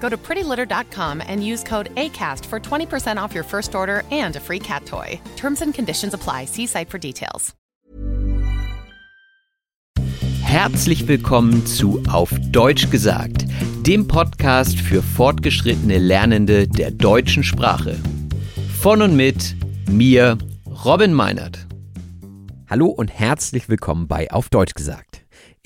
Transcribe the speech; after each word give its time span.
Go 0.00 0.08
to 0.08 0.16
prettylitter.com 0.16 1.22
and 1.26 1.44
use 1.44 1.62
code 1.64 1.94
ACAST 1.96 2.46
for 2.46 2.60
20% 2.60 3.20
off 3.20 3.34
your 3.34 3.44
first 3.44 3.74
order 3.74 4.02
and 4.10 4.36
a 4.36 4.40
free 4.40 4.60
cat 4.60 4.86
toy. 4.86 5.20
Terms 5.36 5.62
and 5.62 5.74
conditions 5.74 6.14
apply. 6.14 6.46
See 6.46 6.66
site 6.66 6.88
for 6.88 6.98
details. 6.98 7.54
Herzlich 10.42 11.06
willkommen 11.06 11.66
zu 11.66 12.02
Auf 12.08 12.30
Deutsch 12.50 12.88
gesagt, 12.90 13.44
dem 13.86 14.06
Podcast 14.08 14.78
für 14.78 15.02
fortgeschrittene 15.02 15.98
Lernende 15.98 16.66
der 16.66 16.92
deutschen 16.92 17.42
Sprache. 17.42 17.98
Von 18.80 19.02
und 19.02 19.16
mit 19.16 19.56
mir, 19.90 20.38
Robin 20.84 21.12
Meinert. 21.12 21.66
Hallo 22.70 22.86
und 22.86 23.08
herzlich 23.12 23.68
willkommen 23.68 24.08
bei 24.08 24.30
Auf 24.30 24.48
Deutsch 24.48 24.74
gesagt. 24.74 25.15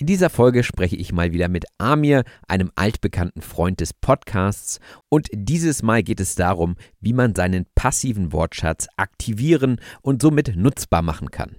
In 0.00 0.06
dieser 0.06 0.30
Folge 0.30 0.64
spreche 0.64 0.96
ich 0.96 1.12
mal 1.12 1.34
wieder 1.34 1.50
mit 1.50 1.66
Amir, 1.76 2.24
einem 2.48 2.70
altbekannten 2.74 3.42
Freund 3.42 3.80
des 3.80 3.92
Podcasts. 3.92 4.80
Und 5.10 5.28
dieses 5.30 5.82
Mal 5.82 6.02
geht 6.02 6.20
es 6.20 6.34
darum, 6.34 6.76
wie 7.00 7.12
man 7.12 7.34
seinen 7.34 7.66
passiven 7.74 8.32
Wortschatz 8.32 8.88
aktivieren 8.96 9.78
und 10.00 10.22
somit 10.22 10.56
nutzbar 10.56 11.02
machen 11.02 11.30
kann. 11.30 11.56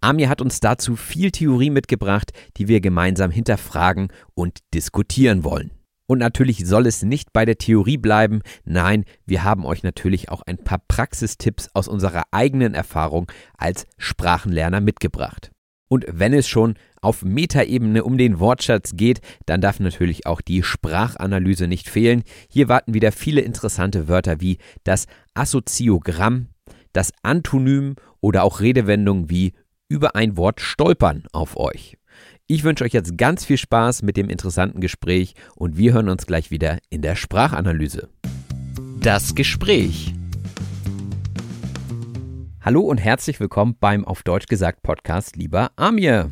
Amir 0.00 0.30
hat 0.30 0.40
uns 0.40 0.60
dazu 0.60 0.96
viel 0.96 1.30
Theorie 1.30 1.68
mitgebracht, 1.68 2.32
die 2.56 2.66
wir 2.66 2.80
gemeinsam 2.80 3.30
hinterfragen 3.30 4.08
und 4.32 4.60
diskutieren 4.72 5.44
wollen. 5.44 5.70
Und 6.06 6.20
natürlich 6.20 6.66
soll 6.66 6.86
es 6.86 7.02
nicht 7.02 7.34
bei 7.34 7.44
der 7.44 7.58
Theorie 7.58 7.98
bleiben, 7.98 8.40
nein, 8.64 9.04
wir 9.26 9.44
haben 9.44 9.66
euch 9.66 9.82
natürlich 9.82 10.30
auch 10.30 10.40
ein 10.46 10.56
paar 10.56 10.80
Praxistipps 10.88 11.68
aus 11.74 11.88
unserer 11.88 12.22
eigenen 12.30 12.72
Erfahrung 12.72 13.30
als 13.58 13.86
Sprachenlerner 13.98 14.80
mitgebracht. 14.80 15.50
Und 15.88 16.04
wenn 16.08 16.32
es 16.32 16.48
schon 16.48 16.74
auf 17.06 17.22
Metaebene 17.22 18.02
um 18.02 18.18
den 18.18 18.40
Wortschatz 18.40 18.96
geht, 18.96 19.20
dann 19.46 19.60
darf 19.60 19.78
natürlich 19.78 20.26
auch 20.26 20.40
die 20.40 20.64
Sprachanalyse 20.64 21.68
nicht 21.68 21.88
fehlen. 21.88 22.24
Hier 22.48 22.68
warten 22.68 22.94
wieder 22.94 23.12
viele 23.12 23.42
interessante 23.42 24.08
Wörter 24.08 24.40
wie 24.40 24.58
das 24.82 25.06
Assoziogramm, 25.32 26.48
das 26.92 27.12
Antonym 27.22 27.94
oder 28.20 28.42
auch 28.42 28.58
Redewendungen 28.60 29.30
wie 29.30 29.52
über 29.88 30.16
ein 30.16 30.36
Wort 30.36 30.60
stolpern 30.60 31.22
auf 31.32 31.56
euch. 31.56 31.96
Ich 32.48 32.64
wünsche 32.64 32.82
euch 32.82 32.92
jetzt 32.92 33.16
ganz 33.16 33.44
viel 33.44 33.56
Spaß 33.56 34.02
mit 34.02 34.16
dem 34.16 34.28
interessanten 34.28 34.80
Gespräch 34.80 35.34
und 35.54 35.76
wir 35.76 35.92
hören 35.92 36.08
uns 36.08 36.26
gleich 36.26 36.50
wieder 36.50 36.78
in 36.90 37.02
der 37.02 37.14
Sprachanalyse. 37.14 38.08
Das 38.98 39.36
Gespräch. 39.36 40.12
Hallo 42.60 42.80
und 42.80 42.98
herzlich 42.98 43.38
willkommen 43.38 43.76
beim 43.78 44.04
Auf 44.04 44.24
Deutsch 44.24 44.48
gesagt 44.48 44.82
Podcast, 44.82 45.36
lieber 45.36 45.70
Amir. 45.76 46.30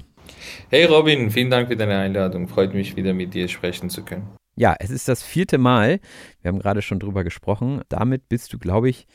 Hey 0.70 0.84
Robin, 0.84 1.30
vielen 1.30 1.50
Dank 1.50 1.68
für 1.68 1.76
deine 1.76 1.98
Einladung. 1.98 2.48
Freut 2.48 2.74
mich 2.74 2.96
wieder 2.96 3.14
mit 3.14 3.34
dir 3.34 3.48
sprechen 3.48 3.90
zu 3.90 4.04
können. 4.04 4.28
Ja, 4.56 4.76
es 4.78 4.90
ist 4.90 5.08
das 5.08 5.22
vierte 5.22 5.58
Mal. 5.58 6.00
Wir 6.42 6.48
haben 6.48 6.58
gerade 6.58 6.82
schon 6.82 7.00
drüber 7.00 7.24
gesprochen. 7.24 7.82
Damit 7.88 8.28
bist 8.28 8.52
du, 8.52 8.58
glaube 8.58 8.88
ich, 8.88 9.06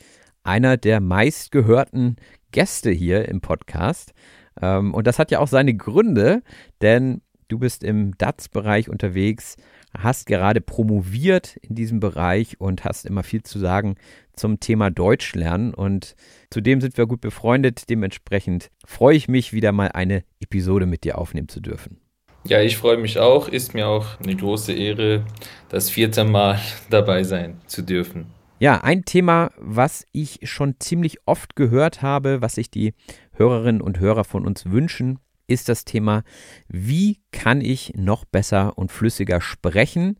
einer 0.42 0.76
der 0.76 1.00
meistgehörten 1.00 2.16
Gäste 2.52 2.90
hier 2.90 3.28
im 3.28 3.40
Podcast. 3.40 4.12
Ähm, 4.60 4.94
und 4.94 5.06
das 5.06 5.18
hat 5.18 5.30
ja 5.30 5.38
auch 5.38 5.48
seine 5.48 5.74
Gründe, 5.74 6.42
denn 6.82 7.22
du 7.48 7.58
bist 7.58 7.84
im 7.84 8.16
DATS-Bereich 8.18 8.88
unterwegs, 8.88 9.56
hast 9.96 10.26
gerade 10.26 10.60
promoviert 10.60 11.56
in 11.56 11.74
diesem 11.74 12.00
Bereich 12.00 12.60
und 12.60 12.84
hast 12.84 13.06
immer 13.06 13.22
viel 13.22 13.42
zu 13.42 13.58
sagen 13.58 13.96
zum 14.34 14.60
Thema 14.60 14.90
Deutsch 14.90 15.34
lernen. 15.34 15.74
Und 15.74 16.14
zudem 16.50 16.80
sind 16.80 16.96
wir 16.96 17.06
gut 17.06 17.20
befreundet. 17.20 17.88
Dementsprechend 17.90 18.70
freue 18.84 19.16
ich 19.16 19.28
mich, 19.28 19.52
wieder 19.52 19.72
mal 19.72 19.88
eine 19.88 20.24
Episode 20.40 20.86
mit 20.86 21.04
dir 21.04 21.18
aufnehmen 21.18 21.48
zu 21.48 21.60
dürfen. 21.60 21.98
Ja, 22.44 22.60
ich 22.60 22.78
freue 22.78 22.96
mich 22.96 23.18
auch. 23.18 23.48
Ist 23.48 23.74
mir 23.74 23.86
auch 23.86 24.18
eine 24.20 24.34
große 24.34 24.72
Ehre, 24.72 25.24
das 25.68 25.90
vierte 25.90 26.24
Mal 26.24 26.58
dabei 26.90 27.22
sein 27.22 27.60
zu 27.66 27.82
dürfen. 27.82 28.26
Ja, 28.58 28.82
ein 28.82 29.06
Thema, 29.06 29.52
was 29.56 30.06
ich 30.12 30.40
schon 30.42 30.74
ziemlich 30.80 31.18
oft 31.26 31.56
gehört 31.56 32.02
habe, 32.02 32.42
was 32.42 32.56
sich 32.56 32.70
die 32.70 32.92
Hörerinnen 33.32 33.80
und 33.80 34.00
Hörer 34.00 34.24
von 34.24 34.46
uns 34.46 34.66
wünschen, 34.66 35.18
ist 35.50 35.68
das 35.68 35.84
Thema, 35.84 36.22
wie 36.68 37.18
kann 37.32 37.60
ich 37.60 37.92
noch 37.96 38.24
besser 38.24 38.78
und 38.78 38.92
flüssiger 38.92 39.40
sprechen? 39.40 40.18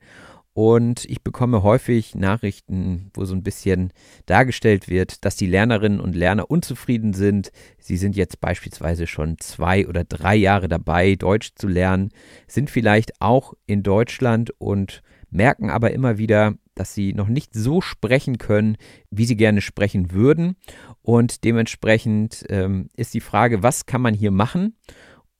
Und 0.53 1.05
ich 1.05 1.23
bekomme 1.23 1.63
häufig 1.63 2.17
Nachrichten, 2.17 3.11
wo 3.15 3.25
so 3.25 3.35
ein 3.35 3.45
bisschen 3.45 3.93
dargestellt 4.27 4.89
wird, 4.89 5.25
dass 5.25 5.37
die 5.37 5.47
Lernerinnen 5.47 6.01
und 6.01 6.17
Lerner 6.17 6.51
unzufrieden 6.51 7.15
sind. 7.15 7.53
Sie 7.79 7.97
sind 7.97 8.17
jetzt 8.17 8.41
beispielsweise 8.41 9.07
schon 9.07 9.39
zwei 9.39 9.87
oder 9.87 10.03
drei 10.03 10.35
Jahre 10.35 10.69
dabei, 10.69 11.15
Deutsch 11.15 11.53
zu 11.55 11.69
lernen, 11.69 12.11
sind 12.49 12.69
vielleicht 12.69 13.21
auch 13.21 13.55
in 13.67 13.85
Deutschland 13.85 14.53
und 14.59 15.03
merken 15.31 15.71
aber 15.71 15.93
immer 15.93 16.19
wieder, 16.19 16.55
dass 16.75 16.95
sie 16.95 17.13
noch 17.13 17.29
nicht 17.29 17.55
so 17.55 17.81
sprechen 17.81 18.39
können, 18.39 18.77
wie 19.11 19.27
sie 19.27 19.37
gerne 19.37 19.61
sprechen 19.61 20.11
würden. 20.11 20.57
Und 21.03 21.45
dementsprechend 21.45 22.45
ähm, 22.49 22.89
ist 22.97 23.15
die 23.15 23.21
Frage, 23.21 23.63
was 23.63 23.87
kann 23.87 24.01
man 24.01 24.15
hier 24.15 24.31
machen? 24.31 24.75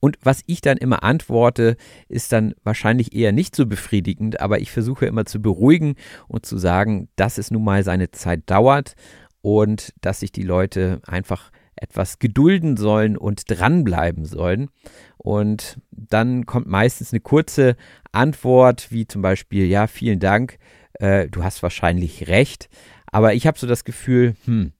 Und 0.01 0.17
was 0.23 0.41
ich 0.47 0.61
dann 0.61 0.77
immer 0.77 1.03
antworte, 1.03 1.77
ist 2.09 2.31
dann 2.31 2.53
wahrscheinlich 2.63 3.13
eher 3.13 3.31
nicht 3.31 3.55
so 3.55 3.67
befriedigend, 3.67 4.41
aber 4.41 4.59
ich 4.59 4.71
versuche 4.71 5.05
immer 5.05 5.25
zu 5.25 5.41
beruhigen 5.41 5.95
und 6.27 6.45
zu 6.45 6.57
sagen, 6.57 7.07
dass 7.15 7.37
es 7.37 7.51
nun 7.51 7.63
mal 7.63 7.83
seine 7.83 8.11
Zeit 8.11 8.41
dauert 8.47 8.95
und 9.41 9.93
dass 10.01 10.19
sich 10.19 10.31
die 10.31 10.43
Leute 10.43 11.01
einfach 11.05 11.51
etwas 11.75 12.19
gedulden 12.19 12.77
sollen 12.77 13.15
und 13.15 13.43
dranbleiben 13.47 14.25
sollen. 14.25 14.69
Und 15.17 15.79
dann 15.91 16.47
kommt 16.47 16.67
meistens 16.67 17.13
eine 17.13 17.21
kurze 17.21 17.75
Antwort, 18.11 18.91
wie 18.91 19.05
zum 19.07 19.21
Beispiel, 19.21 19.65
ja, 19.67 19.85
vielen 19.85 20.19
Dank, 20.19 20.57
äh, 20.93 21.27
du 21.29 21.43
hast 21.43 21.61
wahrscheinlich 21.61 22.27
recht. 22.27 22.69
Aber 23.05 23.35
ich 23.35 23.45
habe 23.45 23.59
so 23.59 23.67
das 23.67 23.83
Gefühl, 23.83 24.35
hm, 24.45 24.73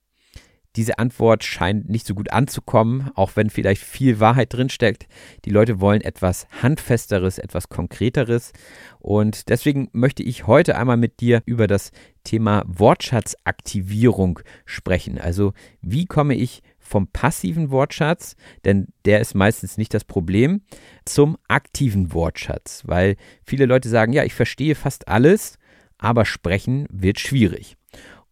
diese 0.76 0.98
Antwort 0.98 1.44
scheint 1.44 1.88
nicht 1.88 2.06
so 2.06 2.14
gut 2.14 2.32
anzukommen, 2.32 3.10
auch 3.14 3.32
wenn 3.34 3.50
vielleicht 3.50 3.82
viel 3.82 4.20
Wahrheit 4.20 4.52
drinsteckt. 4.52 5.06
Die 5.44 5.50
Leute 5.50 5.80
wollen 5.80 6.00
etwas 6.00 6.46
Handfesteres, 6.62 7.38
etwas 7.38 7.68
Konkreteres. 7.68 8.52
Und 8.98 9.48
deswegen 9.48 9.88
möchte 9.92 10.22
ich 10.22 10.46
heute 10.46 10.76
einmal 10.76 10.96
mit 10.96 11.20
dir 11.20 11.42
über 11.44 11.66
das 11.66 11.92
Thema 12.24 12.64
Wortschatzaktivierung 12.66 14.40
sprechen. 14.64 15.18
Also 15.18 15.52
wie 15.80 16.06
komme 16.06 16.34
ich 16.34 16.62
vom 16.78 17.06
passiven 17.06 17.70
Wortschatz, 17.70 18.36
denn 18.64 18.88
der 19.04 19.20
ist 19.20 19.34
meistens 19.34 19.78
nicht 19.78 19.94
das 19.94 20.04
Problem, 20.04 20.62
zum 21.04 21.38
aktiven 21.48 22.12
Wortschatz, 22.12 22.82
weil 22.86 23.16
viele 23.44 23.66
Leute 23.66 23.88
sagen, 23.88 24.12
ja, 24.12 24.24
ich 24.24 24.34
verstehe 24.34 24.74
fast 24.74 25.08
alles, 25.08 25.58
aber 25.98 26.24
sprechen 26.24 26.86
wird 26.90 27.20
schwierig. 27.20 27.76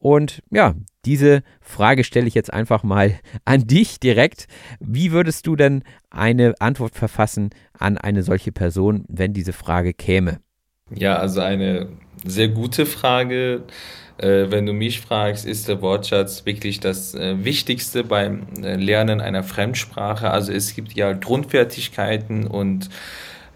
Und 0.00 0.42
ja, 0.50 0.74
diese 1.04 1.42
Frage 1.60 2.04
stelle 2.04 2.26
ich 2.26 2.34
jetzt 2.34 2.52
einfach 2.52 2.82
mal 2.82 3.20
an 3.44 3.66
dich 3.66 4.00
direkt. 4.00 4.48
Wie 4.80 5.12
würdest 5.12 5.46
du 5.46 5.54
denn 5.54 5.84
eine 6.10 6.54
Antwort 6.58 6.94
verfassen 6.96 7.50
an 7.78 7.96
eine 7.98 8.22
solche 8.22 8.50
Person, 8.50 9.04
wenn 9.08 9.32
diese 9.32 9.52
Frage 9.52 9.92
käme? 9.92 10.40
Ja, 10.92 11.16
also 11.18 11.40
eine 11.40 11.88
sehr 12.24 12.48
gute 12.48 12.86
Frage. 12.86 13.62
Äh, 14.18 14.50
wenn 14.50 14.66
du 14.66 14.72
mich 14.72 15.00
fragst, 15.00 15.46
ist 15.46 15.68
der 15.68 15.80
Wortschatz 15.80 16.44
wirklich 16.44 16.80
das 16.80 17.14
äh, 17.14 17.44
Wichtigste 17.44 18.02
beim 18.02 18.46
äh, 18.62 18.76
Lernen 18.76 19.20
einer 19.20 19.42
Fremdsprache? 19.42 20.30
Also 20.30 20.52
es 20.52 20.74
gibt 20.74 20.94
ja 20.94 21.12
Grundfertigkeiten 21.12 22.46
und 22.46 22.88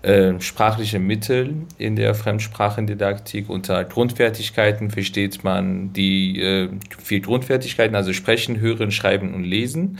äh, 0.04 0.38
sprachliche 0.38 0.98
Mittel 0.98 1.54
in 1.78 1.96
der 1.96 2.14
Fremdsprachendidaktik. 2.14 3.48
Unter 3.48 3.84
Grundfertigkeiten 3.84 4.90
versteht 4.90 5.44
man 5.44 5.94
die 5.94 6.40
äh, 6.42 6.68
vier 7.02 7.20
Grundfertigkeiten, 7.20 7.96
also 7.96 8.12
Sprechen, 8.12 8.60
Hören, 8.60 8.90
Schreiben 8.90 9.32
und 9.32 9.44
Lesen. 9.44 9.98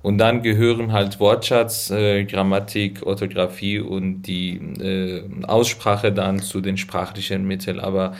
Und 0.00 0.16
dann 0.16 0.42
gehören 0.42 0.92
halt 0.92 1.20
Wortschatz, 1.20 1.90
äh, 1.90 2.24
Grammatik, 2.24 3.06
Orthographie 3.06 3.80
und 3.80 4.22
die 4.22 4.56
äh, 4.56 5.22
Aussprache 5.44 6.10
dann 6.10 6.38
zu 6.38 6.62
den 6.62 6.78
sprachlichen 6.78 7.46
Mitteln. 7.46 7.80
Aber 7.80 8.14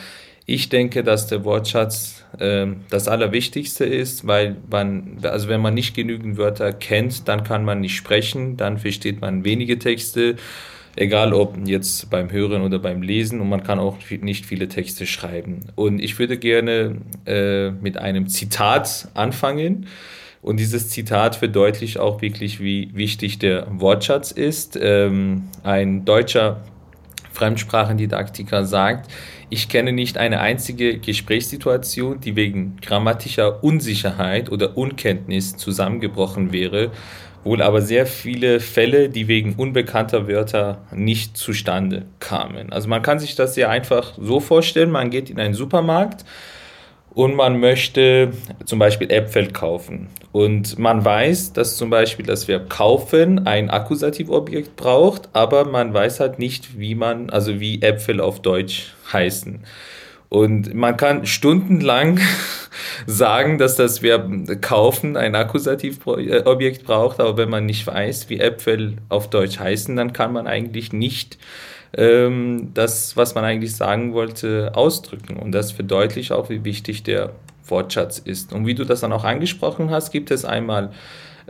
ich 0.45 0.69
denke, 0.69 1.03
dass 1.03 1.25
der 1.25 1.43
Wortschatz 1.43 2.23
äh, 2.37 2.67
das 2.91 3.07
Allerwichtigste 3.07 3.83
ist, 3.85 4.27
weil 4.27 4.57
man, 4.69 5.17
also 5.23 5.47
wenn 5.47 5.61
man 5.61 5.73
nicht 5.73 5.95
genügend 5.95 6.37
Wörter 6.37 6.71
kennt, 6.71 7.27
dann 7.27 7.43
kann 7.43 7.65
man 7.65 7.81
nicht 7.81 7.95
sprechen, 7.95 8.57
dann 8.57 8.77
versteht 8.77 9.21
man 9.21 9.43
wenige 9.43 9.79
Texte, 9.79 10.35
egal 10.95 11.33
ob 11.33 11.57
jetzt 11.65 12.09
beim 12.09 12.31
Hören 12.31 12.61
oder 12.61 12.79
beim 12.79 13.01
Lesen 13.01 13.41
und 13.41 13.49
man 13.49 13.63
kann 13.63 13.79
auch 13.79 13.97
nicht 14.21 14.45
viele 14.45 14.67
Texte 14.67 15.05
schreiben. 15.05 15.61
Und 15.75 15.99
ich 15.99 16.17
würde 16.19 16.37
gerne 16.37 16.97
äh, 17.25 17.71
mit 17.71 17.97
einem 17.97 18.27
Zitat 18.27 19.09
anfangen. 19.13 19.87
Und 20.41 20.59
dieses 20.59 20.89
Zitat 20.89 21.35
verdeutlicht 21.35 21.97
auch 21.99 22.21
wirklich, 22.21 22.59
wie 22.59 22.91
wichtig 22.93 23.39
der 23.39 23.67
Wortschatz 23.69 24.31
ist. 24.31 24.77
Ähm, 24.79 25.45
ein 25.63 26.05
deutscher 26.05 26.61
Fremdsprachendidaktiker 27.33 28.63
sagt, 28.63 29.11
ich 29.49 29.69
kenne 29.69 29.91
nicht 29.91 30.17
eine 30.17 30.39
einzige 30.39 30.97
Gesprächssituation, 30.97 32.19
die 32.19 32.35
wegen 32.35 32.77
grammatischer 32.81 33.63
Unsicherheit 33.63 34.51
oder 34.51 34.77
Unkenntnis 34.77 35.55
zusammengebrochen 35.57 36.51
wäre, 36.51 36.91
wohl 37.45 37.61
aber 37.61 37.81
sehr 37.81 38.05
viele 38.05 38.59
Fälle, 38.59 39.07
die 39.07 39.29
wegen 39.29 39.53
unbekannter 39.55 40.27
Wörter 40.27 40.81
nicht 40.93 41.37
zustande 41.37 42.05
kamen. 42.19 42.73
Also 42.73 42.89
man 42.89 43.01
kann 43.01 43.19
sich 43.19 43.35
das 43.35 43.55
sehr 43.55 43.69
einfach 43.69 44.13
so 44.19 44.41
vorstellen, 44.41 44.91
man 44.91 45.09
geht 45.09 45.29
in 45.29 45.39
einen 45.39 45.53
Supermarkt, 45.53 46.25
und 47.15 47.33
man 47.33 47.61
möchte 47.61 48.33
zum 48.65 48.77
Beispiel 48.77 49.09
Äpfel 49.09 49.51
kaufen. 49.51 50.09
Und 50.33 50.77
man 50.77 51.03
weiß, 51.03 51.53
dass 51.53 51.77
zum 51.77 51.89
Beispiel 51.89 52.25
das 52.25 52.49
Verb 52.49 52.69
kaufen 52.69 53.47
ein 53.47 53.69
Akkusativobjekt 53.69 54.75
braucht, 54.75 55.29
aber 55.31 55.63
man 55.63 55.93
weiß 55.93 56.19
halt 56.19 56.39
nicht, 56.39 56.77
wie 56.77 56.93
man, 56.93 57.29
also 57.29 57.61
wie 57.61 57.81
Äpfel 57.81 58.19
auf 58.19 58.41
Deutsch 58.41 58.93
heißen. 59.13 59.61
Und 60.29 60.73
man 60.73 60.97
kann 60.97 61.25
stundenlang 61.25 62.19
sagen, 63.05 63.57
dass 63.57 63.75
das 63.75 64.01
Verb 64.01 64.29
kaufen 64.61 65.17
ein 65.17 65.35
Akkusativobjekt 65.35 66.83
braucht, 66.83 67.19
aber 67.19 67.37
wenn 67.37 67.49
man 67.49 67.65
nicht 67.65 67.85
weiß, 67.85 68.29
wie 68.29 68.39
Äpfel 68.39 68.97
auf 69.09 69.29
Deutsch 69.29 69.59
heißen, 69.59 69.95
dann 69.95 70.13
kann 70.13 70.33
man 70.33 70.47
eigentlich 70.47 70.93
nicht 70.93 71.37
ähm, 71.97 72.71
das, 72.73 73.15
was 73.15 73.35
man 73.35 73.43
eigentlich 73.43 73.75
sagen 73.75 74.13
wollte, 74.13 74.71
ausdrücken. 74.75 75.37
Und 75.37 75.51
das 75.51 75.71
verdeutlicht 75.71 76.31
auch, 76.31 76.49
wie 76.49 76.63
wichtig 76.63 77.03
der 77.03 77.31
Wortschatz 77.67 78.19
ist. 78.19 78.53
Und 78.53 78.65
wie 78.65 78.75
du 78.75 78.83
das 78.83 79.01
dann 79.01 79.13
auch 79.13 79.23
angesprochen 79.23 79.89
hast, 79.89 80.11
gibt 80.11 80.31
es 80.31 80.45
einmal 80.45 80.91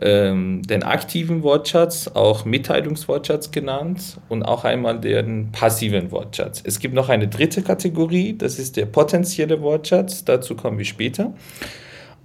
ähm, 0.01 0.62
den 0.63 0.83
aktiven 0.83 1.44
Wortschatz, 1.44 2.09
auch 2.13 2.45
Mitteilungswortschatz 2.45 3.51
genannt, 3.51 4.18
und 4.30 4.44
auch 4.44 4.65
einmal 4.65 5.00
den 5.00 5.51
passiven 5.51 6.12
Wortschatz. 6.12 6.62
Es 6.65 6.80
gibt 6.80 6.94
noch 6.94 7.09
eine 7.09 7.27
dritte 7.27 7.62
Kategorie, 7.62 8.38
das 8.38 8.59
ist 8.59 8.77
der 8.77 8.86
potenzielle 8.86 9.62
Wortschatz, 9.62 10.25
dazu 10.25 10.56
kommen 10.56 10.77
wir 10.77 10.86
später. 10.86 11.33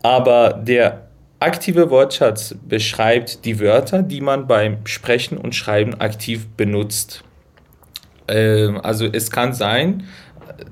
Aber 0.03 0.53
der 0.53 1.09
aktive 1.39 1.91
Wortschatz 1.91 2.55
beschreibt 2.69 3.45
die 3.45 3.61
Wörter, 3.61 4.03
die 4.03 4.21
man 4.21 4.47
beim 4.47 4.79
Sprechen 4.85 5.39
und 5.39 5.55
Schreiben 5.55 5.95
aktiv 5.95 6.47
benutzt. 6.57 7.25
Ähm, 8.29 8.81
also 8.83 9.07
es 9.07 9.31
kann 9.31 9.53
sein, 9.53 10.05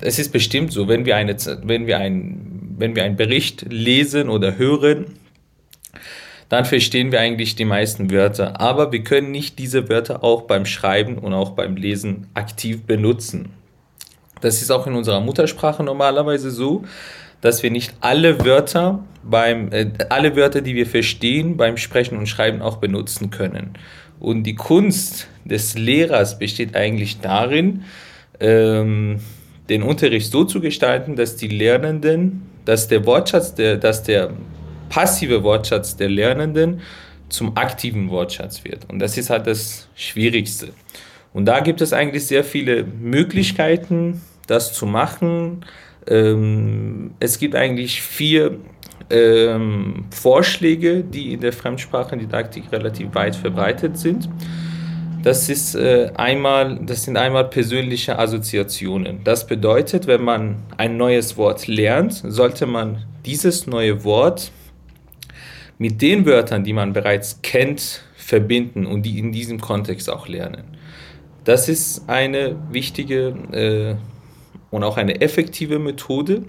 es 0.00 0.18
ist 0.18 0.32
bestimmt 0.32 0.72
so, 0.72 0.88
wenn 0.88 1.06
wir, 1.06 1.16
eine, 1.16 1.36
wenn, 1.62 1.86
wir 1.86 1.98
ein, 1.98 2.74
wenn 2.76 2.94
wir 2.94 3.04
einen 3.04 3.16
Bericht 3.16 3.66
lesen 3.70 4.28
oder 4.28 4.58
hören, 4.58 5.06
dann 6.48 6.64
verstehen 6.64 7.12
wir 7.12 7.20
eigentlich 7.20 7.56
die 7.56 7.64
meisten 7.64 8.10
Wörter. 8.10 8.60
Aber 8.60 8.90
wir 8.92 9.02
können 9.02 9.30
nicht 9.30 9.58
diese 9.58 9.88
Wörter 9.88 10.24
auch 10.24 10.42
beim 10.42 10.64
Schreiben 10.64 11.18
und 11.18 11.34
auch 11.34 11.50
beim 11.50 11.76
Lesen 11.76 12.26
aktiv 12.34 12.84
benutzen. 12.84 13.50
Das 14.40 14.62
ist 14.62 14.70
auch 14.70 14.86
in 14.86 14.94
unserer 14.94 15.20
Muttersprache 15.20 15.82
normalerweise 15.82 16.50
so, 16.50 16.84
dass 17.40 17.62
wir 17.62 17.70
nicht 17.70 17.94
alle 18.00 18.44
Wörter 18.44 19.04
beim 19.22 19.70
äh, 19.72 19.90
alle 20.08 20.36
Wörter, 20.36 20.60
die 20.60 20.74
wir 20.74 20.86
verstehen, 20.86 21.56
beim 21.56 21.76
Sprechen 21.76 22.16
und 22.18 22.28
Schreiben 22.28 22.62
auch 22.62 22.78
benutzen 22.78 23.30
können. 23.30 23.74
Und 24.20 24.44
die 24.44 24.54
Kunst 24.54 25.28
des 25.44 25.76
Lehrers 25.76 26.38
besteht 26.38 26.74
eigentlich 26.74 27.20
darin, 27.20 27.84
ähm, 28.40 29.20
den 29.68 29.82
Unterricht 29.82 30.32
so 30.32 30.44
zu 30.44 30.60
gestalten, 30.60 31.14
dass 31.14 31.36
die 31.36 31.48
Lernenden, 31.48 32.42
dass 32.64 32.88
der 32.88 33.04
Wortschatz, 33.06 33.54
der, 33.54 33.76
dass 33.76 34.02
der 34.02 34.30
passive 34.88 35.43
Wortschatz 35.43 35.96
der 35.96 36.08
Lernenden 36.08 36.81
zum 37.29 37.56
aktiven 37.56 38.11
Wortschatz 38.11 38.64
wird. 38.64 38.88
Und 38.88 38.99
das 39.00 39.17
ist 39.19 39.31
halt 39.31 39.46
das 39.46 39.88
Schwierigste. 39.94 40.69
Und 41.32 41.44
da 41.46 41.61
gibt 41.61 41.81
es 41.81 41.93
eigentlich 41.93 42.26
sehr 42.26 42.43
viele 42.43 42.85
Möglichkeiten, 42.85 44.23
das 44.46 44.73
zu 44.73 44.87
machen. 44.87 45.64
Ähm, 46.06 47.12
es 47.20 47.38
gibt 47.38 47.55
eigentlich 47.55 48.00
vier 48.00 48.58
ähm, 49.11 50.06
Vorschläge, 50.11 51.05
die 51.05 51.34
in 51.34 51.41
der 51.41 51.52
Fremdsprachendidaktik 51.52 52.73
relativ 52.73 53.14
weit 53.14 53.37
verbreitet 53.37 53.99
sind. 53.99 54.29
Das, 55.23 55.49
ist, 55.49 55.75
äh, 55.75 56.11
einmal, 56.14 56.79
das 56.82 57.05
sind 57.05 57.17
einmal 57.17 57.44
persönliche 57.44 58.19
Assoziationen. 58.19 59.25
Das 59.25 59.46
bedeutet, 59.46 60.06
wenn 60.06 60.23
man 60.23 60.56
ein 60.76 60.96
neues 60.96 61.37
Wort 61.37 61.67
lernt, 61.67 62.23
sollte 62.25 62.67
man 62.67 63.05
dieses 63.26 63.67
neue 63.67 64.05
Wort 64.05 64.52
mit 65.78 66.02
den 66.02 66.26
Wörtern, 66.26 66.64
die 66.64 66.72
man 66.72 66.92
bereits 66.92 67.40
kennt, 67.42 68.02
verbinden 68.16 68.86
und 68.86 69.02
die 69.02 69.19
in 69.19 69.32
diesem 69.32 69.60
Kontext 69.60 70.10
auch 70.10 70.28
lernen. 70.28 70.76
Das 71.44 71.69
ist 71.69 72.08
eine 72.08 72.56
wichtige 72.70 73.28
äh, 73.52 73.96
und 74.70 74.84
auch 74.84 74.96
eine 74.96 75.20
effektive 75.20 75.78
Methode 75.78 76.44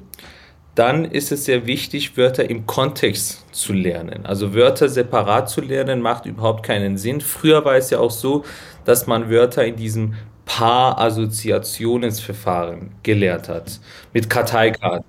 dann 0.80 1.04
ist 1.04 1.34
es 1.34 1.44
sehr 1.44 1.68
wichtig, 1.68 2.16
Wörter 2.16 2.50
im 2.50 2.66
Kontext 2.66 3.54
zu 3.54 3.74
lernen. 3.74 4.26
Also 4.26 4.54
Wörter 4.54 4.88
separat 4.88 5.50
zu 5.50 5.60
lernen 5.60 6.02
macht 6.02 6.26
überhaupt 6.26 6.66
keinen 6.66 6.98
Sinn. 6.98 7.20
Früher 7.20 7.66
war 7.66 7.76
es 7.76 7.90
ja 7.90 8.00
auch 8.00 8.12
so, 8.12 8.46
dass 8.86 9.06
man 9.06 9.30
Wörter 9.30 9.66
in 9.66 9.76
diesem 9.76 10.14
Paar-Assoziationsverfahren 10.46 12.92
gelehrt 13.04 13.50
hat, 13.50 13.82
mit 14.14 14.30
Karteikarten. 14.30 15.04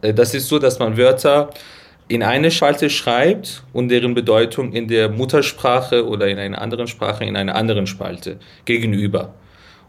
Äh, 0.00 0.14
das 0.14 0.32
ist 0.32 0.46
so, 0.46 0.60
dass 0.60 0.78
man 0.78 0.96
Wörter 0.96 1.50
in 2.08 2.22
eine 2.22 2.50
Spalte 2.50 2.88
schreibt 2.88 3.64
und 3.72 3.88
deren 3.88 4.14
Bedeutung 4.14 4.72
in 4.72 4.86
der 4.88 5.08
Muttersprache 5.08 6.06
oder 6.06 6.28
in 6.28 6.38
einer 6.38 6.60
anderen 6.60 6.86
Sprache 6.86 7.24
in 7.24 7.36
einer 7.36 7.56
anderen 7.56 7.86
Spalte 7.86 8.38
gegenüber. 8.64 9.34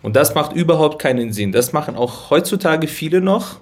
Und 0.01 0.15
das 0.15 0.33
macht 0.35 0.53
überhaupt 0.53 0.99
keinen 0.99 1.31
Sinn. 1.31 1.51
Das 1.51 1.73
machen 1.73 1.95
auch 1.95 2.29
heutzutage 2.29 2.87
viele 2.87 3.21
noch, 3.21 3.59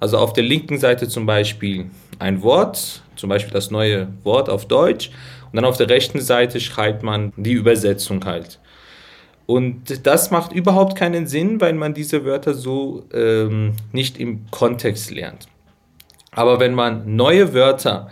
also 0.00 0.18
auf 0.18 0.32
der 0.32 0.44
linken 0.44 0.78
Seite 0.78 1.08
zum 1.08 1.26
Beispiel 1.26 1.86
ein 2.18 2.42
Wort, 2.42 3.02
zum 3.16 3.28
Beispiel 3.28 3.52
das 3.52 3.70
neue 3.70 4.08
Wort 4.24 4.48
auf 4.48 4.66
Deutsch. 4.66 5.10
Und 5.46 5.56
dann 5.56 5.64
auf 5.64 5.76
der 5.76 5.88
rechten 5.88 6.20
Seite 6.20 6.60
schreibt 6.60 7.02
man 7.02 7.32
die 7.36 7.52
Übersetzung 7.52 8.24
halt. 8.24 8.58
Und 9.46 10.06
das 10.06 10.30
macht 10.30 10.52
überhaupt 10.52 10.94
keinen 10.94 11.26
Sinn, 11.26 11.60
weil 11.60 11.72
man 11.72 11.94
diese 11.94 12.24
Wörter 12.26 12.52
so 12.52 13.04
ähm, 13.14 13.72
nicht 13.92 14.20
im 14.20 14.44
Kontext 14.50 15.10
lernt. 15.10 15.48
Aber 16.38 16.60
wenn 16.60 16.72
man 16.72 17.16
neue 17.16 17.52
Wörter 17.52 18.10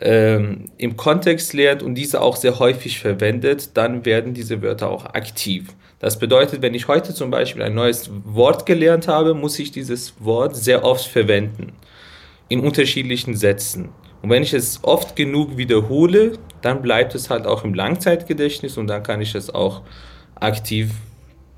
ähm, 0.00 0.70
im 0.78 0.96
Kontext 0.96 1.52
lernt 1.52 1.82
und 1.82 1.94
diese 1.94 2.22
auch 2.22 2.36
sehr 2.36 2.58
häufig 2.58 2.98
verwendet, 2.98 3.76
dann 3.76 4.06
werden 4.06 4.32
diese 4.32 4.62
Wörter 4.62 4.88
auch 4.88 5.04
aktiv. 5.04 5.68
Das 5.98 6.18
bedeutet, 6.18 6.62
wenn 6.62 6.72
ich 6.72 6.88
heute 6.88 7.12
zum 7.12 7.30
Beispiel 7.30 7.62
ein 7.62 7.74
neues 7.74 8.10
Wort 8.24 8.64
gelernt 8.64 9.08
habe, 9.08 9.34
muss 9.34 9.58
ich 9.58 9.72
dieses 9.72 10.14
Wort 10.20 10.56
sehr 10.56 10.84
oft 10.84 11.04
verwenden. 11.04 11.74
In 12.48 12.60
unterschiedlichen 12.60 13.36
Sätzen. 13.36 13.90
Und 14.22 14.30
wenn 14.30 14.42
ich 14.42 14.54
es 14.54 14.82
oft 14.82 15.14
genug 15.14 15.58
wiederhole, 15.58 16.38
dann 16.62 16.80
bleibt 16.80 17.14
es 17.14 17.28
halt 17.28 17.46
auch 17.46 17.62
im 17.62 17.74
Langzeitgedächtnis 17.74 18.78
und 18.78 18.86
dann 18.86 19.02
kann 19.02 19.20
ich 19.20 19.34
es 19.34 19.50
auch 19.50 19.82
aktiv 20.34 20.92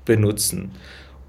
benutzen. 0.03 0.73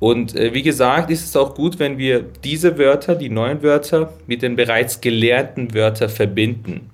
Und 0.00 0.36
äh, 0.36 0.52
wie 0.52 0.62
gesagt, 0.62 1.10
ist 1.10 1.24
es 1.24 1.36
auch 1.36 1.54
gut, 1.54 1.78
wenn 1.78 1.98
wir 1.98 2.20
diese 2.20 2.78
Wörter, 2.78 3.14
die 3.14 3.30
neuen 3.30 3.62
Wörter, 3.62 4.12
mit 4.26 4.42
den 4.42 4.56
bereits 4.56 5.00
gelernten 5.00 5.74
Wörtern 5.74 6.08
verbinden. 6.08 6.90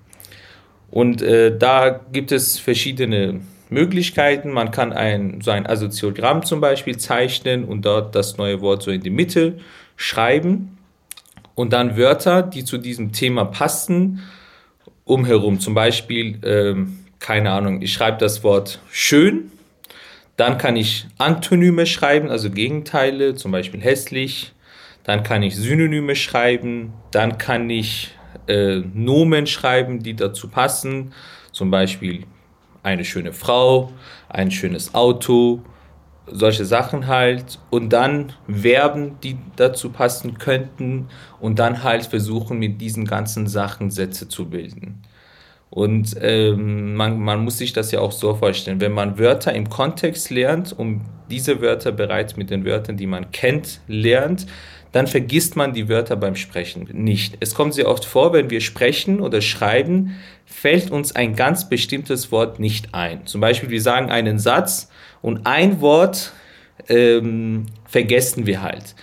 Und 0.90 1.22
äh, 1.22 1.56
da 1.56 2.00
gibt 2.12 2.32
es 2.32 2.58
verschiedene 2.58 3.40
Möglichkeiten. 3.68 4.50
Man 4.50 4.70
kann 4.70 4.92
ein, 4.92 5.40
so 5.40 5.50
ein 5.50 5.66
Assoziagramm 5.66 6.44
zum 6.44 6.60
Beispiel 6.60 6.96
zeichnen 6.98 7.64
und 7.64 7.84
dort 7.84 8.14
das 8.14 8.36
neue 8.36 8.60
Wort 8.60 8.82
so 8.82 8.90
in 8.90 9.00
die 9.00 9.10
Mitte 9.10 9.58
schreiben 9.96 10.76
und 11.54 11.72
dann 11.72 11.96
Wörter, 11.96 12.42
die 12.42 12.64
zu 12.64 12.78
diesem 12.78 13.12
Thema 13.12 13.44
passen, 13.44 14.20
umherum. 15.04 15.60
Zum 15.60 15.74
Beispiel, 15.74 16.38
ähm, 16.42 17.00
keine 17.18 17.50
Ahnung, 17.50 17.82
ich 17.82 17.92
schreibe 17.92 18.18
das 18.18 18.42
Wort 18.42 18.80
schön, 18.90 19.52
dann 20.40 20.56
kann 20.56 20.74
ich 20.74 21.06
Antonyme 21.18 21.84
schreiben, 21.84 22.30
also 22.30 22.48
Gegenteile, 22.48 23.34
zum 23.34 23.52
Beispiel 23.52 23.82
hässlich. 23.82 24.54
Dann 25.04 25.22
kann 25.22 25.42
ich 25.42 25.54
Synonyme 25.54 26.16
schreiben, 26.16 26.94
dann 27.10 27.36
kann 27.36 27.68
ich 27.68 28.14
äh, 28.46 28.76
Nomen 28.94 29.46
schreiben, 29.46 30.02
die 30.02 30.16
dazu 30.16 30.48
passen, 30.48 31.12
zum 31.52 31.70
Beispiel 31.70 32.24
eine 32.82 33.04
schöne 33.04 33.34
Frau, 33.34 33.92
ein 34.30 34.50
schönes 34.50 34.94
Auto, 34.94 35.60
solche 36.26 36.64
Sachen 36.64 37.06
halt 37.06 37.58
und 37.68 37.92
dann 37.92 38.32
Verben, 38.48 39.20
die 39.22 39.36
dazu 39.56 39.90
passen 39.90 40.38
könnten 40.38 41.08
und 41.38 41.58
dann 41.58 41.82
halt 41.82 42.06
versuchen 42.06 42.58
mit 42.58 42.80
diesen 42.80 43.04
ganzen 43.04 43.46
Sachen 43.46 43.90
Sätze 43.90 44.26
zu 44.26 44.48
bilden. 44.48 45.02
Und 45.70 46.16
ähm, 46.20 46.94
man, 46.94 47.20
man 47.20 47.44
muss 47.44 47.58
sich 47.58 47.72
das 47.72 47.92
ja 47.92 48.00
auch 48.00 48.10
so 48.10 48.34
vorstellen, 48.34 48.80
wenn 48.80 48.92
man 48.92 49.18
Wörter 49.18 49.54
im 49.54 49.70
Kontext 49.70 50.30
lernt 50.30 50.72
und 50.72 51.02
diese 51.30 51.60
Wörter 51.60 51.92
bereits 51.92 52.36
mit 52.36 52.50
den 52.50 52.64
Wörtern, 52.64 52.96
die 52.96 53.06
man 53.06 53.30
kennt, 53.30 53.80
lernt, 53.86 54.46
dann 54.90 55.06
vergisst 55.06 55.54
man 55.54 55.72
die 55.72 55.88
Wörter 55.88 56.16
beim 56.16 56.34
Sprechen 56.34 56.88
nicht. 56.92 57.36
Es 57.38 57.54
kommt 57.54 57.74
sehr 57.74 57.88
oft 57.88 58.04
vor, 58.04 58.32
wenn 58.32 58.50
wir 58.50 58.60
sprechen 58.60 59.20
oder 59.20 59.40
schreiben, 59.40 60.16
fällt 60.44 60.90
uns 60.90 61.14
ein 61.14 61.36
ganz 61.36 61.68
bestimmtes 61.68 62.32
Wort 62.32 62.58
nicht 62.58 62.92
ein. 62.92 63.26
Zum 63.26 63.40
Beispiel, 63.40 63.70
wir 63.70 63.80
sagen 63.80 64.10
einen 64.10 64.40
Satz 64.40 64.90
und 65.22 65.46
ein 65.46 65.80
Wort 65.80 66.32
ähm, 66.88 67.66
vergessen 67.86 68.46
wir 68.46 68.62
halt. 68.62 68.96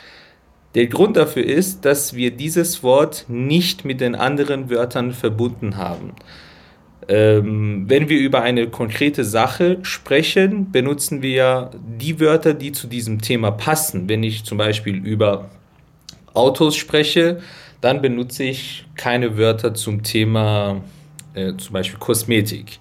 Der 0.75 0.87
Grund 0.87 1.15
dafür 1.15 1.45
ist, 1.45 1.85
dass 1.85 2.13
wir 2.13 2.31
dieses 2.31 2.83
Wort 2.83 3.25
nicht 3.29 3.85
mit 3.85 4.01
den 4.01 4.15
anderen 4.15 4.69
Wörtern 4.69 5.13
verbunden 5.13 5.77
haben. 5.77 6.13
Ähm, 7.09 7.85
wenn 7.87 8.09
wir 8.09 8.19
über 8.19 8.41
eine 8.41 8.67
konkrete 8.67 9.23
Sache 9.23 9.77
sprechen, 9.83 10.71
benutzen 10.71 11.21
wir 11.21 11.71
die 11.99 12.19
Wörter, 12.19 12.53
die 12.53 12.73
zu 12.73 12.87
diesem 12.87 13.21
Thema 13.21 13.51
passen. 13.51 14.09
Wenn 14.09 14.23
ich 14.23 14.43
zum 14.43 14.57
Beispiel 14.57 14.97
über 14.97 15.49
Autos 16.33 16.75
spreche, 16.75 17.39
dann 17.79 18.01
benutze 18.01 18.43
ich 18.43 18.85
keine 18.95 19.37
Wörter 19.37 19.73
zum 19.73 20.03
Thema 20.03 20.81
äh, 21.33 21.55
zum 21.55 21.73
Beispiel 21.73 21.99
Kosmetik. 21.99 22.79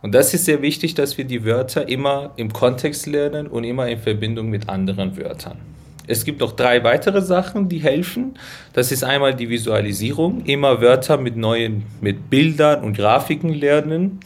Und 0.00 0.14
das 0.14 0.34
ist 0.34 0.46
sehr 0.46 0.62
wichtig, 0.62 0.94
dass 0.94 1.18
wir 1.18 1.24
die 1.24 1.44
Wörter 1.44 1.88
immer 1.88 2.32
im 2.36 2.52
Kontext 2.52 3.06
lernen 3.06 3.46
und 3.46 3.64
immer 3.64 3.88
in 3.88 3.98
Verbindung 3.98 4.48
mit 4.48 4.68
anderen 4.68 5.16
Wörtern. 5.16 5.71
Es 6.06 6.24
gibt 6.24 6.40
noch 6.40 6.52
drei 6.52 6.82
weitere 6.82 7.22
Sachen, 7.22 7.68
die 7.68 7.78
helfen. 7.78 8.34
Das 8.72 8.90
ist 8.90 9.04
einmal 9.04 9.34
die 9.34 9.48
Visualisierung, 9.48 10.44
immer 10.44 10.80
Wörter 10.80 11.16
mit 11.16 11.36
neuen, 11.36 11.84
mit 12.00 12.28
Bildern 12.28 12.82
und 12.82 12.96
Grafiken 12.96 13.52
lernen. 13.54 14.20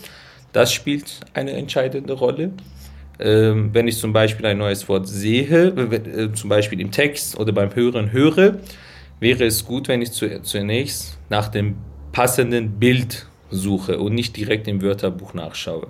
Das 0.52 0.72
spielt 0.72 1.20
eine 1.34 1.52
entscheidende 1.52 2.14
Rolle. 2.14 2.52
Ähm, 3.18 3.70
wenn 3.72 3.88
ich 3.88 3.98
zum 3.98 4.12
Beispiel 4.12 4.46
ein 4.46 4.58
neues 4.58 4.88
Wort 4.88 5.08
sehe, 5.08 5.68
äh, 5.68 6.32
zum 6.32 6.50
Beispiel 6.50 6.80
im 6.80 6.90
Text 6.90 7.38
oder 7.38 7.52
beim 7.52 7.74
Hören 7.74 8.12
höre, 8.12 8.58
wäre 9.20 9.44
es 9.44 9.64
gut, 9.64 9.88
wenn 9.88 10.02
ich 10.02 10.12
zu, 10.12 10.42
zunächst 10.42 11.18
nach 11.28 11.48
dem 11.48 11.76
passenden 12.12 12.78
Bild 12.78 13.26
suche 13.50 13.98
und 13.98 14.14
nicht 14.14 14.36
direkt 14.36 14.68
im 14.68 14.82
Wörterbuch 14.82 15.34
nachschaue. 15.34 15.88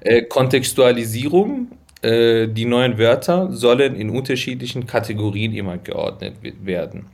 Äh, 0.00 0.22
Kontextualisierung. 0.22 1.68
Äh, 2.04 2.48
die 2.48 2.66
neuen 2.66 2.98
Wörter 2.98 3.50
sollen 3.50 3.96
in 3.96 4.10
unterschiedlichen 4.10 4.86
Kategorien 4.86 5.54
immer 5.54 5.78
geordnet 5.78 6.34
werden. 6.62 7.06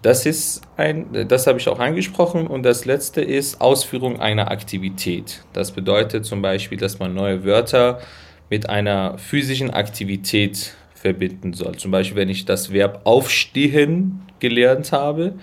Das 0.00 0.24
ist 0.24 0.62
ein, 0.78 1.28
das 1.28 1.46
habe 1.46 1.58
ich 1.58 1.68
auch 1.68 1.78
angesprochen. 1.78 2.46
Und 2.46 2.62
das 2.62 2.86
letzte 2.86 3.20
ist 3.20 3.60
Ausführung 3.60 4.18
einer 4.18 4.50
Aktivität. 4.50 5.44
Das 5.52 5.72
bedeutet 5.72 6.24
zum 6.24 6.40
Beispiel, 6.40 6.78
dass 6.78 6.98
man 6.98 7.14
neue 7.14 7.44
Wörter 7.44 8.00
mit 8.48 8.68
einer 8.68 9.18
physischen 9.18 9.70
Aktivität 9.70 10.74
verbinden 10.94 11.52
soll. 11.52 11.76
Zum 11.76 11.90
Beispiel, 11.90 12.16
wenn 12.16 12.30
ich 12.30 12.46
das 12.46 12.72
Verb 12.72 13.02
aufstehen 13.04 14.22
gelernt 14.40 14.92
habe, 14.92 15.34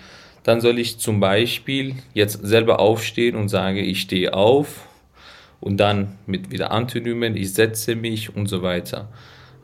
dann 0.44 0.60
soll 0.60 0.80
ich 0.80 0.98
zum 0.98 1.20
Beispiel 1.20 1.96
jetzt 2.14 2.40
selber 2.44 2.80
aufstehen 2.80 3.36
und 3.36 3.50
sage, 3.50 3.82
ich 3.82 4.02
stehe 4.02 4.34
auf 4.34 4.89
und 5.60 5.78
dann 5.78 6.18
mit 6.26 6.52
wieder 6.52 6.72
Antonymen, 6.72 7.36
ich 7.36 7.54
setze 7.54 7.96
mich 7.96 8.36
und 8.36 8.48
so 8.48 8.62
weiter. 8.62 9.10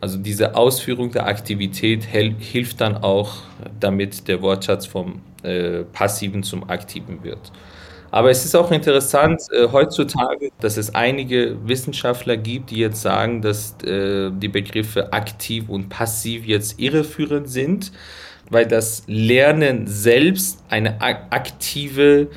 Also 0.02 0.18
diese 0.18 0.56
Ausführung 0.56 1.12
der 1.12 1.26
Aktivität 1.28 2.04
hilft 2.04 2.82
dann 2.82 2.98
auch, 2.98 3.38
damit 3.80 4.28
der 4.28 4.42
Wortschatz 4.42 4.86
vom 4.86 5.22
äh, 5.44 5.84
Passiven 5.84 6.44
zum 6.44 6.70
Aktiven 6.70 7.24
wird. 7.24 7.52
Aber 8.12 8.30
es 8.30 8.46
ist 8.46 8.56
auch 8.56 8.72
interessant 8.72 9.42
äh, 9.52 9.68
heutzutage, 9.72 10.52
dass 10.60 10.78
es 10.78 10.94
einige 10.96 11.58
Wissenschaftler 11.68 12.38
gibt, 12.38 12.72
die 12.72 12.78
jetzt 12.78 13.02
sagen, 13.02 13.42
dass 13.42 13.76
äh, 13.84 14.32
die 14.32 14.48
Begriffe 14.48 15.12
aktiv 15.12 15.70
und 15.70 15.90
passiv 15.90 16.46
jetzt 16.46 16.80
irreführend 16.80 17.50
sind, 17.50 17.92
weil 18.50 18.68
das 18.68 19.04
Lernen 19.08 19.88
selbst 19.88 20.64
eine 20.70 21.02
aktive, 21.02 22.28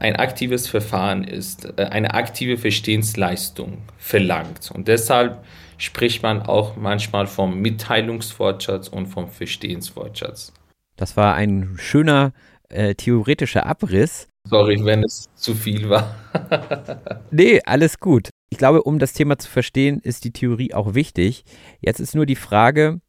ein 0.00 0.16
aktives 0.16 0.66
Verfahren 0.66 1.24
ist, 1.24 1.78
äh, 1.78 1.84
eine 1.84 2.14
aktive 2.14 2.56
Verstehensleistung 2.56 3.78
verlangt. 3.98 4.70
Und 4.74 4.88
deshalb 4.88 5.44
spricht 5.78 6.22
man 6.22 6.42
auch 6.42 6.76
manchmal 6.76 7.26
vom 7.26 7.60
Mitteilungswortschatz 7.60 8.88
und 8.88 9.06
vom 9.06 9.28
Verstehenswortschatz. 9.28 10.52
Das 10.96 11.16
war 11.16 11.34
ein 11.34 11.76
schöner 11.78 12.32
äh, 12.68 12.94
theoretischer 12.94 13.66
Abriss. 13.66 14.28
Sorry, 14.44 14.82
wenn 14.84 15.04
es 15.04 15.28
zu 15.34 15.54
viel 15.54 15.88
war. 15.88 16.16
nee, 17.30 17.60
alles 17.64 18.00
gut. 18.00 18.30
Ich 18.50 18.58
glaube, 18.58 18.82
um 18.82 18.98
das 18.98 19.12
Thema 19.12 19.38
zu 19.38 19.48
verstehen, 19.48 20.00
ist 20.02 20.24
die 20.24 20.32
Theorie 20.32 20.74
auch 20.74 20.94
wichtig. 20.94 21.44
Jetzt 21.80 22.00
ist 22.00 22.14
nur 22.14 22.26
die 22.26 22.36
Frage, 22.36 23.00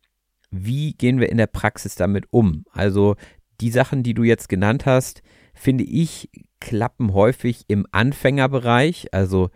wie 0.52 0.94
gehen 0.94 1.20
wir 1.20 1.30
in 1.30 1.38
der 1.38 1.48
Praxis 1.48 1.96
damit 1.96 2.26
um? 2.32 2.66
Also 2.72 3.16
die 3.62 3.72
Sachen, 3.72 4.04
die 4.04 4.14
du 4.14 4.24
jetzt 4.24 4.50
genannt 4.50 4.86
hast, 4.86 5.22
finde 5.54 5.86
ich, 5.86 6.30
klappen 6.62 7.14
häufig 7.14 7.66
im 7.68 7.86
Anfängerbereich. 7.92 9.14
Also 9.14 9.50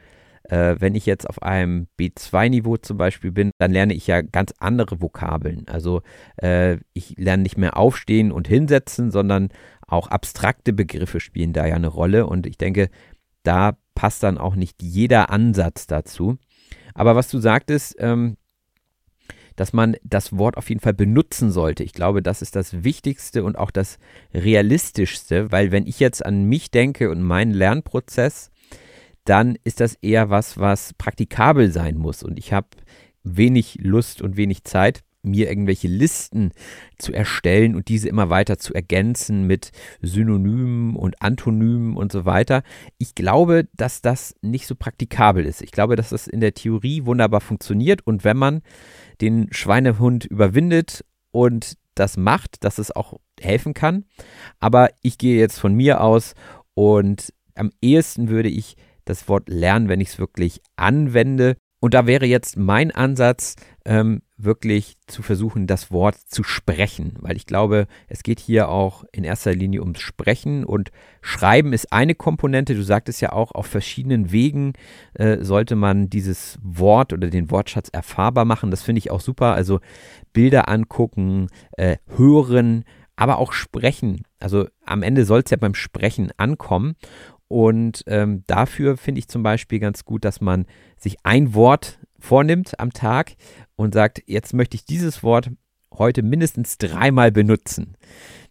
äh, 0.43 0.75
wenn 0.79 0.95
ich 0.95 1.05
jetzt 1.05 1.29
auf 1.29 1.41
einem 1.41 1.87
B2-Niveau 1.97 2.77
zum 2.77 2.97
Beispiel 2.97 3.31
bin, 3.31 3.51
dann 3.57 3.71
lerne 3.71 3.93
ich 3.93 4.07
ja 4.07 4.21
ganz 4.21 4.53
andere 4.59 5.01
Vokabeln. 5.01 5.65
Also 5.67 6.01
äh, 6.37 6.77
ich 6.93 7.15
lerne 7.17 7.43
nicht 7.43 7.57
mehr 7.57 7.77
aufstehen 7.77 8.33
und 8.33 8.47
hinsetzen, 8.47 9.11
sondern 9.11 9.49
auch 9.87 10.07
abstrakte 10.07 10.73
Begriffe 10.73 11.19
spielen 11.19 11.53
da 11.53 11.65
ja 11.65 11.75
eine 11.75 11.87
Rolle. 11.87 12.25
Und 12.27 12.47
ich 12.47 12.57
denke, 12.57 12.89
da 13.43 13.77
passt 13.93 14.23
dann 14.23 14.37
auch 14.37 14.55
nicht 14.55 14.81
jeder 14.81 15.29
Ansatz 15.29 15.87
dazu. 15.87 16.37
Aber 16.93 17.15
was 17.15 17.29
du 17.29 17.39
sagtest, 17.39 17.95
ähm, 17.99 18.37
dass 19.55 19.73
man 19.73 19.95
das 20.03 20.37
Wort 20.37 20.57
auf 20.57 20.69
jeden 20.69 20.81
Fall 20.81 20.93
benutzen 20.93 21.51
sollte. 21.51 21.83
Ich 21.83 21.93
glaube, 21.93 22.21
das 22.21 22.41
ist 22.41 22.55
das 22.55 22.83
Wichtigste 22.83 23.43
und 23.43 23.57
auch 23.57 23.71
das 23.71 23.99
Realistischste, 24.33 25.51
weil 25.51 25.71
wenn 25.71 25.87
ich 25.87 25.99
jetzt 25.99 26.25
an 26.25 26.45
mich 26.45 26.71
denke 26.71 27.09
und 27.09 27.21
meinen 27.21 27.53
Lernprozess, 27.53 28.51
dann 29.23 29.57
ist 29.63 29.79
das 29.79 29.95
eher 29.95 30.29
was, 30.29 30.59
was 30.59 30.93
praktikabel 30.93 31.71
sein 31.71 31.97
muss. 31.97 32.23
Und 32.23 32.37
ich 32.37 32.53
habe 32.53 32.67
wenig 33.23 33.79
Lust 33.81 34.21
und 34.21 34.37
wenig 34.37 34.63
Zeit, 34.63 35.03
mir 35.25 35.49
irgendwelche 35.49 35.87
Listen 35.87 36.51
zu 36.97 37.11
erstellen 37.11 37.75
und 37.75 37.87
diese 37.89 38.07
immer 38.07 38.29
weiter 38.29 38.57
zu 38.57 38.73
ergänzen 38.73 39.47
mit 39.47 39.71
Synonymen 40.01 40.95
und 40.95 41.21
Antonymen 41.21 41.97
und 41.97 42.11
so 42.11 42.25
weiter. 42.25 42.63
Ich 42.97 43.15
glaube, 43.15 43.67
dass 43.73 44.01
das 44.01 44.35
nicht 44.41 44.67
so 44.67 44.75
praktikabel 44.75 45.45
ist. 45.45 45.61
Ich 45.61 45.71
glaube, 45.71 45.95
dass 45.95 46.09
das 46.09 46.27
in 46.27 46.39
der 46.39 46.53
Theorie 46.53 47.05
wunderbar 47.05 47.41
funktioniert 47.41 48.05
und 48.05 48.23
wenn 48.23 48.37
man 48.37 48.61
den 49.21 49.51
Schweinehund 49.51 50.25
überwindet 50.25 51.05
und 51.31 51.77
das 51.95 52.17
macht, 52.17 52.63
dass 52.63 52.77
es 52.77 52.91
auch 52.91 53.19
helfen 53.39 53.73
kann. 53.73 54.05
Aber 54.59 54.89
ich 55.01 55.17
gehe 55.17 55.39
jetzt 55.39 55.59
von 55.59 55.73
mir 55.73 56.01
aus 56.01 56.33
und 56.73 57.33
am 57.55 57.71
ehesten 57.81 58.29
würde 58.29 58.49
ich 58.49 58.75
das 59.05 59.29
Wort 59.29 59.49
lernen, 59.49 59.87
wenn 59.87 60.01
ich 60.01 60.09
es 60.09 60.19
wirklich 60.19 60.61
anwende. 60.75 61.55
Und 61.85 61.93
da 61.93 62.07
wäre 62.07 62.25
jetzt 62.25 62.57
mein 62.57 62.89
Ansatz, 62.89 63.57
ähm, 63.85 64.23
wirklich 64.37 64.95
zu 65.05 65.21
versuchen, 65.21 65.67
das 65.67 65.91
Wort 65.91 66.15
zu 66.15 66.41
sprechen, 66.41 67.13
weil 67.19 67.35
ich 67.35 67.45
glaube, 67.45 67.85
es 68.07 68.23
geht 68.23 68.39
hier 68.39 68.69
auch 68.69 69.03
in 69.11 69.23
erster 69.23 69.53
Linie 69.53 69.81
ums 69.81 69.99
Sprechen 69.99 70.63
und 70.63 70.89
Schreiben 71.21 71.73
ist 71.73 71.93
eine 71.93 72.15
Komponente. 72.15 72.73
Du 72.73 72.81
sagtest 72.81 73.21
ja 73.21 73.33
auch, 73.33 73.51
auf 73.51 73.67
verschiedenen 73.67 74.31
Wegen 74.31 74.73
äh, 75.13 75.43
sollte 75.43 75.75
man 75.75 76.09
dieses 76.09 76.57
Wort 76.63 77.13
oder 77.13 77.29
den 77.29 77.51
Wortschatz 77.51 77.89
erfahrbar 77.89 78.45
machen. 78.45 78.71
Das 78.71 78.81
finde 78.81 78.97
ich 78.97 79.11
auch 79.11 79.21
super. 79.21 79.53
Also 79.53 79.79
Bilder 80.33 80.67
angucken, 80.67 81.49
äh, 81.77 81.97
hören, 82.17 82.83
aber 83.15 83.37
auch 83.37 83.53
sprechen. 83.53 84.23
Also 84.39 84.67
am 84.85 85.03
Ende 85.03 85.23
soll 85.23 85.41
es 85.45 85.51
ja 85.51 85.57
beim 85.57 85.75
Sprechen 85.75 86.31
ankommen. 86.37 86.95
Und 87.47 88.03
ähm, 88.07 88.43
dafür 88.47 88.97
finde 88.97 89.19
ich 89.19 89.27
zum 89.27 89.43
Beispiel 89.43 89.79
ganz 89.79 90.05
gut, 90.05 90.25
dass 90.25 90.41
man 90.41 90.65
sich 90.97 91.17
ein 91.23 91.53
Wort 91.53 91.99
vornimmt 92.19 92.79
am 92.79 92.91
Tag 92.91 93.35
und 93.75 93.93
sagt, 93.93 94.23
jetzt 94.25 94.53
möchte 94.53 94.75
ich 94.75 94.85
dieses 94.85 95.21
Wort 95.21 95.51
heute 95.93 96.23
mindestens 96.23 96.77
dreimal 96.77 97.31
benutzen. 97.31 97.95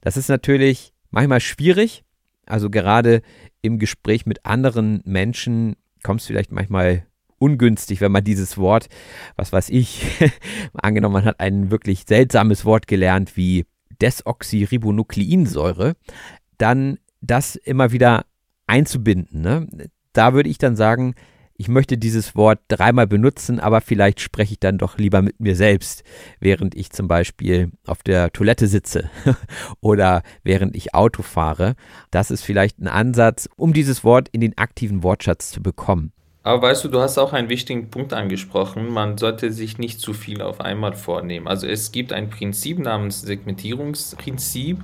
Das 0.00 0.16
ist 0.16 0.28
natürlich 0.28 0.92
manchmal 1.10 1.40
schwierig. 1.40 2.04
Also 2.46 2.70
gerade 2.70 3.22
im 3.62 3.78
Gespräch 3.78 4.26
mit 4.26 4.44
anderen 4.44 5.00
Menschen 5.04 5.76
kommt 6.02 6.20
es 6.20 6.26
vielleicht 6.26 6.52
manchmal 6.52 7.06
ungünstig, 7.38 8.00
wenn 8.00 8.12
man 8.12 8.24
dieses 8.24 8.56
Wort, 8.58 8.88
was 9.36 9.52
weiß 9.52 9.70
ich, 9.70 10.06
angenommen, 10.74 11.14
man 11.14 11.24
hat 11.24 11.40
ein 11.40 11.70
wirklich 11.70 12.04
seltsames 12.06 12.64
Wort 12.64 12.86
gelernt 12.86 13.36
wie 13.36 13.66
Desoxyribonukleinsäure, 14.00 15.96
dann 16.58 16.98
das 17.20 17.56
immer 17.56 17.92
wieder 17.92 18.24
einzubinden. 18.66 19.42
Ne? 19.42 19.66
da 20.14 20.32
würde 20.32 20.48
ich 20.48 20.58
dann 20.58 20.76
sagen, 20.76 21.14
ich 21.56 21.68
möchte 21.68 21.96
dieses 21.98 22.34
Wort 22.34 22.60
dreimal 22.66 23.06
benutzen, 23.06 23.60
aber 23.60 23.80
vielleicht 23.80 24.20
spreche 24.20 24.54
ich 24.54 24.60
dann 24.60 24.78
doch 24.78 24.98
lieber 24.98 25.22
mit 25.22 25.38
mir 25.38 25.54
selbst, 25.54 26.02
während 26.40 26.74
ich 26.74 26.90
zum 26.90 27.06
Beispiel 27.06 27.70
auf 27.86 28.02
der 28.02 28.32
Toilette 28.32 28.66
sitze 28.66 29.08
oder 29.80 30.22
während 30.42 30.74
ich 30.74 30.94
Auto 30.94 31.22
fahre. 31.22 31.76
Das 32.10 32.32
ist 32.32 32.42
vielleicht 32.42 32.80
ein 32.80 32.88
Ansatz, 32.88 33.48
um 33.56 33.72
dieses 33.72 34.02
Wort 34.02 34.28
in 34.32 34.40
den 34.40 34.58
aktiven 34.58 35.04
Wortschatz 35.04 35.50
zu 35.50 35.62
bekommen. 35.62 36.12
Aber 36.46 36.60
weißt 36.60 36.84
du, 36.84 36.88
du 36.88 37.00
hast 37.00 37.16
auch 37.16 37.32
einen 37.32 37.48
wichtigen 37.48 37.88
Punkt 37.88 38.12
angesprochen. 38.12 38.90
Man 38.90 39.16
sollte 39.16 39.50
sich 39.50 39.78
nicht 39.78 39.98
zu 39.98 40.12
viel 40.12 40.42
auf 40.42 40.60
einmal 40.60 40.92
vornehmen. 40.92 41.48
Also 41.48 41.66
es 41.66 41.90
gibt 41.90 42.12
ein 42.12 42.28
Prinzip 42.28 42.78
namens 42.78 43.22
Segmentierungsprinzip 43.22 44.78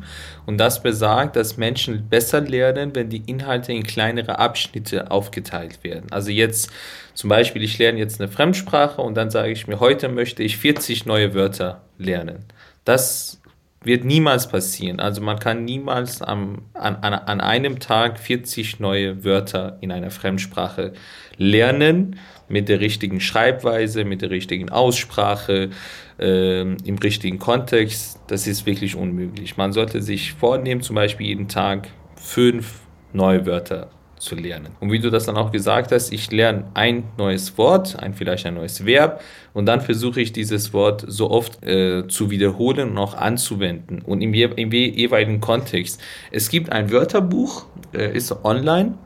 und 0.47 0.57
das 0.57 0.83
besagt, 0.83 1.37
dass 1.37 1.59
Menschen 1.59 2.09
besser 2.09 2.41
lernen, 2.41 2.95
wenn 2.95 3.11
die 3.11 3.23
Inhalte 3.27 3.75
in 3.75 3.83
kleinere 3.83 4.39
Abschnitte 4.39 5.11
aufgeteilt 5.11 5.85
werden. 5.85 6.11
Also 6.11 6.31
jetzt 6.31 6.71
zum 7.13 7.29
Beispiel, 7.29 7.63
ich 7.63 7.77
lerne 7.77 7.99
jetzt 7.99 8.23
eine 8.23 8.31
Fremdsprache 8.31 9.03
und 9.03 9.15
dann 9.15 9.31
sage 9.31 9.53
ich 9.53 9.67
mir, 9.67 9.81
heute 9.81 10.09
möchte 10.09 10.43
ich 10.43 10.57
40 10.57 11.05
neue 11.05 11.35
Wörter 11.35 11.83
lernen. 11.99 12.47
Das 12.87 13.40
wird 13.83 14.05
niemals 14.05 14.49
passieren. 14.49 15.01
Also 15.01 15.23
man 15.23 15.39
kann 15.39 15.65
niemals 15.65 16.21
am, 16.21 16.63
an, 16.75 16.97
an 16.97 17.41
einem 17.41 17.79
Tag 17.79 18.19
40 18.19 18.79
neue 18.79 19.25
Wörter 19.25 19.79
in 19.81 19.91
einer 19.91 20.11
Fremdsprache 20.11 20.93
lernen 21.39 22.17
mit 22.49 22.69
der 22.69 22.81
richtigen 22.81 23.21
Schreibweise, 23.21 24.05
mit 24.05 24.21
der 24.21 24.31
richtigen 24.31 24.69
Aussprache, 24.69 25.71
äh, 26.19 26.61
im 26.61 26.99
richtigen 27.03 27.39
Kontext. 27.39 28.21
Das 28.27 28.47
ist 28.47 28.67
wirklich 28.67 28.97
unmöglich. 28.97 29.57
Man 29.57 29.73
sollte 29.73 30.03
sich 30.03 30.35
vornehmen, 30.35 30.83
zum 30.83 30.97
Beispiel 30.97 31.29
jeden 31.29 31.49
Tag 31.49 31.89
fünf 32.17 32.81
neue 33.13 33.47
Wörter 33.47 33.89
zu 34.21 34.35
lernen. 34.37 34.77
Und 34.81 34.93
wie 34.93 34.99
du 34.99 35.11
das 35.11 35.25
dann 35.25 35.37
auch 35.37 35.51
gesagt 35.51 35.93
hast, 35.93 36.13
ich 36.13 36.31
lerne 36.31 36.65
ein 36.75 37.05
neues 37.17 37.57
Wort, 37.59 37.99
ein 37.99 38.15
vielleicht 38.15 38.47
ein 38.47 38.55
neues 38.55 38.85
Verb 38.85 39.23
und 39.55 39.67
dann 39.67 39.81
versuche 39.81 40.21
ich 40.21 40.33
dieses 40.33 40.73
Wort 40.73 41.05
so 41.09 41.31
oft 41.31 41.65
äh, 41.65 42.07
zu 42.07 42.31
wiederholen 42.31 42.91
und 42.91 42.99
auch 42.99 43.15
anzuwenden 43.15 44.03
und 44.03 44.21
im, 44.21 44.35
je, 44.35 44.51
im 44.57 44.71
jeweiligen 44.71 45.41
Kontext. 45.41 46.01
Es 46.31 46.51
gibt 46.51 46.71
ein 46.71 46.93
Wörterbuch, 46.93 47.67
äh, 47.95 48.15
ist 48.15 48.33
online. 48.45 48.99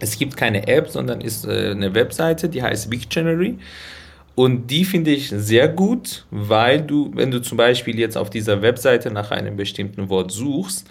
Es 0.00 0.18
gibt 0.18 0.36
keine 0.36 0.66
App, 0.66 0.88
sondern 0.88 1.20
ist 1.20 1.46
äh, 1.46 1.70
eine 1.70 1.94
Webseite, 1.94 2.48
die 2.48 2.62
heißt 2.62 2.90
Wiktionary. 2.90 3.58
Und 4.34 4.68
die 4.68 4.84
finde 4.84 5.12
ich 5.12 5.28
sehr 5.28 5.68
gut, 5.68 6.26
weil 6.30 6.82
du, 6.82 7.12
wenn 7.14 7.30
du 7.30 7.40
zum 7.40 7.56
Beispiel 7.56 7.98
jetzt 7.98 8.16
auf 8.16 8.30
dieser 8.30 8.62
Webseite 8.62 9.10
nach 9.10 9.30
einem 9.30 9.56
bestimmten 9.56 10.08
Wort 10.08 10.32
suchst, 10.32 10.88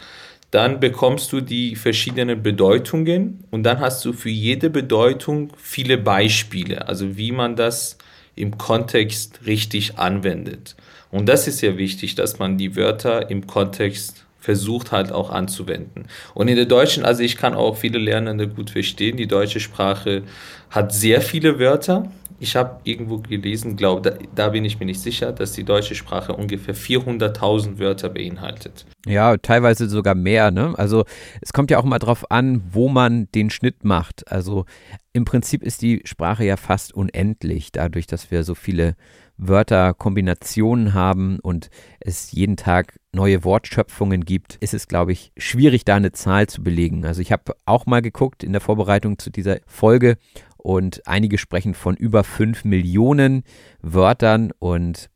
dann 0.54 0.80
bekommst 0.80 1.34
du 1.34 1.42
die 1.42 1.76
verschiedenen 1.76 2.44
Bedeutungen 2.44 3.44
und 3.50 3.64
dann 3.64 3.80
hast 3.80 4.06
du 4.06 4.14
für 4.14 4.30
jede 4.30 4.70
Bedeutung 4.70 5.52
viele 5.58 5.98
Beispiele, 5.98 6.88
also 6.88 7.18
wie 7.18 7.32
man 7.32 7.56
das 7.56 7.98
im 8.36 8.56
Kontext 8.60 9.40
richtig 9.48 9.98
anwendet. 9.98 10.76
Und 11.10 11.28
das 11.28 11.48
ist 11.48 11.58
sehr 11.58 11.80
wichtig, 11.80 12.14
dass 12.14 12.38
man 12.38 12.60
die 12.60 12.76
Wörter 12.76 13.32
im 13.32 13.48
Kontext 13.48 14.26
versucht 14.40 14.92
halt 14.92 15.12
auch 15.12 15.32
anzuwenden. 15.32 16.06
Und 16.36 16.48
in 16.50 16.56
der 16.56 16.66
deutschen, 16.66 17.04
also 17.04 17.24
ich 17.24 17.36
kann 17.36 17.56
auch 17.56 17.76
viele 17.76 17.98
Lernende 17.98 18.48
gut 18.48 18.70
verstehen, 18.70 19.18
die 19.18 19.26
deutsche 19.26 19.60
Sprache 19.60 20.22
hat 20.70 20.94
sehr 20.94 21.22
viele 21.22 21.58
Wörter, 21.58 22.12
ich 22.44 22.58
habe 22.58 22.82
irgendwo 22.84 23.20
gelesen, 23.20 23.78
glaube, 23.78 24.02
da, 24.02 24.18
da, 24.36 24.50
bin 24.50 24.66
ich 24.66 24.78
mir 24.78 24.86
nicht 24.86 25.00
sicher, 25.00 25.32
dass 25.32 25.54
die 25.54 25.64
deutsche 25.64 25.96
Sprache 25.96 26.34
ungefähr 26.34 26.76
400.000 26.76 27.80
Wörter 27.80 28.10
beinhaltet. 28.10 28.86
Ja, 29.06 29.38
teilweise 29.38 29.88
sogar 29.88 30.14
mehr. 30.14 30.52
Ne? 30.52 30.74
Also 30.78 31.06
es 31.40 31.54
kommt 31.54 31.72
ja 31.72 31.80
auch 31.80 31.86
mal 31.86 32.00
drauf 32.00 32.30
an, 32.30 32.62
wo 32.72 32.90
man 32.90 33.30
den 33.34 33.50
Schnitt 33.50 33.86
macht. 33.86 34.30
Also 34.30 34.66
im 35.14 35.24
Prinzip 35.24 35.64
ist 35.64 35.82
die 35.82 36.02
Sprache 36.04 36.44
ja 36.44 36.58
fast 36.58 36.94
unendlich, 36.94 37.72
dadurch, 37.72 38.08
dass 38.08 38.30
wir 38.30 38.44
so 38.44 38.56
viele 38.56 38.96
Wörterkombinationen 39.38 40.94
haben 40.94 41.40
und 41.40 41.70
es 42.02 42.34
jeden 42.34 42.58
Tag 42.58 43.00
neue 43.14 43.44
Wortschöpfungen 43.44 44.26
gibt, 44.26 44.56
ist 44.56 44.74
es, 44.74 44.88
glaube 44.88 45.14
ich, 45.14 45.32
schwierig, 45.38 45.86
da 45.86 45.96
eine 45.96 46.12
Zahl 46.12 46.48
zu 46.48 46.62
belegen. 46.62 47.06
Also 47.06 47.22
ich 47.22 47.32
habe 47.32 47.56
auch 47.66 47.86
mal 47.86 48.02
geguckt 48.02 48.44
in 48.44 48.52
der 48.52 48.62
Vorbereitung 48.62 49.18
zu 49.18 49.30
dieser 49.30 49.58
Folge 49.66 50.18
und 50.64 51.06
einige 51.06 51.38
sprechen 51.38 51.74
von 51.74 51.96
über 51.96 52.24
5 52.24 52.64
Millionen 52.64 53.44
Wörtern. 53.82 54.52
Und 54.60 55.10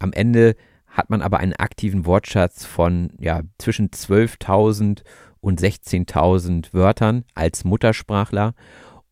am 0.00 0.12
Ende 0.12 0.56
hat 0.88 1.10
man 1.10 1.22
aber 1.22 1.38
einen 1.38 1.54
aktiven 1.54 2.04
Wortschatz 2.06 2.66
von 2.66 3.12
ja, 3.20 3.42
zwischen 3.58 3.90
12.000 3.90 5.02
und 5.40 5.60
16.000 5.60 6.74
Wörtern 6.74 7.24
als 7.34 7.62
Muttersprachler. 7.62 8.54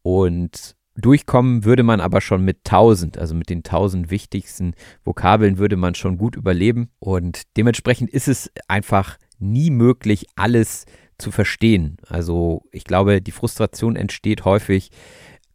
Und 0.02 0.74
durchkommen 0.96 1.64
würde 1.64 1.84
man 1.84 2.00
aber 2.00 2.20
schon 2.20 2.44
mit 2.44 2.58
1000, 2.66 3.16
also 3.16 3.36
mit 3.36 3.48
den 3.48 3.58
1000 3.58 4.10
wichtigsten 4.10 4.74
Vokabeln 5.04 5.58
würde 5.58 5.76
man 5.76 5.94
schon 5.94 6.18
gut 6.18 6.34
überleben. 6.34 6.90
Und 6.98 7.42
dementsprechend 7.56 8.10
ist 8.10 8.26
es 8.26 8.50
einfach 8.66 9.16
nie 9.38 9.70
möglich, 9.70 10.26
alles 10.34 10.86
zu 11.18 11.30
verstehen. 11.30 11.98
Also 12.08 12.62
ich 12.72 12.82
glaube, 12.82 13.22
die 13.22 13.30
Frustration 13.30 13.94
entsteht 13.94 14.44
häufig, 14.44 14.90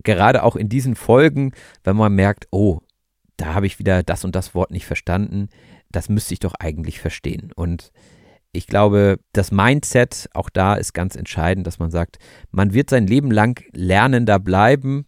gerade 0.04 0.44
auch 0.44 0.56
in 0.56 0.70
diesen 0.70 0.96
Folgen, 0.96 1.52
wenn 1.84 1.96
man 1.96 2.14
merkt, 2.14 2.48
oh, 2.52 2.80
da 3.38 3.54
habe 3.54 3.66
ich 3.66 3.80
wieder 3.80 4.04
das 4.04 4.24
und 4.24 4.36
das 4.36 4.54
Wort 4.54 4.72
nicht 4.72 4.86
verstanden, 4.86 5.50
das 5.92 6.10
müsste 6.10 6.34
ich 6.34 6.40
doch 6.40 6.54
eigentlich 6.56 7.00
verstehen. 7.00 7.52
Und 7.56 7.92
ich 8.52 8.68
glaube, 8.68 9.20
das 9.34 9.52
Mindset 9.52 10.30
auch 10.34 10.50
da 10.50 10.76
ist 10.76 10.94
ganz 10.94 11.16
entscheidend, 11.16 11.66
dass 11.66 11.80
man 11.80 11.92
sagt, 11.92 12.18
man 12.52 12.74
wird 12.74 12.90
sein 12.90 13.08
Leben 13.08 13.32
lang 13.32 13.64
Lernender 13.72 14.40
bleiben 14.40 15.06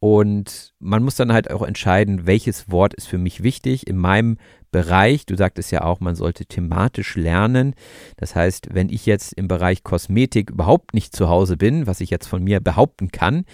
und 0.00 0.72
man 0.78 1.02
muss 1.02 1.14
dann 1.14 1.32
halt 1.32 1.50
auch 1.50 1.62
entscheiden, 1.62 2.26
welches 2.26 2.70
Wort 2.70 2.94
ist 2.94 3.06
für 3.06 3.18
mich 3.18 3.42
wichtig. 3.42 3.86
In 3.86 3.98
meinem 3.98 4.38
Bereich, 4.72 5.26
du 5.26 5.36
sagtest 5.36 5.70
ja 5.72 5.82
auch, 5.82 6.00
man 6.00 6.14
sollte 6.14 6.46
thematisch 6.46 7.16
lernen. 7.16 7.74
Das 8.16 8.34
heißt, 8.34 8.68
wenn 8.72 8.88
ich 8.88 9.04
jetzt 9.04 9.34
im 9.34 9.46
Bereich 9.46 9.84
Kosmetik 9.84 10.50
überhaupt 10.50 10.94
nicht 10.94 11.14
zu 11.14 11.28
Hause 11.28 11.58
bin, 11.58 11.86
was 11.86 12.00
ich 12.00 12.08
jetzt 12.08 12.28
von 12.28 12.42
mir 12.42 12.60
behaupten 12.60 13.12
kann, 13.12 13.44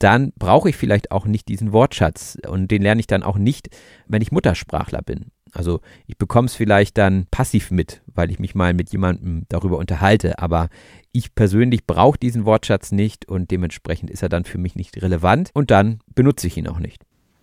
dann 0.00 0.32
brauche 0.36 0.70
ich 0.70 0.76
vielleicht 0.76 1.12
auch 1.12 1.24
nicht 1.26 1.46
diesen 1.46 1.72
Wortschatz. 1.72 2.36
Und 2.48 2.72
den 2.72 2.82
lerne 2.82 3.00
ich 3.00 3.06
dann 3.06 3.22
auch 3.22 3.38
nicht, 3.38 3.68
wenn 4.08 4.22
ich 4.22 4.32
Muttersprachler 4.32 5.02
bin. 5.02 5.30
Also 5.52 5.80
ich 6.06 6.16
bekomme 6.16 6.46
es 6.46 6.54
vielleicht 6.54 6.98
dann 6.98 7.26
passiv 7.30 7.70
mit, 7.70 8.00
weil 8.06 8.30
ich 8.30 8.38
mich 8.38 8.54
mal 8.54 8.72
mit 8.72 8.90
jemandem 8.90 9.44
darüber 9.48 9.78
unterhalte, 9.78 10.38
aber 10.38 10.68
ich 11.12 11.34
persönlich 11.34 11.86
brauche 11.86 12.18
diesen 12.18 12.46
Wortschatz 12.46 12.90
nicht 12.90 13.28
und 13.28 13.50
dementsprechend 13.50 14.10
ist 14.10 14.22
er 14.22 14.30
dann 14.30 14.44
für 14.44 14.58
mich 14.58 14.74
nicht 14.74 15.00
relevant 15.02 15.50
und 15.52 15.70
dann 15.70 16.00
benutze 16.14 16.46
ich 16.46 16.56
ihn 16.56 16.66
auch 16.68 16.78
nicht. 16.78 17.02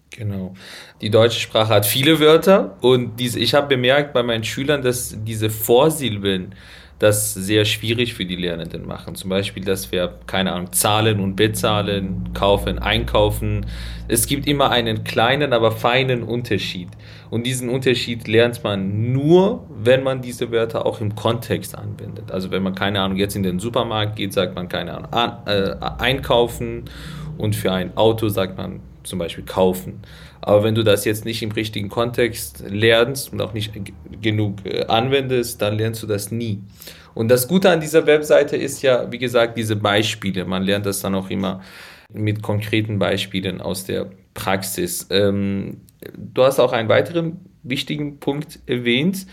Genau. 0.10 0.56
Die 1.02 1.12
deutsche 1.12 1.40
Sprache 1.40 1.74
hat 1.74 1.86
viele 1.86 2.20
Wörter 2.20 2.78
und 2.82 3.20
diese, 3.20 3.40
ich 3.40 3.54
habe 3.54 3.68
bemerkt 3.68 4.12
bei 4.12 4.24
meinen 4.24 4.44
Schülern, 4.44 4.82
dass 4.82 5.16
diese 5.24 5.52
Vorsilben 5.52 6.56
das 7.00 7.34
sehr 7.34 7.64
schwierig 7.64 8.14
für 8.14 8.26
die 8.26 8.36
Lernenden 8.36 8.86
machen. 8.86 9.16
Zum 9.16 9.30
Beispiel, 9.30 9.64
dass 9.64 9.92
wir, 9.92 10.20
keine 10.28 10.52
Ahnung, 10.52 10.74
zahlen 10.74 11.22
und 11.22 11.38
bezahlen, 11.38 12.32
kaufen, 12.34 12.78
einkaufen. 12.78 13.66
Es 14.10 14.28
gibt 14.28 14.46
immer 14.48 14.70
einen 14.70 15.06
kleinen, 15.06 15.54
aber 15.54 15.72
feinen 15.72 16.24
Unterschied. 16.24 16.90
Und 17.30 17.46
diesen 17.46 17.70
Unterschied 17.70 18.28
lernt 18.28 18.64
man 18.66 19.14
nur, 19.14 19.66
wenn 19.70 20.04
man 20.04 20.22
diese 20.22 20.52
Wörter 20.52 20.86
auch 20.86 21.00
im 21.00 21.16
Kontext 21.16 21.78
anwendet. 21.78 22.32
Also 22.32 22.52
wenn 22.52 22.64
man, 22.64 22.76
keine 22.76 23.00
Ahnung, 23.02 23.18
jetzt 23.18 23.36
in 23.36 23.44
den 23.44 23.60
Supermarkt 23.60 24.18
geht, 24.18 24.34
sagt 24.34 24.56
man, 24.56 24.68
keine 24.68 24.96
Ahnung, 24.96 25.14
an, 25.14 25.38
äh, 25.46 25.76
einkaufen 26.00 26.86
und 27.38 27.56
für 27.56 27.72
ein 27.72 27.96
Auto 27.96 28.28
sagt 28.28 28.58
man 28.58 28.82
zum 29.04 29.20
Beispiel 29.20 29.46
kaufen. 29.46 30.02
Aber 30.42 30.64
wenn 30.64 30.76
du 30.76 30.84
das 30.84 31.06
jetzt 31.06 31.26
nicht 31.26 31.42
im 31.44 31.52
richtigen 31.52 31.90
Kontext 31.90 32.64
lernst 32.68 33.34
und 33.34 33.42
auch 33.42 33.54
nicht 33.54 33.74
genug 34.22 34.66
äh, 34.66 34.86
anwendest, 34.86 35.62
dann 35.62 35.78
lernst 35.78 36.02
du 36.04 36.08
das 36.08 36.32
nie. 36.32 36.62
Und 37.14 37.30
das 37.30 37.48
Gute 37.48 37.70
an 37.70 37.82
dieser 37.82 38.06
Webseite 38.06 38.56
ist 38.56 38.82
ja, 38.82 39.12
wie 39.12 39.18
gesagt, 39.18 39.58
diese 39.58 39.76
Beispiele. 39.76 40.46
Man 40.46 40.64
lernt 40.64 40.86
das 40.86 41.02
dann 41.02 41.16
auch 41.16 41.30
immer 41.30 41.62
mit 42.14 42.42
konkreten 42.42 43.00
Beispielen 43.00 43.62
aus 43.62 43.84
der 43.86 44.10
Praxis. 44.34 45.08
Ähm, 45.10 45.82
du 46.16 46.44
hast 46.44 46.60
auch 46.60 46.72
einen 46.72 46.90
weiteren 46.90 47.42
wichtigen 47.64 48.20
Punkt 48.20 48.60
erwähnt. 48.66 49.28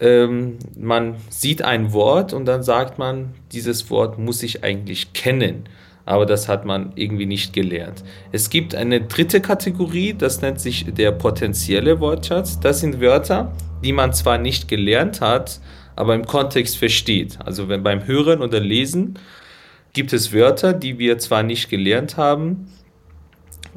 Ähm, 0.00 0.58
man 0.76 1.16
sieht 1.28 1.62
ein 1.62 1.92
Wort 1.92 2.32
und 2.32 2.46
dann 2.46 2.62
sagt 2.62 2.98
man, 2.98 3.34
dieses 3.52 3.90
Wort 3.90 4.18
muss 4.18 4.42
ich 4.42 4.64
eigentlich 4.64 5.12
kennen 5.12 5.64
aber 6.10 6.26
das 6.26 6.48
hat 6.48 6.64
man 6.64 6.90
irgendwie 6.96 7.24
nicht 7.24 7.52
gelernt. 7.52 8.02
Es 8.32 8.50
gibt 8.50 8.74
eine 8.74 9.00
dritte 9.00 9.40
Kategorie, 9.40 10.12
das 10.12 10.42
nennt 10.42 10.60
sich 10.60 10.84
der 10.92 11.12
potenzielle 11.12 12.00
Wortschatz. 12.00 12.58
Das 12.58 12.80
sind 12.80 13.00
Wörter, 13.00 13.52
die 13.84 13.92
man 13.92 14.12
zwar 14.12 14.36
nicht 14.36 14.66
gelernt 14.66 15.20
hat, 15.20 15.60
aber 15.94 16.16
im 16.16 16.26
Kontext 16.26 16.78
versteht. 16.78 17.38
Also 17.44 17.68
wenn 17.68 17.84
beim 17.84 18.08
Hören 18.08 18.42
oder 18.42 18.58
Lesen 18.58 19.20
gibt 19.92 20.12
es 20.12 20.32
Wörter, 20.32 20.72
die 20.72 20.98
wir 20.98 21.18
zwar 21.18 21.44
nicht 21.44 21.70
gelernt 21.70 22.16
haben, 22.16 22.66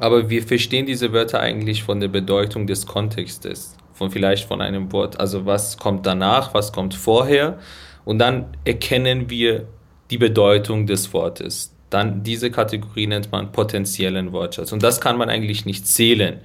aber 0.00 0.28
wir 0.28 0.42
verstehen 0.42 0.86
diese 0.86 1.12
Wörter 1.12 1.38
eigentlich 1.38 1.84
von 1.84 2.00
der 2.00 2.08
Bedeutung 2.08 2.66
des 2.66 2.84
Kontextes, 2.84 3.76
von 3.92 4.10
vielleicht 4.10 4.48
von 4.48 4.60
einem 4.60 4.90
Wort. 4.90 5.20
Also 5.20 5.46
was 5.46 5.78
kommt 5.78 6.04
danach, 6.04 6.52
was 6.52 6.72
kommt 6.72 6.94
vorher 6.94 7.60
und 8.04 8.18
dann 8.18 8.46
erkennen 8.64 9.30
wir 9.30 9.68
die 10.10 10.18
Bedeutung 10.18 10.88
des 10.88 11.12
Wortes 11.12 11.73
dann 11.94 12.24
diese 12.24 12.50
Kategorie 12.50 13.06
nennt 13.06 13.30
man 13.30 13.52
potenziellen 13.52 14.32
Wortschatz. 14.32 14.72
Und 14.72 14.82
das 14.82 15.00
kann 15.00 15.16
man 15.16 15.30
eigentlich 15.30 15.64
nicht 15.64 15.86
zählen. 15.86 16.40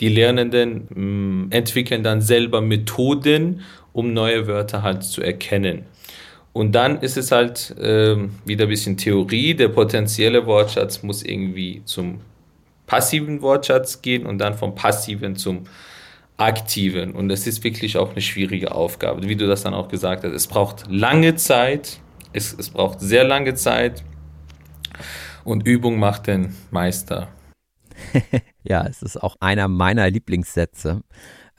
Die 0.00 0.08
Lernenden 0.08 0.86
mh, 0.88 1.00
mm, 1.00 1.46
entwickeln 1.50 2.02
dann 2.02 2.20
selber 2.20 2.60
Methoden, 2.60 3.62
um 3.92 4.12
neue 4.12 4.46
Wörter 4.46 4.82
halt 4.82 5.02
zu 5.02 5.20
erkennen. 5.20 5.84
Und 6.52 6.72
dann 6.72 7.00
ist 7.00 7.16
es 7.16 7.32
halt 7.32 7.76
äh, 7.78 8.16
wieder 8.44 8.66
ein 8.66 8.68
bisschen 8.68 8.96
Theorie. 8.96 9.54
Der 9.54 9.68
potenzielle 9.68 10.46
Wortschatz 10.46 11.02
muss 11.02 11.24
irgendwie 11.24 11.82
zum 11.84 12.20
passiven 12.86 13.42
Wortschatz 13.42 14.00
gehen 14.00 14.24
und 14.24 14.38
dann 14.38 14.54
vom 14.54 14.76
passiven 14.76 15.34
zum 15.34 15.64
aktiven. 16.36 17.12
Und 17.12 17.28
das 17.28 17.48
ist 17.48 17.64
wirklich 17.64 17.96
auch 17.96 18.12
eine 18.12 18.20
schwierige 18.20 18.72
Aufgabe, 18.72 19.28
wie 19.28 19.36
du 19.36 19.48
das 19.48 19.64
dann 19.64 19.74
auch 19.74 19.88
gesagt 19.88 20.22
hast. 20.22 20.32
Es 20.32 20.46
braucht 20.46 20.84
lange 20.88 21.34
Zeit, 21.34 21.98
es, 22.32 22.54
es 22.56 22.70
braucht 22.70 23.00
sehr 23.00 23.24
lange 23.24 23.54
Zeit 23.54 24.04
und 25.44 25.66
Übung 25.66 25.98
macht 25.98 26.26
den 26.26 26.54
Meister. 26.70 27.28
ja, 28.62 28.86
es 28.86 29.02
ist 29.02 29.22
auch 29.22 29.36
einer 29.40 29.68
meiner 29.68 30.10
Lieblingssätze. 30.10 31.02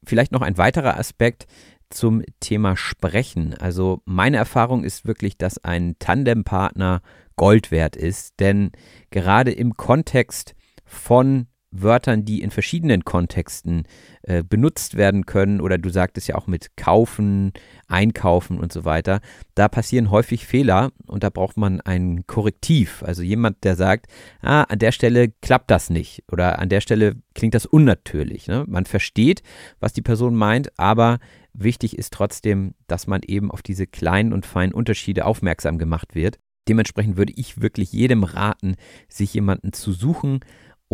Vielleicht 0.05 0.31
noch 0.31 0.41
ein 0.41 0.57
weiterer 0.57 0.97
Aspekt 0.97 1.47
zum 1.89 2.23
Thema 2.39 2.75
Sprechen. 2.75 3.53
Also 3.53 4.01
meine 4.05 4.37
Erfahrung 4.37 4.83
ist 4.83 5.05
wirklich, 5.05 5.37
dass 5.37 5.63
ein 5.63 5.95
Tandempartner 5.99 7.01
Gold 7.35 7.71
wert 7.71 7.95
ist, 7.95 8.39
denn 8.39 8.71
gerade 9.11 9.51
im 9.51 9.75
Kontext 9.75 10.55
von 10.85 11.47
Wörtern, 11.81 12.25
die 12.25 12.41
in 12.41 12.51
verschiedenen 12.51 13.05
Kontexten 13.05 13.83
äh, 14.23 14.43
benutzt 14.43 14.95
werden 14.95 15.25
können, 15.25 15.61
oder 15.61 15.77
du 15.77 15.89
sagtest 15.89 16.27
ja 16.27 16.35
auch 16.35 16.47
mit 16.47 16.75
kaufen, 16.77 17.53
einkaufen 17.87 18.59
und 18.59 18.73
so 18.73 18.85
weiter, 18.85 19.21
da 19.55 19.67
passieren 19.67 20.11
häufig 20.11 20.45
Fehler 20.45 20.91
und 21.05 21.23
da 21.23 21.29
braucht 21.29 21.57
man 21.57 21.81
ein 21.81 22.25
Korrektiv. 22.27 23.03
Also 23.03 23.23
jemand, 23.23 23.63
der 23.63 23.75
sagt, 23.75 24.07
ah, 24.41 24.63
an 24.63 24.79
der 24.79 24.91
Stelle 24.91 25.31
klappt 25.41 25.71
das 25.71 25.89
nicht 25.89 26.23
oder 26.31 26.59
an 26.59 26.69
der 26.69 26.81
Stelle 26.81 27.15
klingt 27.33 27.53
das 27.53 27.65
unnatürlich. 27.65 28.47
Ne? 28.47 28.65
Man 28.67 28.85
versteht, 28.85 29.43
was 29.79 29.93
die 29.93 30.01
Person 30.01 30.35
meint, 30.35 30.77
aber 30.79 31.19
wichtig 31.53 31.97
ist 31.97 32.13
trotzdem, 32.13 32.73
dass 32.87 33.07
man 33.07 33.21
eben 33.25 33.51
auf 33.51 33.61
diese 33.61 33.87
kleinen 33.87 34.33
und 34.33 34.45
feinen 34.45 34.73
Unterschiede 34.73 35.25
aufmerksam 35.25 35.77
gemacht 35.77 36.15
wird. 36.15 36.37
Dementsprechend 36.67 37.17
würde 37.17 37.33
ich 37.35 37.61
wirklich 37.61 37.91
jedem 37.93 38.23
raten, 38.23 38.75
sich 39.07 39.33
jemanden 39.33 39.71
zu 39.71 39.91
suchen, 39.91 40.39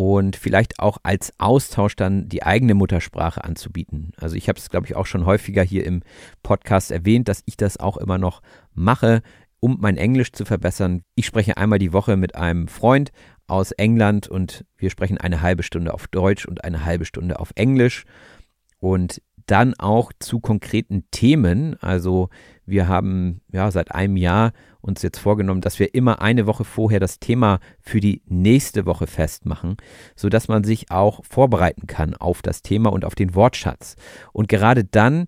und 0.02 0.36
vielleicht 0.36 0.80
auch 0.80 0.98
als 1.04 1.32
Austausch 1.38 1.96
dann 1.96 2.28
die 2.28 2.42
eigene 2.42 2.74
Muttersprache 2.74 3.44
anzubieten. 3.44 4.14
Also 4.18 4.36
ich 4.36 4.50
habe 4.50 4.58
es, 4.58 4.72
glaube 4.72 4.88
ich, 4.88 4.96
auch 4.96 5.06
schon 5.06 5.28
häufiger 5.28 5.62
hier 5.62 5.86
im 5.86 6.02
Podcast 6.42 6.90
erwähnt, 6.90 7.28
dass 7.28 7.44
ich 7.46 7.56
das 7.56 7.78
auch 7.78 7.98
immer 7.98 8.18
noch 8.18 8.42
mache, 8.74 9.22
um 9.60 9.78
mein 9.80 9.98
Englisch 9.98 10.32
zu 10.32 10.44
verbessern. 10.44 11.04
Ich 11.14 11.28
spreche 11.28 11.56
einmal 11.56 11.78
die 11.78 11.94
Woche 11.94 12.18
mit 12.18 12.34
einem 12.34 12.68
Freund 12.68 13.12
aus 13.46 13.74
England 13.74 14.28
und 14.28 14.66
wir 14.76 14.90
sprechen 14.90 15.20
eine 15.20 15.44
halbe 15.44 15.62
Stunde 15.62 15.94
auf 15.94 16.08
Deutsch 16.08 16.48
und 16.48 16.64
eine 16.64 16.84
halbe 16.84 17.06
Stunde 17.06 17.40
auf 17.40 17.52
Englisch. 17.54 18.06
Und 18.80 19.22
dann 19.46 19.74
auch 19.76 20.12
zu 20.20 20.40
konkreten 20.40 21.06
Themen. 21.12 21.76
Also 21.82 22.30
wir 22.66 22.88
haben 22.88 23.42
ja 23.52 23.72
seit 23.72 23.92
einem 23.94 24.18
Jahr 24.18 24.54
uns 24.82 25.02
jetzt 25.02 25.20
vorgenommen, 25.20 25.62
dass 25.62 25.80
wir 25.80 25.94
immer 25.94 26.22
eine 26.22 26.48
Woche 26.48 26.64
vorher 26.64 27.00
das 27.00 27.20
Thema 27.20 27.60
für 27.80 28.00
die 28.00 28.22
nächste 28.26 28.86
Woche 28.86 29.08
festmachen, 29.08 29.78
sodass 30.16 30.48
man 30.48 30.64
sich 30.64 30.92
auch 30.92 31.24
vorbereiten 31.24 31.88
kann 31.88 32.16
auf 32.16 32.42
das 32.42 32.62
Thema 32.62 32.92
und 32.92 33.06
auf 33.06 33.16
den 33.16 33.36
Wortschatz. 33.36 33.96
Und 34.34 34.48
gerade 34.48 34.84
dann 34.84 35.28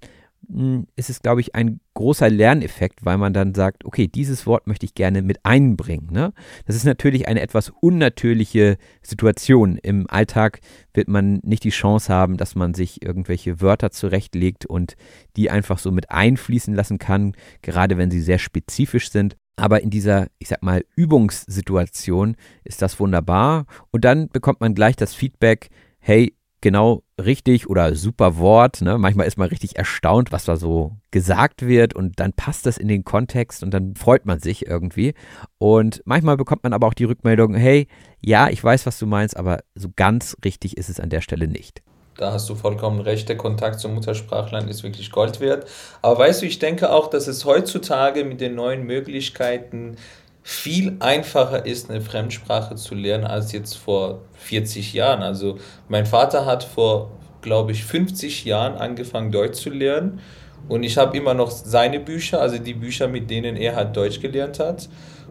ist 0.95 1.09
es, 1.09 1.21
glaube 1.21 1.41
ich, 1.41 1.55
ein 1.55 1.79
großer 1.93 2.29
Lerneffekt, 2.29 3.05
weil 3.05 3.17
man 3.17 3.33
dann 3.33 3.53
sagt, 3.53 3.85
okay, 3.85 4.07
dieses 4.07 4.45
Wort 4.45 4.67
möchte 4.67 4.85
ich 4.85 4.93
gerne 4.93 5.21
mit 5.21 5.39
einbringen. 5.43 6.09
Ne? 6.11 6.33
Das 6.65 6.75
ist 6.75 6.85
natürlich 6.85 7.27
eine 7.27 7.41
etwas 7.41 7.71
unnatürliche 7.81 8.77
Situation. 9.01 9.77
Im 9.77 10.09
Alltag 10.09 10.59
wird 10.93 11.07
man 11.07 11.39
nicht 11.43 11.63
die 11.63 11.69
Chance 11.69 12.13
haben, 12.13 12.37
dass 12.37 12.55
man 12.55 12.73
sich 12.73 13.01
irgendwelche 13.01 13.61
Wörter 13.61 13.91
zurechtlegt 13.91 14.65
und 14.65 14.95
die 15.37 15.49
einfach 15.49 15.77
so 15.77 15.91
mit 15.91 16.11
einfließen 16.11 16.73
lassen 16.73 16.97
kann, 16.97 17.35
gerade 17.61 17.97
wenn 17.97 18.11
sie 18.11 18.21
sehr 18.21 18.39
spezifisch 18.39 19.11
sind. 19.11 19.35
Aber 19.55 19.81
in 19.81 19.91
dieser, 19.91 20.27
ich 20.39 20.47
sag 20.47 20.63
mal, 20.63 20.83
Übungssituation 20.95 22.35
ist 22.63 22.81
das 22.81 22.99
wunderbar. 22.99 23.65
Und 23.91 24.03
dann 24.03 24.29
bekommt 24.29 24.61
man 24.61 24.73
gleich 24.73 24.95
das 24.95 25.13
Feedback, 25.13 25.69
hey, 25.99 26.35
genau 26.61 27.02
richtig 27.25 27.69
oder 27.69 27.95
super 27.95 28.37
Wort. 28.37 28.81
Ne? 28.81 28.97
Manchmal 28.97 29.27
ist 29.27 29.37
man 29.37 29.49
richtig 29.49 29.77
erstaunt, 29.77 30.31
was 30.31 30.45
da 30.45 30.55
so 30.55 30.93
gesagt 31.11 31.65
wird 31.65 31.93
und 31.93 32.19
dann 32.19 32.33
passt 32.33 32.65
das 32.65 32.77
in 32.77 32.87
den 32.87 33.03
Kontext 33.03 33.63
und 33.63 33.71
dann 33.71 33.95
freut 33.95 34.25
man 34.25 34.39
sich 34.39 34.67
irgendwie. 34.67 35.13
Und 35.57 36.01
manchmal 36.05 36.37
bekommt 36.37 36.63
man 36.63 36.73
aber 36.73 36.87
auch 36.87 36.93
die 36.93 37.05
Rückmeldung, 37.05 37.55
hey, 37.55 37.87
ja, 38.21 38.49
ich 38.49 38.63
weiß, 38.63 38.85
was 38.85 38.99
du 38.99 39.05
meinst, 39.05 39.37
aber 39.37 39.59
so 39.75 39.89
ganz 39.95 40.37
richtig 40.43 40.77
ist 40.77 40.89
es 40.89 40.99
an 40.99 41.09
der 41.09 41.21
Stelle 41.21 41.47
nicht. 41.47 41.81
Da 42.17 42.31
hast 42.31 42.47
du 42.47 42.55
vollkommen 42.55 42.99
recht, 42.99 43.27
der 43.27 43.37
Kontakt 43.37 43.79
zum 43.79 43.95
Muttersprachlern 43.95 44.67
ist 44.67 44.83
wirklich 44.83 45.11
Gold 45.11 45.39
wert. 45.39 45.67
Aber 46.01 46.19
weißt 46.19 46.41
du, 46.41 46.45
ich 46.45 46.59
denke 46.59 46.91
auch, 46.91 47.09
dass 47.09 47.27
es 47.27 47.43
heutzutage 47.45 48.23
mit 48.23 48.39
den 48.39 48.55
neuen 48.55 48.83
Möglichkeiten 48.83 49.97
viel 50.43 50.97
einfacher 50.99 51.65
ist, 51.65 51.89
eine 51.89 52.01
Fremdsprache 52.01 52.75
zu 52.75 52.95
lernen 52.95 53.23
als 53.23 53.53
jetzt 53.53 53.77
vor 53.77 54.21
40 54.33 54.93
Jahren. 54.93 55.23
Also 55.23 55.57
mein 55.87 56.05
Vater 56.05 56.45
hat 56.45 56.65
vor, 56.65 57.11
glaube 57.41 57.71
ich, 57.71 57.85
50 57.85 58.43
Jahren 58.43 58.75
angefangen, 58.75 59.31
Deutsch 59.31 59.61
zu 59.61 59.69
lernen. 59.69 60.19
Und 60.67 60.83
ich 60.83 60.97
habe 60.97 61.15
immer 61.17 61.33
noch 61.33 61.49
seine 61.49 61.99
Bücher, 61.99 62.41
also 62.41 62.57
die 62.57 62.73
Bücher, 62.73 63.07
mit 63.07 63.29
denen 63.29 63.55
er 63.55 63.75
halt 63.75 63.95
Deutsch 63.95 64.19
gelernt 64.19 64.59
hat. 64.59 64.89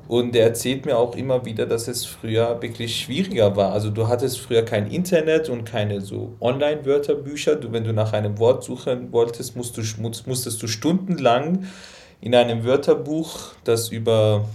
Und 0.08 0.34
er 0.34 0.46
erzählt 0.46 0.84
mir 0.84 0.96
auch 0.98 1.14
immer 1.14 1.44
wieder, 1.44 1.66
dass 1.66 1.88
es 1.88 2.04
früher 2.04 2.60
wirklich 2.60 2.98
schwieriger 3.00 3.54
war. 3.54 3.72
Also 3.72 3.90
du 3.90 4.08
hattest 4.08 4.40
früher 4.40 4.62
kein 4.62 4.90
Internet 4.90 5.48
und 5.48 5.64
keine 5.64 6.00
so 6.00 6.36
Online-Wörterbücher. 6.40 7.56
Du, 7.56 7.72
wenn 7.72 7.84
du 7.84 7.92
nach 7.92 8.12
einem 8.12 8.38
Wort 8.38 8.64
suchen 8.64 9.12
wolltest, 9.12 9.56
musst 9.56 9.76
du, 9.76 9.82
musstest 10.26 10.62
du 10.62 10.66
stundenlang 10.66 11.66
in 12.20 12.34
einem 12.34 12.64
Wörterbuch, 12.64 13.52
das 13.64 13.88
über 13.90 14.46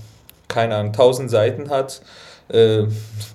keine 0.47 0.75
Ahnung, 0.75 0.91
1000 0.91 1.29
Seiten 1.29 1.69
hat, 1.69 2.01
äh, 2.49 2.83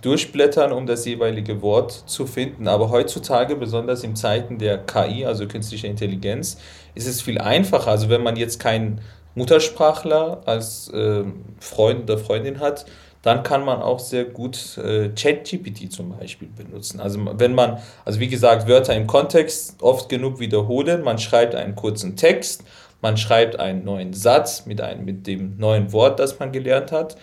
durchblättern, 0.00 0.72
um 0.72 0.86
das 0.86 1.04
jeweilige 1.04 1.60
Wort 1.62 2.04
zu 2.06 2.26
finden. 2.26 2.66
Aber 2.68 2.90
heutzutage, 2.90 3.56
besonders 3.56 4.04
in 4.04 4.16
Zeiten 4.16 4.58
der 4.58 4.78
KI, 4.78 5.26
also 5.26 5.46
künstlicher 5.46 5.88
Intelligenz, 5.88 6.56
ist 6.94 7.06
es 7.06 7.20
viel 7.20 7.38
einfacher. 7.38 7.90
Also 7.90 8.08
wenn 8.08 8.22
man 8.22 8.36
jetzt 8.36 8.58
keinen 8.58 9.00
Muttersprachler 9.34 10.42
als 10.46 10.88
äh, 10.88 11.24
Freund 11.60 12.04
oder 12.04 12.18
Freundin 12.18 12.60
hat, 12.60 12.86
dann 13.22 13.44
kann 13.44 13.64
man 13.64 13.80
auch 13.80 14.00
sehr 14.00 14.24
gut 14.24 14.76
äh, 14.78 15.10
ChatGPT 15.10 15.92
zum 15.92 16.16
Beispiel 16.18 16.48
benutzen. 16.48 17.00
Also 17.00 17.20
wenn 17.38 17.54
man, 17.54 17.78
also 18.04 18.18
wie 18.18 18.28
gesagt, 18.28 18.66
Wörter 18.66 18.94
im 18.96 19.06
Kontext 19.06 19.76
oft 19.80 20.08
genug 20.08 20.40
wiederholen, 20.40 21.02
man 21.02 21.18
schreibt 21.18 21.54
einen 21.54 21.76
kurzen 21.76 22.16
Text 22.16 22.64
man 23.02 23.16
schreibt 23.18 23.60
einen 23.60 23.84
neuen 23.84 24.14
Satz 24.14 24.64
mit, 24.64 24.80
einem, 24.80 25.04
mit 25.04 25.26
dem 25.26 25.58
neuen 25.58 25.92
Wort, 25.92 26.18
das 26.20 26.38
man 26.38 26.52
gelernt 26.52 26.92
hat. 26.92 27.16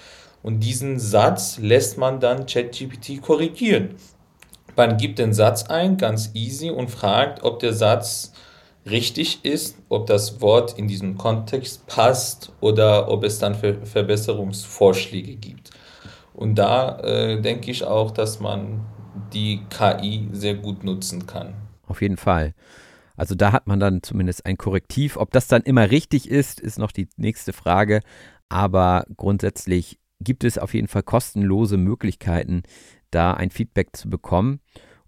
Und 0.44 0.60
diesen 0.60 1.00
Satz 1.00 1.58
lässt 1.58 1.98
man 1.98 2.20
dann 2.20 2.46
ChatGPT 2.46 3.22
korrigieren. 3.22 3.96
Man 4.76 4.98
gibt 4.98 5.20
den 5.20 5.34
Satz 5.34 5.64
ein, 5.64 5.98
ganz 5.98 6.32
easy, 6.34 6.70
und 6.70 6.90
fragt, 6.90 7.44
ob 7.44 7.60
der 7.60 7.74
Satz 7.74 8.34
richtig 8.90 9.44
ist, 9.44 9.78
ob 9.90 10.08
das 10.08 10.42
Wort 10.42 10.78
in 10.78 10.88
diesem 10.88 11.18
Kontext 11.18 11.88
passt 11.88 12.52
oder 12.62 13.10
ob 13.10 13.24
es 13.24 13.40
dann 13.40 13.56
Ver 13.56 13.86
Verbesserungsvorschläge 13.86 15.36
gibt. 15.36 15.72
Und 16.34 16.56
da 16.56 17.00
äh, 17.00 17.42
denke 17.42 17.72
ich 17.72 17.84
auch, 17.84 18.12
dass 18.12 18.40
man 18.40 18.86
die 19.34 19.62
KI 19.70 20.30
sehr 20.32 20.56
gut 20.56 20.84
nutzen 20.84 21.26
kann. 21.26 21.54
Auf 21.88 22.02
jeden 22.02 22.18
Fall. 22.18 22.54
Also 23.20 23.36
da 23.36 23.52
hat 23.52 23.68
man 23.68 23.82
dann 23.82 24.02
zumindest 24.02 24.46
ein 24.46 24.58
Korrektiv. 24.58 25.18
Ob 25.18 25.32
das 25.32 25.50
dann 25.50 25.64
immer 25.64 25.92
richtig 25.92 26.30
ist, 26.30 26.62
ist 26.62 26.80
noch 26.80 26.94
die 26.94 27.10
nächste 27.18 27.52
Frage. 27.52 28.00
Aber 28.48 29.06
grundsätzlich 29.18 30.00
gibt 30.22 30.46
es 30.46 30.58
auf 30.58 30.74
jeden 30.74 30.88
Fall 30.88 31.04
kostenlose 31.04 31.76
Möglichkeiten, 31.76 32.64
da 33.12 33.34
ein 33.34 33.52
Feedback 33.52 33.90
zu 33.94 34.10
bekommen. 34.10 34.62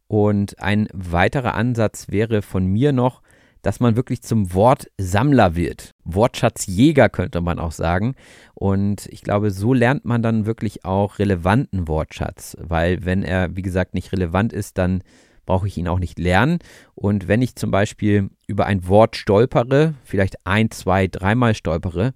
Und 0.08 0.60
ein 0.60 0.90
weiterer 0.92 1.54
Ansatz 1.54 2.10
wäre 2.10 2.42
von 2.42 2.66
mir 2.66 2.92
noch, 2.92 3.22
dass 3.62 3.80
man 3.80 3.96
wirklich 3.96 4.22
zum 4.24 4.54
Wortsammler 4.54 5.56
wird. 5.56 5.92
Wortschatzjäger 6.04 7.08
könnte 7.08 7.40
man 7.40 7.60
auch 7.60 7.72
sagen. 7.72 8.16
Und 8.54 9.06
ich 9.06 9.22
glaube, 9.22 9.52
so 9.52 9.74
lernt 9.74 10.04
man 10.04 10.22
dann 10.22 10.46
wirklich 10.46 10.84
auch 10.84 11.18
relevanten 11.18 11.88
Wortschatz. 11.88 12.58
Weil 12.60 13.06
wenn 13.06 13.24
er, 13.24 13.56
wie 13.56 13.62
gesagt, 13.62 13.94
nicht 13.94 14.12
relevant 14.12 14.52
ist, 14.52 14.78
dann 14.78 15.02
brauche 15.46 15.68
ich 15.68 15.78
ihn 15.78 15.88
auch 15.88 16.00
nicht 16.00 16.20
lernen. 16.20 16.60
Und 16.96 17.28
wenn 17.28 17.42
ich 17.42 17.56
zum 17.56 17.72
Beispiel 17.72 18.30
über 18.48 18.66
ein 18.66 18.88
Wort 18.88 19.16
stolpere, 19.16 19.96
vielleicht 20.04 20.46
ein, 20.46 20.72
zwei, 20.72 21.08
dreimal 21.08 21.56
stolpere, 21.56 22.14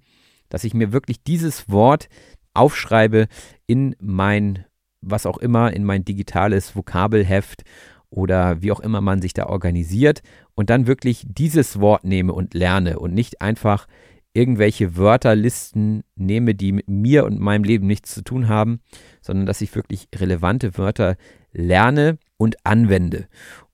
dass 0.48 0.64
ich 0.64 0.74
mir 0.74 0.92
wirklich 0.92 1.22
dieses 1.22 1.68
Wort 1.68 2.08
aufschreibe 2.54 3.26
in 3.66 3.96
mein, 4.00 4.64
was 5.00 5.26
auch 5.26 5.38
immer, 5.38 5.72
in 5.72 5.84
mein 5.84 6.04
digitales 6.04 6.74
Vokabelheft 6.74 7.62
oder 8.10 8.62
wie 8.62 8.72
auch 8.72 8.80
immer 8.80 9.00
man 9.00 9.20
sich 9.20 9.34
da 9.34 9.46
organisiert 9.46 10.22
und 10.54 10.70
dann 10.70 10.86
wirklich 10.86 11.24
dieses 11.26 11.80
Wort 11.80 12.04
nehme 12.04 12.32
und 12.32 12.54
lerne 12.54 12.98
und 12.98 13.12
nicht 13.12 13.42
einfach 13.42 13.86
irgendwelche 14.32 14.96
Wörterlisten 14.96 16.04
nehme, 16.14 16.54
die 16.54 16.72
mit 16.72 16.88
mir 16.88 17.24
und 17.24 17.40
meinem 17.40 17.64
Leben 17.64 17.86
nichts 17.86 18.14
zu 18.14 18.22
tun 18.22 18.48
haben, 18.48 18.80
sondern 19.22 19.46
dass 19.46 19.62
ich 19.62 19.74
wirklich 19.74 20.08
relevante 20.14 20.76
Wörter 20.76 21.16
lerne 21.52 22.18
und 22.36 22.56
anwende. 22.64 23.28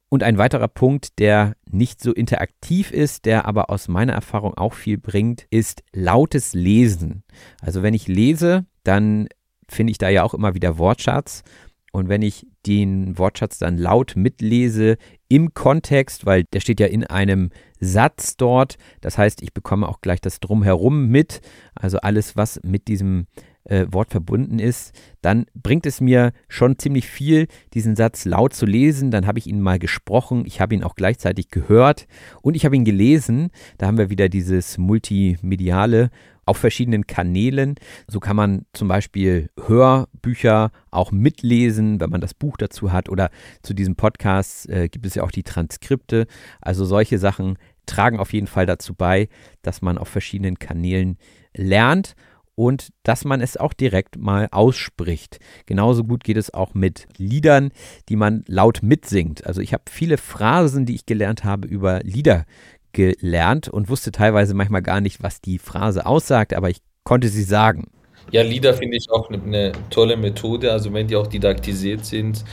Und 0.08 0.22
ein 0.22 0.36
weiterer 0.36 0.68
Punkt, 0.68 1.18
der 1.18 1.54
nicht 1.70 2.02
so 2.02 2.12
interaktiv 2.12 2.90
ist, 2.90 3.24
der 3.24 3.46
aber 3.46 3.70
aus 3.70 3.88
meiner 3.88 4.12
Erfahrung 4.12 4.54
auch 4.54 4.74
viel 4.74 4.98
bringt, 4.98 5.46
ist 5.48 5.82
lautes 5.92 6.52
Lesen. 6.52 7.24
Also 7.62 7.82
wenn 7.82 7.94
ich 7.94 8.08
lese, 8.08 8.66
dann 8.84 9.28
finde 9.70 9.90
ich 9.90 9.98
da 9.98 10.10
ja 10.10 10.22
auch 10.22 10.34
immer 10.34 10.54
wieder 10.54 10.76
Wortschatz. 10.76 11.44
Und 11.92 12.10
wenn 12.10 12.20
ich 12.20 12.46
den 12.66 13.18
Wortschatz 13.18 13.58
dann 13.58 13.78
laut 13.78 14.14
mitlese 14.14 14.96
im 15.28 15.54
Kontext, 15.54 16.26
weil 16.26 16.44
der 16.44 16.60
steht 16.60 16.80
ja 16.80 16.86
in 16.86 17.04
einem 17.04 17.50
Satz 17.80 18.36
dort, 18.36 18.76
das 19.00 19.18
heißt, 19.18 19.42
ich 19.42 19.54
bekomme 19.54 19.88
auch 19.88 20.00
gleich 20.00 20.20
das 20.20 20.40
Drumherum 20.40 21.08
mit, 21.08 21.40
also 21.74 21.98
alles, 21.98 22.36
was 22.36 22.60
mit 22.62 22.88
diesem 22.88 23.26
äh, 23.64 23.86
Wort 23.90 24.10
verbunden 24.10 24.58
ist, 24.58 24.92
dann 25.20 25.46
bringt 25.54 25.86
es 25.86 26.00
mir 26.00 26.32
schon 26.48 26.78
ziemlich 26.78 27.06
viel, 27.06 27.46
diesen 27.74 27.96
Satz 27.96 28.24
laut 28.24 28.54
zu 28.54 28.66
lesen. 28.66 29.10
Dann 29.10 29.26
habe 29.26 29.38
ich 29.38 29.46
ihn 29.46 29.60
mal 29.60 29.78
gesprochen, 29.78 30.44
ich 30.46 30.60
habe 30.60 30.74
ihn 30.74 30.84
auch 30.84 30.94
gleichzeitig 30.94 31.48
gehört 31.48 32.06
und 32.42 32.54
ich 32.54 32.64
habe 32.64 32.76
ihn 32.76 32.84
gelesen. 32.84 33.50
Da 33.78 33.86
haben 33.86 33.98
wir 33.98 34.10
wieder 34.10 34.28
dieses 34.28 34.78
multimediale 34.78 36.10
auf 36.44 36.56
verschiedenen 36.56 37.06
Kanälen. 37.06 37.76
So 38.08 38.18
kann 38.18 38.36
man 38.36 38.66
zum 38.72 38.88
Beispiel 38.88 39.48
Hörbücher 39.64 40.72
auch 40.90 41.12
mitlesen, 41.12 42.00
wenn 42.00 42.10
man 42.10 42.20
das 42.20 42.34
Buch 42.34 42.56
dazu 42.56 42.92
hat. 42.92 43.08
Oder 43.08 43.30
zu 43.62 43.74
diesem 43.74 43.94
Podcast 43.94 44.68
äh, 44.68 44.88
gibt 44.88 45.06
es 45.06 45.14
ja 45.14 45.22
auch 45.22 45.30
die 45.30 45.44
Transkripte. 45.44 46.26
Also 46.60 46.84
solche 46.84 47.18
Sachen 47.18 47.58
tragen 47.86 48.18
auf 48.18 48.32
jeden 48.32 48.46
Fall 48.46 48.66
dazu 48.66 48.94
bei, 48.94 49.28
dass 49.62 49.82
man 49.82 49.98
auf 49.98 50.08
verschiedenen 50.08 50.58
Kanälen 50.58 51.16
lernt 51.54 52.14
und 52.54 52.88
dass 53.02 53.24
man 53.24 53.40
es 53.40 53.56
auch 53.56 53.72
direkt 53.72 54.18
mal 54.18 54.48
ausspricht. 54.50 55.38
Genauso 55.66 56.04
gut 56.04 56.24
geht 56.24 56.36
es 56.36 56.52
auch 56.52 56.74
mit 56.74 57.06
Liedern, 57.16 57.70
die 58.08 58.16
man 58.16 58.44
laut 58.46 58.80
mitsingt. 58.82 59.46
Also 59.46 59.60
ich 59.60 59.72
habe 59.72 59.84
viele 59.90 60.18
Phrasen, 60.18 60.86
die 60.86 60.94
ich 60.94 61.06
gelernt 61.06 61.44
habe, 61.44 61.66
über 61.66 62.00
Lieder 62.00 62.44
gelernt 62.92 63.68
und 63.68 63.88
wusste 63.88 64.12
teilweise 64.12 64.54
manchmal 64.54 64.82
gar 64.82 65.00
nicht, 65.00 65.22
was 65.22 65.40
die 65.40 65.58
Phrase 65.58 66.04
aussagt, 66.04 66.52
aber 66.54 66.68
ich 66.68 66.78
konnte 67.04 67.28
sie 67.28 67.42
sagen. 67.42 67.88
Ja, 68.30 68.42
Lieder 68.42 68.74
finde 68.74 68.96
ich 68.96 69.10
auch 69.10 69.30
eine, 69.30 69.42
eine 69.42 69.72
tolle 69.90 70.16
Methode, 70.16 70.72
also 70.72 70.92
wenn 70.92 71.08
die 71.08 71.16
auch 71.16 71.26
didaktisiert 71.26 72.04
sind, 72.04 72.44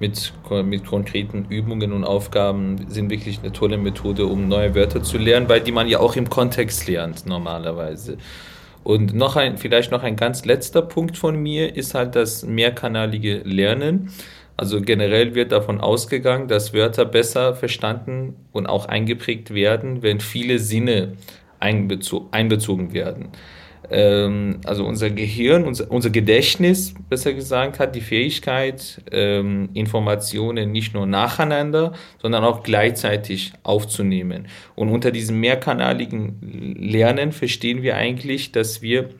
mit, 0.00 0.32
mit 0.64 0.86
konkreten 0.86 1.46
Übungen 1.48 1.92
und 1.92 2.04
Aufgaben 2.04 2.86
sind 2.88 3.10
wirklich 3.10 3.40
eine 3.40 3.52
tolle 3.52 3.78
Methode, 3.78 4.26
um 4.26 4.48
neue 4.48 4.74
Wörter 4.74 5.02
zu 5.02 5.18
lernen, 5.18 5.48
weil 5.48 5.60
die 5.60 5.72
man 5.72 5.88
ja 5.88 5.98
auch 5.98 6.14
im 6.16 6.30
Kontext 6.30 6.86
lernt 6.86 7.26
normalerweise. 7.26 8.16
Und 8.88 9.12
noch 9.12 9.36
ein, 9.36 9.58
vielleicht 9.58 9.90
noch 9.92 10.02
ein 10.02 10.16
ganz 10.16 10.46
letzter 10.46 10.80
Punkt 10.80 11.18
von 11.18 11.36
mir 11.36 11.76
ist 11.76 11.92
halt 11.94 12.16
das 12.16 12.42
mehrkanalige 12.46 13.42
Lernen. 13.44 14.10
Also 14.56 14.80
generell 14.80 15.34
wird 15.34 15.52
davon 15.52 15.78
ausgegangen, 15.78 16.48
dass 16.48 16.72
Wörter 16.72 17.04
besser 17.04 17.54
verstanden 17.54 18.34
und 18.50 18.66
auch 18.66 18.86
eingeprägt 18.86 19.52
werden, 19.52 20.02
wenn 20.02 20.20
viele 20.20 20.58
Sinne 20.58 21.18
einbezo 21.60 22.28
einbezogen 22.30 22.94
werden. 22.94 23.28
Ähm, 23.90 24.60
also 24.64 24.84
unser 24.84 25.10
Gehirn, 25.10 25.64
unser, 25.64 25.90
unser 25.90 26.10
Gedächtnis, 26.10 26.94
besser 27.08 27.32
gesagt, 27.32 27.78
hat 27.78 27.94
die 27.94 28.00
Fähigkeit, 28.00 29.00
ähm, 29.10 29.70
Informationen 29.74 30.72
nicht 30.72 30.94
nur 30.94 31.06
nacheinander, 31.06 31.92
sondern 32.20 32.44
auch 32.44 32.62
gleichzeitig 32.62 33.52
aufzunehmen. 33.62 34.48
Und 34.74 34.90
unter 34.90 35.10
diesem 35.10 35.40
mehrkanaligen 35.40 36.76
Lernen 36.78 37.32
verstehen 37.32 37.82
wir 37.82 37.96
eigentlich, 37.96 38.52
dass 38.52 38.82
wir 38.82 39.10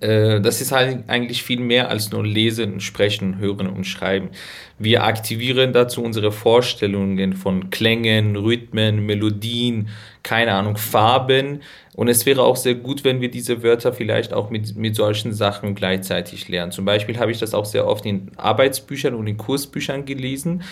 das 0.00 0.60
ist 0.60 0.72
eigentlich 0.72 1.42
viel 1.42 1.60
mehr 1.60 1.88
als 1.88 2.10
nur 2.10 2.24
lesen, 2.24 2.80
sprechen, 2.80 3.38
hören 3.38 3.66
und 3.66 3.84
schreiben. 3.84 4.30
Wir 4.78 5.04
aktivieren 5.04 5.72
dazu 5.72 6.02
unsere 6.02 6.32
Vorstellungen 6.32 7.34
von 7.34 7.70
Klängen, 7.70 8.36
Rhythmen, 8.36 9.06
Melodien, 9.06 9.88
keine 10.22 10.54
Ahnung, 10.54 10.76
Farben. 10.76 11.62
Und 11.94 12.08
es 12.08 12.26
wäre 12.26 12.42
auch 12.42 12.56
sehr 12.56 12.74
gut, 12.74 13.04
wenn 13.04 13.20
wir 13.20 13.30
diese 13.30 13.62
Wörter 13.62 13.92
vielleicht 13.92 14.32
auch 14.32 14.50
mit, 14.50 14.76
mit 14.76 14.96
solchen 14.96 15.32
Sachen 15.32 15.74
gleichzeitig 15.74 16.48
lernen. 16.48 16.72
Zum 16.72 16.84
Beispiel 16.84 17.18
habe 17.18 17.30
ich 17.30 17.38
das 17.38 17.54
auch 17.54 17.66
sehr 17.66 17.86
oft 17.86 18.06
in 18.06 18.30
Arbeitsbüchern 18.36 19.14
und 19.14 19.26
in 19.26 19.36
Kursbüchern 19.36 20.04
gelesen. 20.04 20.62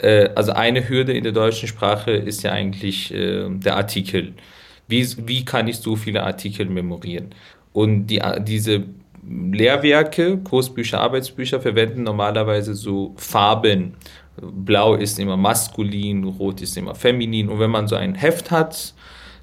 Äh, 0.00 0.30
also 0.34 0.52
eine 0.52 0.88
Hürde 0.88 1.12
in 1.12 1.22
der 1.22 1.32
deutschen 1.32 1.68
Sprache 1.68 2.10
ist 2.10 2.42
ja 2.42 2.52
eigentlich 2.52 3.14
äh, 3.14 3.48
der 3.48 3.76
Artikel. 3.76 4.34
Wie, 4.88 5.06
wie 5.26 5.44
kann 5.44 5.68
ich 5.68 5.78
so 5.78 5.96
viele 5.96 6.22
Artikel 6.24 6.66
memorieren? 6.66 7.34
Und 7.74 8.06
die, 8.06 8.22
diese 8.46 8.84
Lehrwerke, 9.28 10.38
Kursbücher, 10.38 11.00
Arbeitsbücher 11.00 11.60
verwenden 11.60 12.04
normalerweise 12.04 12.74
so 12.74 13.12
Farben. 13.16 13.94
Blau 14.40 14.94
ist 14.94 15.18
immer 15.18 15.36
maskulin, 15.36 16.24
rot 16.24 16.62
ist 16.62 16.76
immer 16.76 16.94
feminin. 16.94 17.48
Und 17.48 17.58
wenn 17.58 17.70
man 17.70 17.88
so 17.88 17.96
ein 17.96 18.14
Heft 18.14 18.50
hat, 18.50 18.94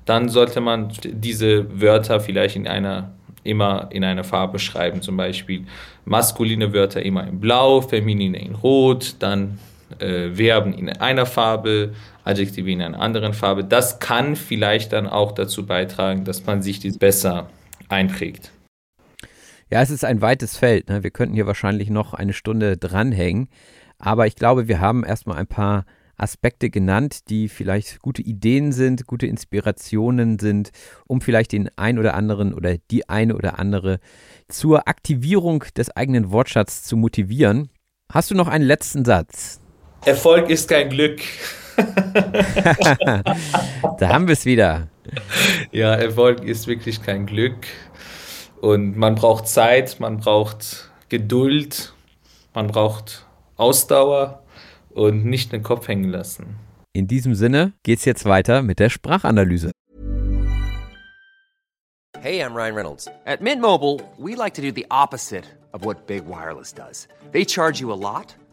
dann 0.06 0.30
sollte 0.30 0.62
man 0.62 0.91
diese 1.04 1.80
Wörter 1.80 2.20
vielleicht 2.20 2.56
in 2.56 2.67
einer 2.67 3.12
immer 3.44 3.89
in 3.91 4.04
einer 4.04 4.24
Farbe 4.24 4.60
schreiben. 4.60 5.02
Zum 5.02 5.17
Beispiel 5.17 5.65
maskuline 6.06 6.74
Wörter 6.74 7.04
immer 7.04 7.28
in 7.28 7.39
Blau, 7.39 7.82
feminine 7.82 8.39
in 8.39 8.56
Rot, 8.56 9.15
dann 9.20 9.60
äh, 10.00 10.30
Verben 10.30 10.74
in 10.74 10.89
einer 10.89 11.26
Farbe, 11.26 11.94
Adjektive 12.24 12.72
in 12.72 12.82
einer 12.82 13.00
anderen 13.00 13.34
Farbe. 13.34 13.63
Das 13.63 14.00
kann 14.00 14.36
vielleicht 14.36 14.94
dann 14.94 15.08
auch 15.08 15.32
dazu 15.32 15.65
beitragen, 15.65 16.24
dass 16.24 16.46
man 16.46 16.62
sich 16.62 16.80
das 16.80 16.98
besser 16.98 17.50
einprägt. 17.91 18.51
Ja, 19.69 19.82
es 19.82 19.89
ist 19.89 20.04
ein 20.04 20.21
weites 20.21 20.58
Feld. 20.58 20.89
Ne? 20.89 21.04
Wir 21.04 21.12
könnten 21.12 21.34
hier 21.34 21.47
wahrscheinlich 21.47 21.89
noch 21.89 22.13
eine 22.13 22.34
Stunde 22.34 22.77
dranhängen. 22.77 23.47
Aber 23.99 24.27
ich 24.27 24.36
glaube, 24.36 24.67
wir 24.67 24.82
haben 24.82 25.06
erstmal 25.06 25.38
ein 25.38 25.47
paar 25.47 25.86
Aspekte 26.17 26.69
genannt, 26.69 27.30
die 27.30 27.49
vielleicht 27.49 27.99
gute 27.99 28.21
Ideen 28.21 28.71
sind, 28.71 29.08
gute 29.08 29.27
Inspirationen 29.27 30.39
sind, 30.39 30.71
um 31.08 31.21
vielleicht 31.21 31.51
den 31.51 31.69
ein 31.77 31.97
oder 31.97 32.13
anderen 32.13 32.54
oder 32.54 32.77
die 32.91 33.10
eine 33.10 33.36
oder 33.36 33.60
andere 33.60 33.99
zur 34.47 34.88
Aktivierung 34.88 35.63
des 35.75 35.89
eigenen 35.95 36.32
Wortschatzes 36.32 36.84
zu 36.84 36.97
motivieren. 36.97 37.69
Hast 38.12 38.30
du 38.30 38.36
noch 38.36 38.47
einen 38.47 38.65
letzten 38.65 39.06
Satz? 39.06 39.62
Erfolg 40.06 40.49
ist 40.49 40.67
kein 40.67 40.89
Glück. 40.89 41.21
da 43.99 44.10
haben 44.10 44.27
wir 44.27 44.34
es 44.34 44.45
wieder. 44.45 44.88
Ja, 45.71 45.95
Erfolg 45.95 46.43
ist 46.43 46.67
wirklich 46.67 47.01
kein 47.01 47.25
Glück. 47.25 47.65
Und 48.62 48.97
man 48.97 49.15
braucht 49.15 49.47
Zeit, 49.47 49.99
man 49.99 50.17
braucht 50.17 50.91
Geduld, 51.10 51.93
man 52.53 52.67
braucht 52.67 53.25
Ausdauer 53.57 54.43
und 54.89 55.25
nicht 55.25 55.51
den 55.51 55.63
Kopf 55.63 55.88
hängen 55.88 56.10
lassen. 56.10 56.55
In 56.93 57.07
diesem 57.07 57.36
Sinne 57.36 57.73
geht's 57.84 58.05
jetzt 58.05 58.25
weiter 58.25 58.62
mit 58.62 58.79
der 58.79 58.89
Sprachanalyse. 58.89 59.71
Hey, 62.19 62.41
I'm 62.41 62.53
Ryan 62.53 62.75
Reynolds. 62.75 63.07
At 63.25 63.41
Mint 63.41 63.62
Mobile, 63.62 63.99
we 64.19 64.36
like 64.36 64.53
to 64.53 64.62
do 64.62 64.71
the 64.71 64.86
opposite 64.91 65.45
of 65.73 65.84
what 65.84 66.05
Big 66.05 66.21
Wireless 66.27 66.71
does. 66.71 67.07
They 67.31 67.43
charge 67.43 67.79
you 67.79 67.91
a 67.91 67.97
lot, 67.97 68.36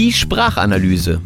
Die 0.00 0.12
Sprachanalyse. 0.12 1.20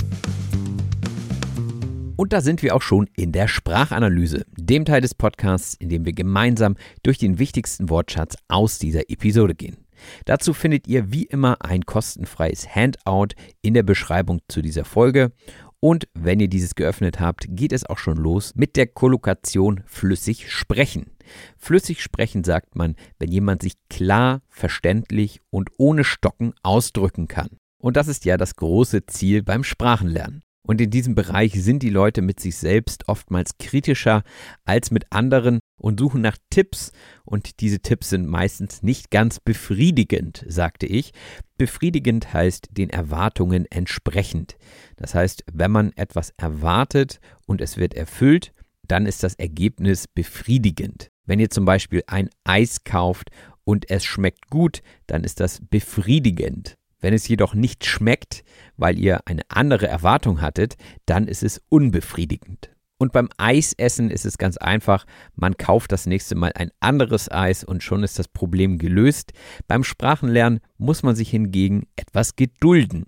Und 2.16 2.32
da 2.32 2.40
sind 2.40 2.60
wir 2.60 2.74
auch 2.74 2.82
schon 2.82 3.08
in 3.16 3.30
der 3.30 3.46
Sprachanalyse, 3.46 4.44
dem 4.58 4.84
Teil 4.84 5.00
des 5.00 5.14
Podcasts, 5.14 5.74
in 5.74 5.90
dem 5.90 6.04
wir 6.04 6.12
gemeinsam 6.12 6.74
durch 7.04 7.16
den 7.16 7.38
wichtigsten 7.38 7.88
Wortschatz 7.88 8.34
aus 8.48 8.80
dieser 8.80 9.08
Episode 9.10 9.54
gehen. 9.54 9.76
Dazu 10.24 10.52
findet 10.52 10.88
ihr 10.88 11.12
wie 11.12 11.22
immer 11.22 11.64
ein 11.64 11.86
kostenfreies 11.86 12.74
Handout 12.74 13.36
in 13.62 13.74
der 13.74 13.84
Beschreibung 13.84 14.40
zu 14.48 14.60
dieser 14.60 14.84
Folge. 14.84 15.30
Und 15.78 16.08
wenn 16.12 16.40
ihr 16.40 16.48
dieses 16.48 16.74
geöffnet 16.74 17.20
habt, 17.20 17.46
geht 17.50 17.72
es 17.72 17.86
auch 17.86 17.98
schon 17.98 18.16
los 18.16 18.56
mit 18.56 18.74
der 18.74 18.88
Kollokation 18.88 19.84
flüssig 19.86 20.50
sprechen. 20.50 21.12
Flüssig 21.56 22.02
sprechen 22.02 22.42
sagt 22.42 22.74
man, 22.74 22.96
wenn 23.20 23.30
jemand 23.30 23.62
sich 23.62 23.74
klar, 23.88 24.42
verständlich 24.48 25.40
und 25.50 25.70
ohne 25.78 26.02
Stocken 26.02 26.54
ausdrücken 26.64 27.28
kann. 27.28 27.50
Und 27.78 27.96
das 27.96 28.08
ist 28.08 28.24
ja 28.24 28.36
das 28.36 28.56
große 28.56 29.06
Ziel 29.06 29.42
beim 29.42 29.64
Sprachenlernen. 29.64 30.42
Und 30.66 30.80
in 30.80 30.90
diesem 30.90 31.14
Bereich 31.14 31.52
sind 31.52 31.82
die 31.82 31.90
Leute 31.90 32.22
mit 32.22 32.40
sich 32.40 32.56
selbst 32.56 33.06
oftmals 33.08 33.58
kritischer 33.58 34.22
als 34.64 34.90
mit 34.90 35.04
anderen 35.12 35.60
und 35.78 36.00
suchen 36.00 36.22
nach 36.22 36.38
Tipps. 36.48 36.90
Und 37.26 37.60
diese 37.60 37.80
Tipps 37.80 38.08
sind 38.10 38.26
meistens 38.26 38.82
nicht 38.82 39.10
ganz 39.10 39.40
befriedigend, 39.40 40.42
sagte 40.48 40.86
ich. 40.86 41.12
Befriedigend 41.58 42.32
heißt 42.32 42.68
den 42.70 42.88
Erwartungen 42.88 43.66
entsprechend. 43.70 44.56
Das 44.96 45.14
heißt, 45.14 45.44
wenn 45.52 45.70
man 45.70 45.92
etwas 45.96 46.32
erwartet 46.38 47.20
und 47.46 47.60
es 47.60 47.76
wird 47.76 47.92
erfüllt, 47.92 48.52
dann 48.88 49.04
ist 49.04 49.22
das 49.22 49.34
Ergebnis 49.34 50.08
befriedigend. 50.08 51.10
Wenn 51.26 51.40
ihr 51.40 51.50
zum 51.50 51.66
Beispiel 51.66 52.02
ein 52.06 52.30
Eis 52.44 52.84
kauft 52.84 53.30
und 53.64 53.90
es 53.90 54.04
schmeckt 54.04 54.48
gut, 54.48 54.80
dann 55.06 55.24
ist 55.24 55.40
das 55.40 55.60
befriedigend. 55.60 56.76
Wenn 57.04 57.12
es 57.12 57.28
jedoch 57.28 57.52
nicht 57.52 57.84
schmeckt, 57.84 58.44
weil 58.78 58.98
ihr 58.98 59.20
eine 59.26 59.42
andere 59.50 59.86
Erwartung 59.86 60.40
hattet, 60.40 60.78
dann 61.04 61.28
ist 61.28 61.42
es 61.42 61.60
unbefriedigend. 61.68 62.70
Und 62.96 63.12
beim 63.12 63.28
Eisessen 63.36 64.10
ist 64.10 64.24
es 64.24 64.38
ganz 64.38 64.56
einfach, 64.56 65.04
man 65.34 65.58
kauft 65.58 65.92
das 65.92 66.06
nächste 66.06 66.34
Mal 66.34 66.52
ein 66.54 66.70
anderes 66.80 67.30
Eis 67.30 67.62
und 67.62 67.82
schon 67.82 68.04
ist 68.04 68.18
das 68.18 68.26
Problem 68.26 68.78
gelöst. 68.78 69.34
Beim 69.68 69.84
Sprachenlernen 69.84 70.60
muss 70.78 71.02
man 71.02 71.14
sich 71.14 71.28
hingegen 71.28 71.86
etwas 71.96 72.36
gedulden. 72.36 73.04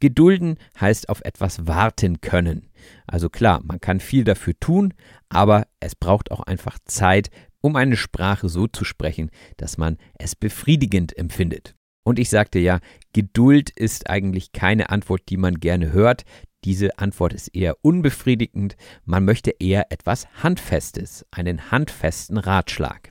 Gedulden 0.00 0.56
heißt 0.80 1.10
auf 1.10 1.20
etwas 1.22 1.66
warten 1.66 2.22
können. 2.22 2.70
Also 3.06 3.28
klar, 3.28 3.60
man 3.62 3.82
kann 3.82 4.00
viel 4.00 4.24
dafür 4.24 4.54
tun, 4.58 4.94
aber 5.28 5.66
es 5.78 5.94
braucht 5.94 6.30
auch 6.30 6.40
einfach 6.40 6.78
Zeit, 6.86 7.28
um 7.60 7.76
eine 7.76 7.98
Sprache 7.98 8.48
so 8.48 8.66
zu 8.66 8.86
sprechen, 8.86 9.30
dass 9.58 9.76
man 9.76 9.98
es 10.18 10.34
befriedigend 10.36 11.18
empfindet. 11.18 11.75
Und 12.06 12.20
ich 12.20 12.30
sagte 12.30 12.60
ja, 12.60 12.78
Geduld 13.12 13.68
ist 13.70 14.08
eigentlich 14.08 14.52
keine 14.52 14.90
Antwort, 14.90 15.22
die 15.28 15.36
man 15.36 15.58
gerne 15.58 15.92
hört. 15.92 16.22
Diese 16.62 17.00
Antwort 17.00 17.32
ist 17.32 17.48
eher 17.48 17.78
unbefriedigend. 17.82 18.76
Man 19.04 19.24
möchte 19.24 19.50
eher 19.58 19.90
etwas 19.90 20.28
Handfestes, 20.40 21.26
einen 21.32 21.72
handfesten 21.72 22.38
Ratschlag. 22.38 23.10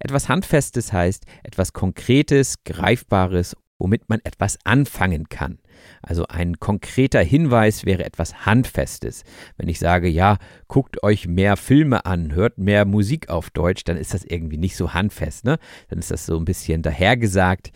Etwas 0.00 0.28
Handfestes 0.28 0.92
heißt 0.92 1.24
etwas 1.44 1.72
Konkretes, 1.72 2.62
Greifbares, 2.64 3.56
womit 3.78 4.08
man 4.10 4.20
etwas 4.22 4.58
anfangen 4.64 5.30
kann. 5.30 5.58
Also 6.02 6.26
ein 6.26 6.58
konkreter 6.58 7.22
Hinweis 7.22 7.84
wäre 7.84 8.04
etwas 8.04 8.46
Handfestes. 8.46 9.24
Wenn 9.56 9.68
ich 9.68 9.78
sage, 9.78 10.08
ja, 10.08 10.38
guckt 10.68 11.02
euch 11.02 11.26
mehr 11.26 11.56
Filme 11.56 12.06
an, 12.06 12.34
hört 12.34 12.58
mehr 12.58 12.84
Musik 12.84 13.28
auf 13.28 13.50
Deutsch, 13.50 13.84
dann 13.84 13.96
ist 13.96 14.14
das 14.14 14.24
irgendwie 14.24 14.58
nicht 14.58 14.76
so 14.76 14.94
handfest. 14.94 15.44
Ne? 15.44 15.58
Dann 15.88 15.98
ist 15.98 16.10
das 16.10 16.26
so 16.26 16.36
ein 16.36 16.44
bisschen 16.44 16.82
dahergesagt. 16.82 17.72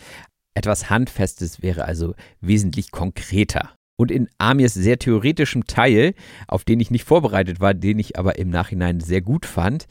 Etwas 0.60 0.90
Handfestes 0.90 1.62
wäre 1.62 1.86
also 1.86 2.14
wesentlich 2.42 2.90
konkreter. 2.90 3.70
Und 3.96 4.10
in 4.10 4.28
Amirs 4.36 4.74
sehr 4.74 4.98
theoretischem 4.98 5.66
Teil, 5.66 6.12
auf 6.48 6.64
den 6.64 6.80
ich 6.80 6.90
nicht 6.90 7.04
vorbereitet 7.04 7.60
war, 7.60 7.72
den 7.72 7.98
ich 7.98 8.18
aber 8.18 8.38
im 8.38 8.50
Nachhinein 8.50 9.00
sehr 9.00 9.22
gut 9.22 9.46
fand, 9.46 9.86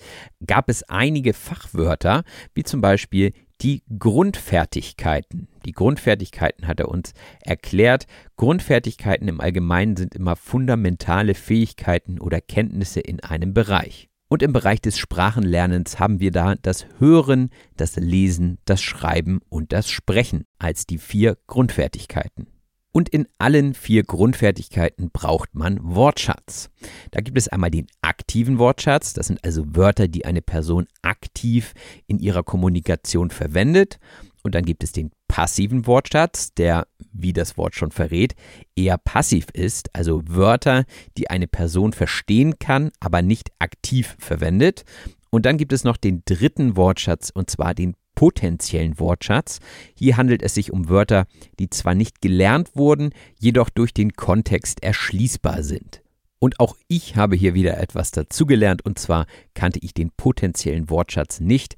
gab 0.46 0.70
es 0.70 0.84
einige 0.84 1.34
Fachwörter, 1.34 2.24
wie 2.54 2.62
zum 2.62 2.82
Beispiel 2.82 3.34
die 3.62 3.82
Grundfertigkeiten. 3.98 5.48
Die 5.66 5.72
Grundfertigkeiten 5.72 6.68
hat 6.68 6.80
er 6.80 6.90
uns 6.90 7.14
erklärt. 7.42 8.06
Grundfertigkeiten 8.36 9.28
im 9.28 9.42
Allgemeinen 9.42 9.96
sind 9.96 10.14
immer 10.14 10.36
fundamentale 10.36 11.34
Fähigkeiten 11.34 12.20
oder 12.20 12.42
Kenntnisse 12.42 13.00
in 13.00 13.22
einem 13.22 13.56
Bereich. 13.56 14.09
Und 14.32 14.44
im 14.44 14.54
Bereich 14.54 14.80
des 14.80 15.00
Sprachenlernens 15.00 16.00
haben 16.00 16.20
wir 16.20 16.32
da 16.32 16.54
das 16.54 16.86
Hören, 17.00 17.50
das 17.78 17.96
Lesen, 17.96 18.60
das 18.64 18.80
Schreiben 18.80 19.40
und 19.50 19.74
das 19.74 19.90
Sprechen 19.90 20.46
als 20.60 20.86
die 20.86 21.00
vier 21.00 21.36
Grundfertigkeiten. 21.48 22.46
Und 22.92 23.10
in 23.10 23.28
allen 23.40 23.74
vier 23.74 24.04
Grundfertigkeiten 24.04 25.10
braucht 25.12 25.56
man 25.56 25.80
Wortschatz. 25.82 26.70
Da 27.12 27.22
gibt 27.22 27.38
es 27.38 27.48
einmal 27.48 27.72
den 27.72 27.88
aktiven 28.02 28.60
Wortschatz, 28.60 29.14
das 29.14 29.28
sind 29.28 29.44
also 29.44 29.64
Wörter, 29.76 30.08
die 30.08 30.26
eine 30.26 30.42
Person 30.42 30.88
aktiv 31.02 31.74
in 32.06 32.20
ihrer 32.20 32.44
Kommunikation 32.44 33.32
verwendet. 33.32 34.00
Und 34.44 34.56
dann 34.56 34.64
gibt 34.66 34.84
es 34.84 34.92
den 34.92 35.12
passiven 35.28 35.86
Wortschatz, 35.86 36.54
der, 36.54 36.88
wie 37.12 37.34
das 37.34 37.58
Wort 37.58 37.76
schon 37.76 37.92
verrät, 37.92 38.36
eher 38.76 38.98
passiv 38.98 39.48
ist, 39.54 39.94
also 39.94 40.22
Wörter, 40.28 40.86
die 41.18 41.30
eine 41.30 41.48
Person 41.48 41.94
verstehen 41.94 42.60
kann, 42.60 42.92
aber 43.00 43.22
nicht 43.22 43.52
aktiv 43.60 44.16
verwendet. 44.20 44.86
Und 45.30 45.46
dann 45.46 45.58
gibt 45.58 45.74
es 45.74 45.84
noch 45.84 45.98
den 45.98 46.24
dritten 46.26 46.76
Wortschatz, 46.76 47.30
und 47.30 47.50
zwar 47.50 47.74
den 47.74 47.96
potenziellen 48.16 49.00
Wortschatz. 49.00 49.60
Hier 49.96 50.18
handelt 50.18 50.42
es 50.42 50.54
sich 50.54 50.74
um 50.74 50.90
Wörter, 50.90 51.26
die 51.60 51.70
zwar 51.70 51.96
nicht 51.96 52.22
gelernt 52.22 52.76
wurden, 52.76 53.12
jedoch 53.40 53.70
durch 53.70 53.94
den 53.94 54.14
Kontext 54.14 54.84
erschließbar 54.84 55.64
sind. 55.64 56.02
Und 56.40 56.60
auch 56.60 56.76
ich 56.88 57.16
habe 57.18 57.36
hier 57.36 57.54
wieder 57.54 57.78
etwas 57.78 58.12
dazugelernt, 58.12 58.84
und 58.84 58.98
zwar 58.98 59.26
kannte 59.54 59.80
ich 59.80 59.94
den 59.94 60.12
potenziellen 60.12 60.90
Wortschatz 60.90 61.42
nicht, 61.42 61.76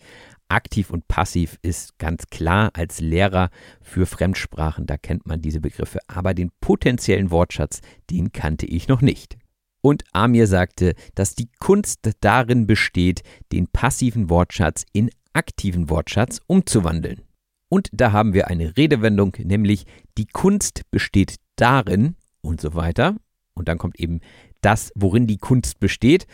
Aktiv 0.52 0.90
und 0.90 1.08
passiv 1.08 1.58
ist 1.62 1.98
ganz 1.98 2.28
klar 2.28 2.72
als 2.74 3.00
Lehrer 3.00 3.50
für 3.82 4.06
Fremdsprachen, 4.06 4.86
da 4.86 4.98
kennt 4.98 5.26
man 5.26 5.42
diese 5.42 5.62
Begriffe, 5.62 6.00
aber 6.08 6.34
den 6.34 6.52
potenziellen 6.60 7.32
Wortschatz, 7.32 7.80
den 8.10 8.34
kannte 8.34 8.66
ich 8.66 8.90
noch 8.90 9.02
nicht. 9.02 9.38
Und 9.80 10.04
Amir 10.12 10.48
sagte, 10.48 10.94
dass 11.16 11.36
die 11.36 11.50
Kunst 11.60 12.00
darin 12.20 12.68
besteht, 12.68 13.24
den 13.54 13.68
passiven 13.68 14.30
Wortschatz 14.30 14.84
in 14.92 15.10
aktiven 15.32 15.90
Wortschatz 15.90 16.42
umzuwandeln. 16.48 17.22
Und 17.70 17.88
da 17.94 18.12
haben 18.12 18.34
wir 18.34 18.48
eine 18.48 18.76
Redewendung, 18.76 19.38
nämlich 19.40 19.86
die 20.18 20.28
Kunst 20.28 20.82
besteht 20.92 21.38
darin 21.56 22.16
und 22.42 22.60
so 22.60 22.76
weiter. 22.76 23.16
Und 23.54 23.70
dann 23.70 23.78
kommt 23.78 23.98
eben 24.02 24.20
das, 24.60 24.92
worin 24.96 25.28
die 25.28 25.38
Kunst 25.38 25.80
besteht. 25.80 26.28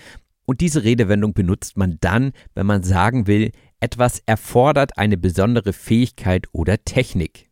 Und 0.45 0.61
diese 0.61 0.83
Redewendung 0.83 1.33
benutzt 1.33 1.77
man 1.77 1.97
dann, 2.01 2.31
wenn 2.55 2.65
man 2.65 2.81
sagen 2.81 3.27
will, 3.27 3.51
etwas 3.79 4.21
erfordert 4.25 4.97
eine 4.97 5.17
besondere 5.17 5.73
Fähigkeit 5.73 6.47
oder 6.51 6.83
Technik. 6.83 7.47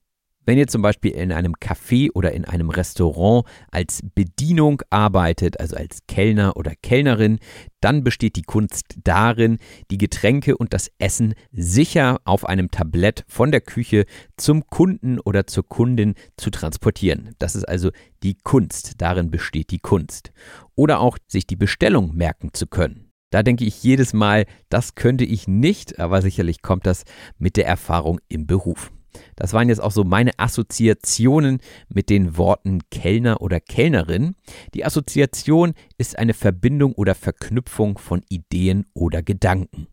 Wenn 0.47 0.59
ihr 0.59 0.67
zum 0.67 0.83
Beispiel 0.83 1.11
in 1.11 1.31
einem 1.31 1.55
Café 1.55 2.09
oder 2.13 2.31
in 2.33 2.45
einem 2.45 2.69
Restaurant 2.69 3.47
als 3.71 4.01
Bedienung 4.13 4.83
arbeitet, 4.91 5.59
also 5.59 5.75
als 5.75 6.05
Kellner 6.07 6.55
oder 6.55 6.73
Kellnerin, 6.75 7.39
dann 7.81 8.03
besteht 8.03 8.35
die 8.35 8.43
Kunst 8.43 8.95
darin, 9.03 9.57
die 9.89 9.97
Getränke 9.97 10.55
und 10.55 10.73
das 10.73 10.91
Essen 10.99 11.33
sicher 11.51 12.21
auf 12.25 12.45
einem 12.45 12.69
Tablett 12.69 13.25
von 13.27 13.51
der 13.51 13.61
Küche 13.61 14.05
zum 14.37 14.67
Kunden 14.67 15.19
oder 15.19 15.47
zur 15.47 15.67
Kundin 15.67 16.13
zu 16.37 16.51
transportieren. 16.51 17.33
Das 17.39 17.55
ist 17.55 17.67
also 17.67 17.89
die 18.21 18.35
Kunst, 18.35 19.01
darin 19.01 19.31
besteht 19.31 19.71
die 19.71 19.79
Kunst. 19.79 20.31
Oder 20.75 20.99
auch 20.99 21.17
sich 21.27 21.47
die 21.47 21.55
Bestellung 21.55 22.15
merken 22.15 22.53
zu 22.53 22.67
können. 22.67 23.04
Da 23.29 23.43
denke 23.43 23.65
ich 23.65 23.83
jedes 23.83 24.13
Mal, 24.13 24.45
das 24.69 24.95
könnte 24.95 25.25
ich 25.25 25.47
nicht, 25.47 25.99
aber 25.99 26.21
sicherlich 26.21 26.61
kommt 26.61 26.85
das 26.85 27.03
mit 27.37 27.57
der 27.57 27.67
Erfahrung 27.67 28.19
im 28.27 28.47
Beruf. 28.47 28.91
Das 29.35 29.53
waren 29.53 29.69
jetzt 29.69 29.81
auch 29.81 29.91
so 29.91 30.03
meine 30.03 30.31
Assoziationen 30.37 31.59
mit 31.89 32.09
den 32.09 32.37
Worten 32.37 32.81
Kellner 32.91 33.41
oder 33.41 33.59
Kellnerin. 33.59 34.35
Die 34.73 34.85
Assoziation 34.85 35.73
ist 35.97 36.17
eine 36.17 36.33
Verbindung 36.33 36.93
oder 36.93 37.15
Verknüpfung 37.15 37.97
von 37.97 38.21
Ideen 38.29 38.85
oder 38.93 39.23
Gedanken. 39.23 39.87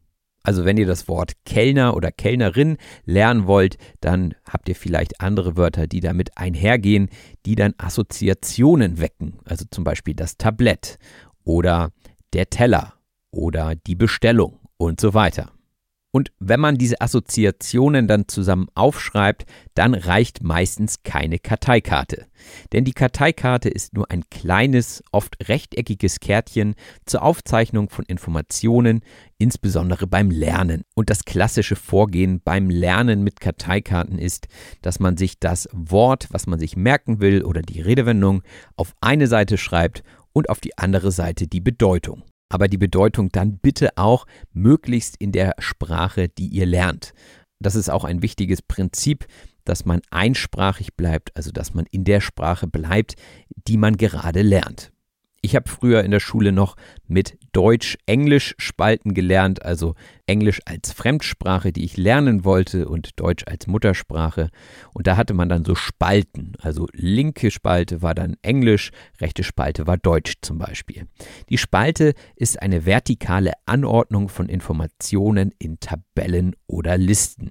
Also 0.45 0.65
wenn 0.65 0.77
ihr 0.77 0.87
das 0.87 1.07
Wort 1.07 1.33
Kellner 1.45 1.97
oder 1.97 2.11
Kellnerin 2.11 2.77
lernen 3.05 3.47
wollt, 3.47 3.77
dann 4.01 4.35
habt 4.49 4.69
ihr 4.69 4.75
vielleicht 4.75 5.21
andere 5.21 5.57
Wörter, 5.57 5.87
die 5.87 6.01
damit 6.01 6.37
einhergehen, 6.37 7.11
die 7.47 7.55
dann 7.55 7.75
Assoziationen 7.79 9.01
wecken. 9.01 9.39
Also 9.45 9.65
zum 9.71 9.85
Beispiel 9.85 10.15
das 10.15 10.37
Tablett 10.37 10.99
oder 11.45 11.93
der 12.33 12.51
Teller 12.51 12.95
oder 13.33 13.75
die 13.75 13.97
Bestellung 13.97 14.61
und 14.77 15.01
so 15.01 15.15
weiter. 15.15 15.51
Und 16.15 16.31
wenn 16.39 16.61
man 16.61 16.77
diese 16.77 17.01
Assoziationen 17.01 18.07
dann 18.07 18.29
zusammen 18.29 18.69
aufschreibt, 18.75 19.47
dann 19.75 19.95
reicht 19.95 20.43
meistens 20.43 21.03
keine 21.05 21.39
Karteikarte. 21.39 22.27
Denn 22.73 22.85
die 22.85 22.93
Karteikarte 22.93 23.71
ist 23.71 23.95
nur 23.95 24.11
ein 24.11 24.25
kleines, 24.29 25.03
oft 25.11 25.49
rechteckiges 25.49 26.21
Kärtchen 26.21 26.75
zur 27.07 27.23
Aufzeichnung 27.23 27.89
von 27.89 28.05
Informationen, 28.05 29.01
insbesondere 29.39 30.07
beim 30.07 30.31
Lernen. 30.31 30.83
Und 30.95 31.09
das 31.09 31.25
klassische 31.25 31.77
Vorgehen 31.77 32.43
beim 32.45 32.69
Lernen 32.69 33.23
mit 33.23 33.41
Karteikarten 33.41 34.19
ist, 34.19 34.49
dass 34.83 35.01
man 35.01 35.17
sich 35.17 35.41
das 35.41 35.67
Wort, 35.73 36.29
was 36.31 36.47
man 36.47 36.59
sich 36.59 36.77
merken 36.77 37.23
will 37.23 37.43
oder 37.43 37.63
die 37.63 37.81
Redewendung 37.81 38.43
auf 38.77 38.95
eine 39.01 39.29
Seite 39.29 39.57
schreibt 39.57 40.03
und 40.35 40.51
auf 40.51 40.61
die 40.61 40.77
andere 40.77 41.11
Seite 41.11 41.47
die 41.47 41.61
Bedeutung. 41.61 42.23
Aber 42.53 42.69
die 42.69 42.77
Bedeutung 42.77 43.31
dann 43.31 43.57
bitte 43.57 43.97
auch 43.97 44.27
möglichst 44.53 45.17
in 45.17 45.33
der 45.33 45.55
Sprache, 45.59 46.29
die 46.29 46.49
ihr 46.49 46.67
lernt. 46.67 47.15
Das 47.61 47.75
ist 47.75 47.89
auch 47.89 48.05
ein 48.05 48.21
wichtiges 48.21 48.61
Prinzip, 48.61 49.27
dass 49.65 49.87
man 49.87 50.03
einsprachig 50.11 50.95
bleibt, 50.95 51.35
also 51.35 51.51
dass 51.51 51.73
man 51.73 51.87
in 51.91 52.05
der 52.05 52.21
Sprache 52.21 52.67
bleibt, 52.67 53.15
die 53.67 53.79
man 53.79 53.97
gerade 53.97 54.43
lernt. 54.43 54.93
Ich 55.45 55.57
habe 55.57 55.69
früher 55.69 56.05
in 56.05 56.13
der 56.13 56.21
Schule 56.21 56.53
noch 56.53 56.77
mit 57.09 57.37
Deutsch-Englisch 57.51 58.55
Spalten 58.59 59.13
gelernt, 59.13 59.65
also 59.65 59.97
Englisch 60.25 60.61
als 60.67 60.93
Fremdsprache, 60.93 61.73
die 61.73 61.85
ich 61.85 61.97
lernen 61.97 62.45
wollte 62.45 62.89
und 62.89 63.19
Deutsch 63.19 63.43
als 63.49 63.67
Muttersprache. 63.67 64.51
Und 64.95 65.09
da 65.09 65.17
hatte 65.17 65.35
man 65.35 65.49
dann 65.49 65.65
so 65.65 65.75
Spalten, 65.75 66.53
also 66.61 66.87
linke 66.93 67.51
Spalte 67.51 68.03
war 68.03 68.15
dann 68.15 68.37
Englisch, 68.43 68.93
rechte 69.21 69.43
Spalte 69.43 69.89
war 69.89 69.97
Deutsch 69.97 70.35
zum 70.43 70.59
Beispiel. 70.59 71.09
Die 71.49 71.59
Spalte 71.59 72.15
ist 72.37 72.63
eine 72.63 72.87
vertikale 72.87 73.53
Anordnung 73.67 74.29
von 74.29 74.49
Informationen 74.49 75.51
in 75.59 75.81
Tabellen 75.81 76.55
oder 76.69 76.97
Listen. 76.97 77.51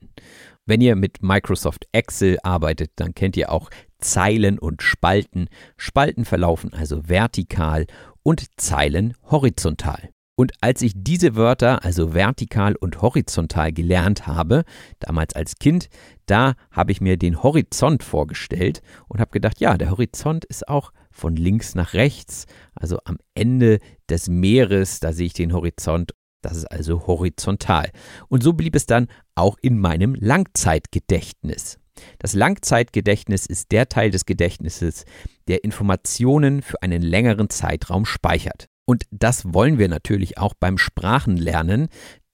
Wenn 0.66 0.80
ihr 0.80 0.96
mit 0.96 1.22
Microsoft 1.22 1.88
Excel 1.92 2.38
arbeitet, 2.44 2.92
dann 2.96 3.14
kennt 3.14 3.36
ihr 3.36 3.52
auch 3.52 3.70
Zeilen 4.02 4.60
und 4.60 4.82
Spalten. 4.82 5.48
Spalten 5.78 6.26
verlaufen 6.26 6.74
also 6.74 7.08
vertikal 7.08 7.86
und 8.24 8.46
Zeilen 8.60 9.14
horizontal. 9.30 10.10
Und 10.36 10.54
als 10.62 10.82
ich 10.82 10.94
diese 10.96 11.36
Wörter, 11.36 11.86
also 11.86 12.14
vertikal 12.14 12.76
und 12.76 13.02
horizontal 13.02 13.72
gelernt 13.72 14.26
habe, 14.26 14.64
damals 15.00 15.36
als 15.36 15.58
Kind, 15.58 15.88
da 16.26 16.56
habe 16.72 16.92
ich 16.92 17.00
mir 17.00 17.18
den 17.18 17.44
Horizont 17.44 18.02
vorgestellt 18.02 18.82
und 19.08 19.20
habe 19.20 19.32
gedacht, 19.32 19.60
ja, 19.60 19.78
der 19.78 19.92
Horizont 19.92 20.46
ist 20.46 20.68
auch 20.68 20.94
von 21.12 21.36
links 21.36 21.76
nach 21.76 21.94
rechts, 21.94 22.46
also 22.74 22.98
am 23.06 23.18
Ende 23.36 23.80
des 24.10 24.30
Meeres, 24.30 25.00
da 25.00 25.14
sehe 25.14 25.28
ich 25.28 25.34
den 25.34 25.54
Horizont, 25.54 26.14
das 26.42 26.58
ist 26.58 26.72
also 26.72 27.06
horizontal. 27.06 27.92
Und 28.28 28.42
so 28.42 28.54
blieb 28.54 28.76
es 28.76 28.88
dann 28.88 29.10
auch 29.36 29.58
in 29.62 29.78
meinem 29.78 30.16
Langzeitgedächtnis. 30.16 31.78
Das 32.20 32.34
Langzeitgedächtnis 32.34 33.46
ist 33.46 33.72
der 33.72 33.90
Teil 33.90 34.12
des 34.12 34.26
Gedächtnisses, 34.26 35.06
der 35.48 35.64
Informationen 35.64 36.62
für 36.62 36.82
einen 36.82 37.02
längeren 37.02 37.50
Zeitraum 37.50 38.06
speichert. 38.06 38.68
Und 38.86 39.04
das 39.12 39.54
wollen 39.54 39.78
wir 39.78 39.88
natürlich 39.88 40.38
auch 40.38 40.54
beim 40.54 40.78
Sprachenlernen, 40.78 41.88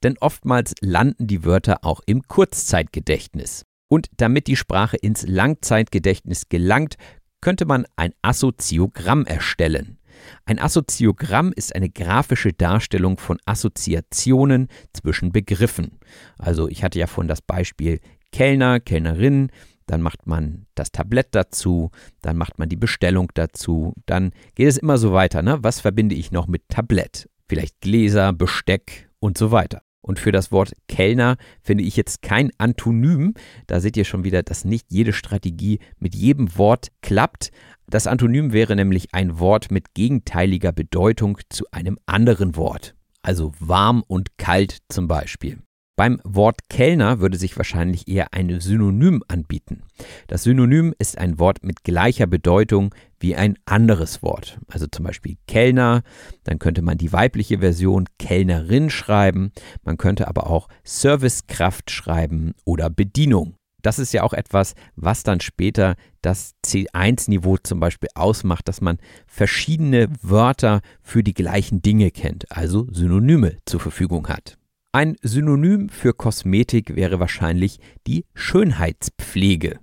denn 0.04 0.18
oftmals 0.20 0.74
landen 0.82 1.28
die 1.28 1.44
Wörter 1.44 1.84
auch 1.84 2.02
im 2.06 2.24
Kurzzeitgedächtnis. 2.24 3.66
Und 3.90 4.08
damit 4.18 4.48
die 4.48 4.56
Sprache 4.56 4.98
ins 4.98 5.26
Langzeitgedächtnis 5.28 6.50
gelangt, 6.50 6.96
könnte 7.42 7.66
man 7.66 7.86
ein 7.96 8.14
Assoziogramm 8.22 9.26
erstellen. 9.26 9.98
Ein 10.46 10.60
Assoziogramm 10.60 11.54
ist 11.56 11.76
eine 11.76 11.90
grafische 11.90 12.54
Darstellung 12.54 13.18
von 13.18 13.40
Assoziationen 13.46 14.68
zwischen 14.94 15.32
Begriffen. 15.32 16.00
Also 16.38 16.68
ich 16.68 16.84
hatte 16.84 17.00
ja 17.00 17.08
vorhin 17.08 17.28
das 17.28 17.42
Beispiel 17.42 18.00
Kellner, 18.38 18.80
Kellnerin, 18.80 19.50
dann 19.88 20.04
macht 20.04 20.28
man 20.28 20.68
das 20.76 20.92
Tablett 20.92 21.30
dazu, 21.32 21.90
dann 22.22 22.38
macht 22.38 22.60
man 22.60 22.70
die 22.70 22.76
Bestellung 22.76 23.32
dazu, 23.34 23.96
dann 24.06 24.30
geht 24.54 24.68
es 24.68 24.78
immer 24.78 25.00
so 25.00 25.12
weiter. 25.12 25.42
Ne? 25.42 25.58
Was 25.64 25.80
verbinde 25.80 26.14
ich 26.14 26.32
noch 26.32 26.46
mit 26.46 26.70
Tablett? 26.70 27.32
Vielleicht 27.50 27.82
Gläser, 27.82 28.34
Besteck 28.34 29.10
und 29.18 29.40
so 29.40 29.50
weiter. 29.50 29.82
Und 30.02 30.20
für 30.20 30.32
das 30.32 30.52
Wort 30.52 30.74
Kellner 30.88 31.38
finde 31.64 31.84
ich 31.84 31.98
jetzt 31.98 32.22
kein 32.22 32.52
Antonym. 32.60 33.34
Da 33.66 33.80
seht 33.80 33.98
ihr 33.98 34.06
schon 34.06 34.24
wieder, 34.24 34.44
dass 34.44 34.66
nicht 34.66 34.86
jede 34.92 35.14
Strategie 35.14 35.80
mit 35.98 36.14
jedem 36.14 36.56
Wort 36.60 36.90
klappt. 37.02 37.50
Das 37.88 38.06
Antonym 38.06 38.54
wäre 38.54 38.76
nämlich 38.76 39.16
ein 39.16 39.40
Wort 39.40 39.72
mit 39.72 39.96
gegenteiliger 39.96 40.74
Bedeutung 40.74 41.40
zu 41.50 41.66
einem 41.72 41.98
anderen 42.06 42.56
Wort. 42.56 42.94
Also 43.24 43.52
warm 43.60 44.04
und 44.06 44.38
kalt 44.38 44.78
zum 44.90 45.08
Beispiel. 45.08 45.58
Beim 45.98 46.22
Wort 46.24 46.70
Kellner 46.70 47.22
würde 47.22 47.40
sich 47.40 47.58
wahrscheinlich 47.58 48.08
eher 48.08 48.32
ein 48.32 48.60
Synonym 48.60 49.24
anbieten. 49.28 49.82
Das 50.28 50.44
Synonym 50.44 50.94
ist 51.00 51.18
ein 51.18 51.40
Wort 51.40 51.64
mit 51.64 51.84
gleicher 51.84 52.28
Bedeutung 52.28 52.94
wie 53.20 53.36
ein 53.36 53.58
anderes 53.66 54.22
Wort. 54.22 54.60
Also 54.68 54.86
zum 54.86 55.06
Beispiel 55.06 55.38
Kellner, 55.48 56.04
dann 56.44 56.60
könnte 56.60 56.84
man 56.84 57.00
die 57.00 57.14
weibliche 57.14 57.58
Version 57.58 58.06
Kellnerin 58.20 58.92
schreiben, 58.92 59.52
man 59.84 59.98
könnte 59.98 60.28
aber 60.28 60.52
auch 60.52 60.68
Servicekraft 60.84 61.90
schreiben 61.90 62.54
oder 62.64 62.92
Bedienung. 62.92 63.56
Das 63.82 63.98
ist 63.98 64.14
ja 64.14 64.22
auch 64.22 64.34
etwas, 64.34 64.76
was 64.96 65.24
dann 65.24 65.40
später 65.40 65.96
das 66.22 66.54
C1-Niveau 66.64 67.58
zum 67.58 67.80
Beispiel 67.80 68.10
ausmacht, 68.14 68.68
dass 68.68 68.82
man 68.82 69.00
verschiedene 69.26 70.10
Wörter 70.22 70.82
für 71.02 71.24
die 71.24 71.34
gleichen 71.34 71.82
Dinge 71.82 72.12
kennt, 72.12 72.52
also 72.52 72.88
Synonyme 72.92 73.58
zur 73.66 73.80
Verfügung 73.80 74.28
hat. 74.28 74.57
Ein 74.98 75.16
Synonym 75.22 75.90
für 75.90 76.12
Kosmetik 76.12 76.96
wäre 76.96 77.20
wahrscheinlich 77.20 77.78
die 78.08 78.26
Schönheitspflege. 78.34 79.78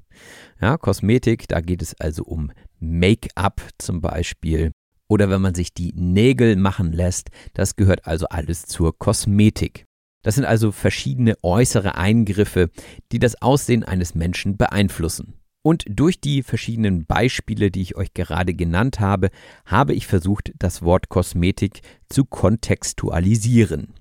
Ja, 0.61 0.77
Kosmetik, 0.77 1.47
da 1.47 1.61
geht 1.61 1.83
es 1.83 1.95
also 2.01 2.25
um 2.25 2.51
Make-up 2.81 3.63
zum 3.79 4.01
Beispiel. 4.01 4.73
Oder 5.07 5.31
wenn 5.31 5.41
man 5.41 5.55
sich 5.55 5.73
die 5.73 5.93
Nägel 5.95 6.57
machen 6.57 6.93
lässt, 6.93 7.29
das 7.53 7.77
gehört 7.77 8.09
also 8.09 8.27
alles 8.27 8.67
zur 8.67 8.99
Kosmetik. 8.99 9.85
Das 10.25 10.35
sind 10.35 10.47
also 10.47 10.73
verschiedene 10.73 11.37
äußere 11.45 11.95
Eingriffe, 11.95 12.71
die 13.13 13.21
das 13.21 13.41
Aussehen 13.41 13.85
eines 13.85 14.17
Menschen 14.17 14.57
beeinflussen. 14.57 15.35
Und 15.63 15.85
durch 15.89 16.21
die 16.21 16.43
verschiedenen 16.43 17.07
Beispiele, 17.07 17.71
die 17.71 17.83
ich 17.83 17.95
euch 17.95 18.15
gerade 18.15 18.53
genannt 18.53 18.99
habe, 18.99 19.31
habe 19.65 19.95
ich 19.95 20.09
versucht, 20.09 20.51
das 20.59 20.83
Wort 20.83 21.09
Kosmetik 21.09 21.83
zu 22.09 22.25
kontextualisieren. 22.25 23.95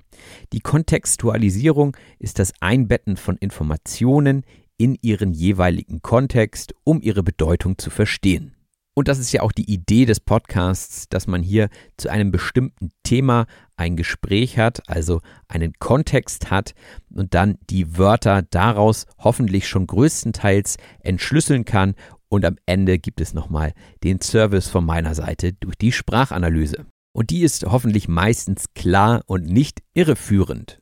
Die 0.52 0.62
Kontextualisierung 0.62 1.96
ist 2.20 2.40
das 2.40 2.54
Einbetten 2.60 3.18
von 3.18 3.38
Informationen 3.38 4.44
in 4.78 4.98
ihren 5.02 5.34
jeweiligen 5.34 6.02
Kontext, 6.02 6.74
um 6.84 7.02
ihre 7.02 7.24
Bedeutung 7.24 7.78
zu 7.78 7.90
verstehen. 7.90 8.56
Und 8.96 9.08
das 9.08 9.18
ist 9.18 9.32
ja 9.32 9.42
auch 9.42 9.52
die 9.52 9.72
Idee 9.72 10.06
des 10.06 10.20
Podcasts, 10.20 11.10
dass 11.10 11.26
man 11.26 11.42
hier 11.42 11.70
zu 11.98 12.10
einem 12.10 12.30
bestimmten 12.30 12.92
Thema 13.02 13.48
ein 13.76 13.96
Gespräch 13.96 14.60
hat, 14.60 14.88
also 14.88 15.22
einen 15.48 15.74
Kontext 15.80 16.52
hat 16.52 16.76
und 17.10 17.34
dann 17.34 17.58
die 17.72 17.98
Wörter 17.98 18.44
daraus 18.44 19.08
hoffentlich 19.18 19.68
schon 19.68 19.88
größtenteils 19.88 20.78
entschlüsseln 21.00 21.66
kann 21.66 21.96
und 22.30 22.46
am 22.46 22.58
Ende 22.68 23.00
gibt 23.00 23.20
es 23.20 23.34
nochmal 23.34 23.74
den 24.04 24.22
Service 24.22 24.68
von 24.68 24.86
meiner 24.86 25.16
Seite 25.16 25.54
durch 25.54 25.76
die 25.76 25.92
Sprachanalyse. 25.92 26.86
Und 27.14 27.30
die 27.30 27.42
ist 27.42 27.64
hoffentlich 27.66 28.08
meistens 28.08 28.74
klar 28.74 29.22
und 29.28 29.46
nicht 29.46 29.82
irreführend. 29.94 30.80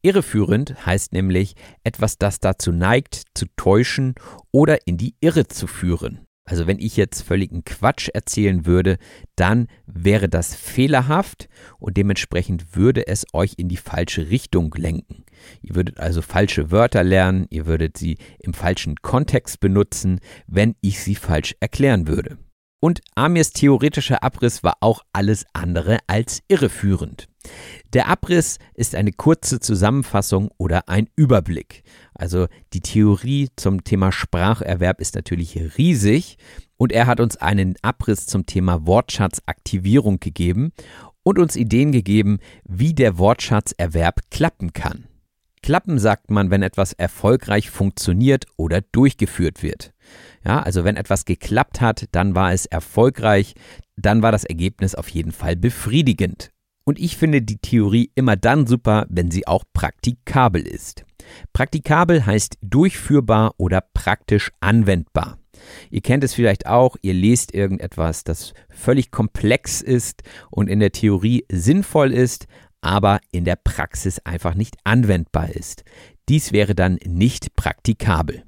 Irreführend 0.00 0.86
heißt 0.86 1.12
nämlich 1.12 1.54
etwas, 1.84 2.18
das 2.18 2.40
dazu 2.40 2.72
neigt, 2.72 3.22
zu 3.34 3.46
täuschen 3.56 4.14
oder 4.50 4.86
in 4.86 4.96
die 4.96 5.14
Irre 5.20 5.46
zu 5.46 5.66
führen. 5.66 6.26
Also 6.44 6.66
wenn 6.66 6.80
ich 6.80 6.96
jetzt 6.96 7.22
völligen 7.22 7.64
Quatsch 7.64 8.08
erzählen 8.12 8.66
würde, 8.66 8.98
dann 9.36 9.68
wäre 9.86 10.28
das 10.28 10.56
fehlerhaft 10.56 11.48
und 11.78 11.96
dementsprechend 11.96 12.74
würde 12.74 13.06
es 13.06 13.24
euch 13.32 13.54
in 13.58 13.68
die 13.68 13.76
falsche 13.76 14.28
Richtung 14.28 14.74
lenken. 14.76 15.24
Ihr 15.60 15.76
würdet 15.76 16.00
also 16.00 16.20
falsche 16.20 16.72
Wörter 16.72 17.04
lernen, 17.04 17.46
ihr 17.50 17.66
würdet 17.66 17.96
sie 17.96 18.18
im 18.40 18.54
falschen 18.54 18.96
Kontext 19.02 19.60
benutzen, 19.60 20.18
wenn 20.48 20.74
ich 20.80 21.00
sie 21.00 21.14
falsch 21.14 21.54
erklären 21.60 22.08
würde. 22.08 22.38
Und 22.84 23.00
Amirs 23.14 23.52
theoretischer 23.52 24.24
Abriss 24.24 24.64
war 24.64 24.78
auch 24.80 25.02
alles 25.12 25.46
andere 25.52 25.98
als 26.08 26.42
irreführend. 26.48 27.28
Der 27.92 28.08
Abriss 28.08 28.58
ist 28.74 28.96
eine 28.96 29.12
kurze 29.12 29.60
Zusammenfassung 29.60 30.50
oder 30.58 30.88
ein 30.88 31.08
Überblick. 31.14 31.84
Also 32.12 32.48
die 32.72 32.80
Theorie 32.80 33.50
zum 33.54 33.84
Thema 33.84 34.10
Spracherwerb 34.10 35.00
ist 35.00 35.14
natürlich 35.14 35.78
riesig 35.78 36.38
und 36.76 36.90
er 36.90 37.06
hat 37.06 37.20
uns 37.20 37.36
einen 37.36 37.76
Abriss 37.82 38.26
zum 38.26 38.46
Thema 38.46 38.84
Wortschatzaktivierung 38.84 40.18
gegeben 40.18 40.72
und 41.22 41.38
uns 41.38 41.54
Ideen 41.54 41.92
gegeben, 41.92 42.40
wie 42.64 42.94
der 42.94 43.16
Wortschatzerwerb 43.16 44.28
klappen 44.28 44.72
kann. 44.72 45.06
Klappen 45.62 45.98
sagt 45.98 46.30
man, 46.30 46.50
wenn 46.50 46.62
etwas 46.62 46.92
erfolgreich 46.92 47.70
funktioniert 47.70 48.46
oder 48.56 48.80
durchgeführt 48.80 49.62
wird. 49.62 49.92
Ja, 50.44 50.60
also 50.60 50.84
wenn 50.84 50.96
etwas 50.96 51.24
geklappt 51.24 51.80
hat, 51.80 52.06
dann 52.10 52.34
war 52.34 52.52
es 52.52 52.66
erfolgreich, 52.66 53.54
dann 53.96 54.22
war 54.22 54.32
das 54.32 54.44
Ergebnis 54.44 54.96
auf 54.96 55.08
jeden 55.08 55.30
Fall 55.30 55.54
befriedigend. 55.54 56.50
Und 56.84 56.98
ich 56.98 57.16
finde 57.16 57.42
die 57.42 57.58
Theorie 57.58 58.10
immer 58.16 58.34
dann 58.34 58.66
super, 58.66 59.06
wenn 59.08 59.30
sie 59.30 59.46
auch 59.46 59.62
praktikabel 59.72 60.66
ist. 60.66 61.04
Praktikabel 61.52 62.26
heißt 62.26 62.58
durchführbar 62.60 63.54
oder 63.56 63.84
praktisch 63.94 64.50
anwendbar. 64.58 65.38
Ihr 65.90 66.00
kennt 66.00 66.24
es 66.24 66.34
vielleicht 66.34 66.66
auch, 66.66 66.96
ihr 67.02 67.14
lest 67.14 67.54
irgendetwas, 67.54 68.24
das 68.24 68.52
völlig 68.68 69.12
komplex 69.12 69.80
ist 69.80 70.22
und 70.50 70.68
in 70.68 70.80
der 70.80 70.90
Theorie 70.90 71.44
sinnvoll 71.48 72.12
ist, 72.12 72.46
aber 72.82 73.20
in 73.30 73.44
der 73.46 73.56
Praxis 73.56 74.18
einfach 74.24 74.54
nicht 74.54 74.76
anwendbar 74.84 75.50
ist. 75.50 75.84
Dies 76.28 76.52
wäre 76.52 76.74
dann 76.74 76.98
nicht 77.06 77.56
praktikabel. 77.56 78.42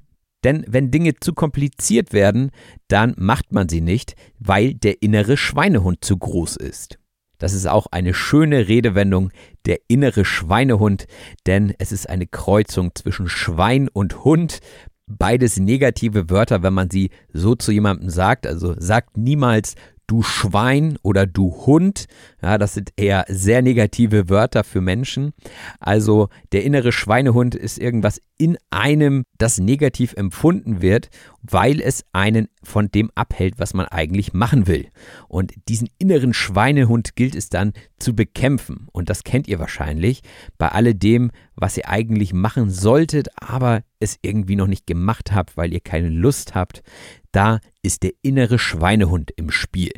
Denn 0.45 0.65
wenn 0.69 0.91
Dinge 0.91 1.15
zu 1.15 1.33
kompliziert 1.33 2.13
werden, 2.13 2.51
dann 2.89 3.15
macht 3.17 3.53
man 3.53 3.71
sie 3.71 3.81
nicht, 3.81 4.15
weil 4.39 4.75
der 4.75 5.01
innere 5.01 5.39
Schweinehund 5.39 6.05
zu 6.05 6.19
groß 6.19 6.57
ist. 6.57 6.99
Das 7.39 7.55
ist 7.55 7.67
auch 7.67 7.87
eine 7.91 8.15
schöne 8.15 8.69
Redewendung, 8.69 9.31
der 9.65 9.79
innere 9.89 10.25
Schweinehund, 10.25 11.07
denn 11.47 11.75
es 11.79 11.93
ist 11.93 12.09
eine 12.09 12.27
Kreuzung 12.27 12.95
zwischen 12.95 13.29
Schwein 13.29 13.89
und 13.89 14.25
Hund. 14.25 14.61
Beides 15.07 15.59
negative 15.59 16.31
Wörter, 16.31 16.63
wenn 16.63 16.75
man 16.75 16.91
sie 16.91 17.11
so 17.33 17.55
zu 17.55 17.73
jemandem 17.73 18.11
sagt. 18.11 18.47
Also 18.47 18.75
sagt 18.79 19.17
niemals 19.17 19.75
du 20.07 20.23
Schwein 20.23 20.99
oder 21.03 21.27
du 21.27 21.67
Hund. 21.67 22.07
Ja, 22.43 22.59
das 22.59 22.75
sind 22.75 22.93
eher 22.97 23.25
sehr 23.29 23.63
negative 23.63 24.29
Wörter 24.29 24.65
für 24.65 24.81
Menschen. 24.81 25.33
Also 25.81 26.29
der 26.53 26.65
innere 26.65 26.93
Schweinehund 26.93 27.55
ist 27.55 27.79
irgendwas 27.79 28.21
in 28.37 28.59
einem, 28.71 29.25
das 29.39 29.59
negativ 29.59 30.15
empfunden 30.15 30.83
wird, 30.83 31.09
weil 31.43 31.81
es 31.81 32.05
einen 32.13 32.49
von 32.63 32.91
dem 32.91 33.11
abhält, 33.15 33.55
was 33.59 33.75
man 33.75 33.87
eigentlich 33.87 34.33
machen 34.33 34.67
will. 34.67 34.89
Und 35.29 35.53
diesen 35.69 35.89
inneren 35.99 36.35
Schweinehund 36.35 37.17
gilt 37.17 37.35
es 37.35 37.49
dann 37.49 37.73
zu 37.99 38.15
bekämpfen. 38.15 38.89
Und 38.93 39.09
das 39.09 39.25
kennt 39.25 39.47
ihr 39.47 39.59
wahrscheinlich 39.59 40.23
bei 40.59 40.69
alledem, 40.69 41.31
was 41.57 41.77
ihr 41.77 41.89
eigentlich 41.89 42.33
machen 42.33 42.71
solltet, 42.71 43.29
aber 43.37 43.83
es 44.01 44.19
irgendwie 44.23 44.57
noch 44.57 44.67
nicht 44.67 44.87
gemacht 44.87 45.33
habt, 45.33 45.57
weil 45.57 45.73
ihr 45.73 45.81
keine 45.81 46.09
Lust 46.09 46.55
habt. 46.55 46.83
Da 47.33 47.61
ist 47.83 48.03
der 48.03 48.13
innere 48.23 48.59
Schweinehund 48.59 49.31
im 49.37 49.51
Spiel. 49.51 49.93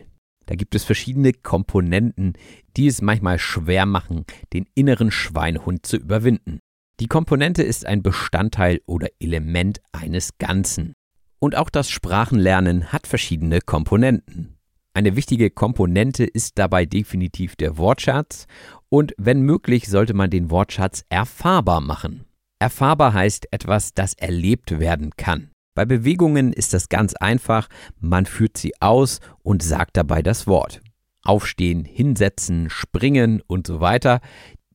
Da 0.46 0.54
gibt 0.54 0.74
es 0.74 0.84
verschiedene 0.84 1.32
Komponenten, 1.32 2.34
die 2.76 2.86
es 2.86 3.02
manchmal 3.02 3.38
schwer 3.38 3.84
machen, 3.84 4.24
den 4.52 4.66
inneren 4.74 5.10
Schweinehund 5.10 5.84
zu 5.84 5.96
überwinden. 5.96 6.60
Die 7.00 7.08
Komponente 7.08 7.62
ist 7.62 7.84
ein 7.84 8.02
Bestandteil 8.02 8.80
oder 8.86 9.08
Element 9.20 9.80
eines 9.92 10.38
Ganzen. 10.38 10.94
Und 11.38 11.56
auch 11.56 11.68
das 11.68 11.90
Sprachenlernen 11.90 12.92
hat 12.92 13.06
verschiedene 13.06 13.60
Komponenten. 13.60 14.55
Eine 14.96 15.14
wichtige 15.14 15.50
Komponente 15.50 16.24
ist 16.24 16.58
dabei 16.58 16.86
definitiv 16.86 17.54
der 17.54 17.76
Wortschatz 17.76 18.46
und 18.88 19.12
wenn 19.18 19.42
möglich 19.42 19.88
sollte 19.88 20.14
man 20.14 20.30
den 20.30 20.50
Wortschatz 20.50 21.04
erfahrbar 21.10 21.82
machen. 21.82 22.24
Erfahrbar 22.60 23.12
heißt 23.12 23.52
etwas, 23.52 23.92
das 23.92 24.14
erlebt 24.14 24.80
werden 24.80 25.10
kann. 25.18 25.50
Bei 25.74 25.84
Bewegungen 25.84 26.50
ist 26.50 26.72
das 26.72 26.88
ganz 26.88 27.12
einfach, 27.12 27.68
man 28.00 28.24
führt 28.24 28.56
sie 28.56 28.72
aus 28.80 29.20
und 29.42 29.62
sagt 29.62 29.98
dabei 29.98 30.22
das 30.22 30.46
Wort. 30.46 30.80
Aufstehen, 31.22 31.84
hinsetzen, 31.84 32.70
springen 32.70 33.42
und 33.46 33.66
so 33.66 33.80
weiter. 33.80 34.22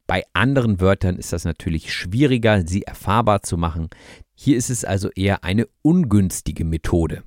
Bei 0.06 0.22
anderen 0.34 0.80
Wörtern 0.80 1.16
ist 1.16 1.34
das 1.34 1.46
natürlich 1.46 1.92
schwieriger, 1.92 2.68
sie 2.68 2.84
erfahrbar 2.84 3.42
zu 3.42 3.58
machen. 3.58 3.90
Hier 4.36 4.58
ist 4.58 4.70
es 4.70 4.86
also 4.86 5.10
eher 5.16 5.44
eine 5.44 5.68
ungünstige 5.82 6.64
Methode. 6.64 7.24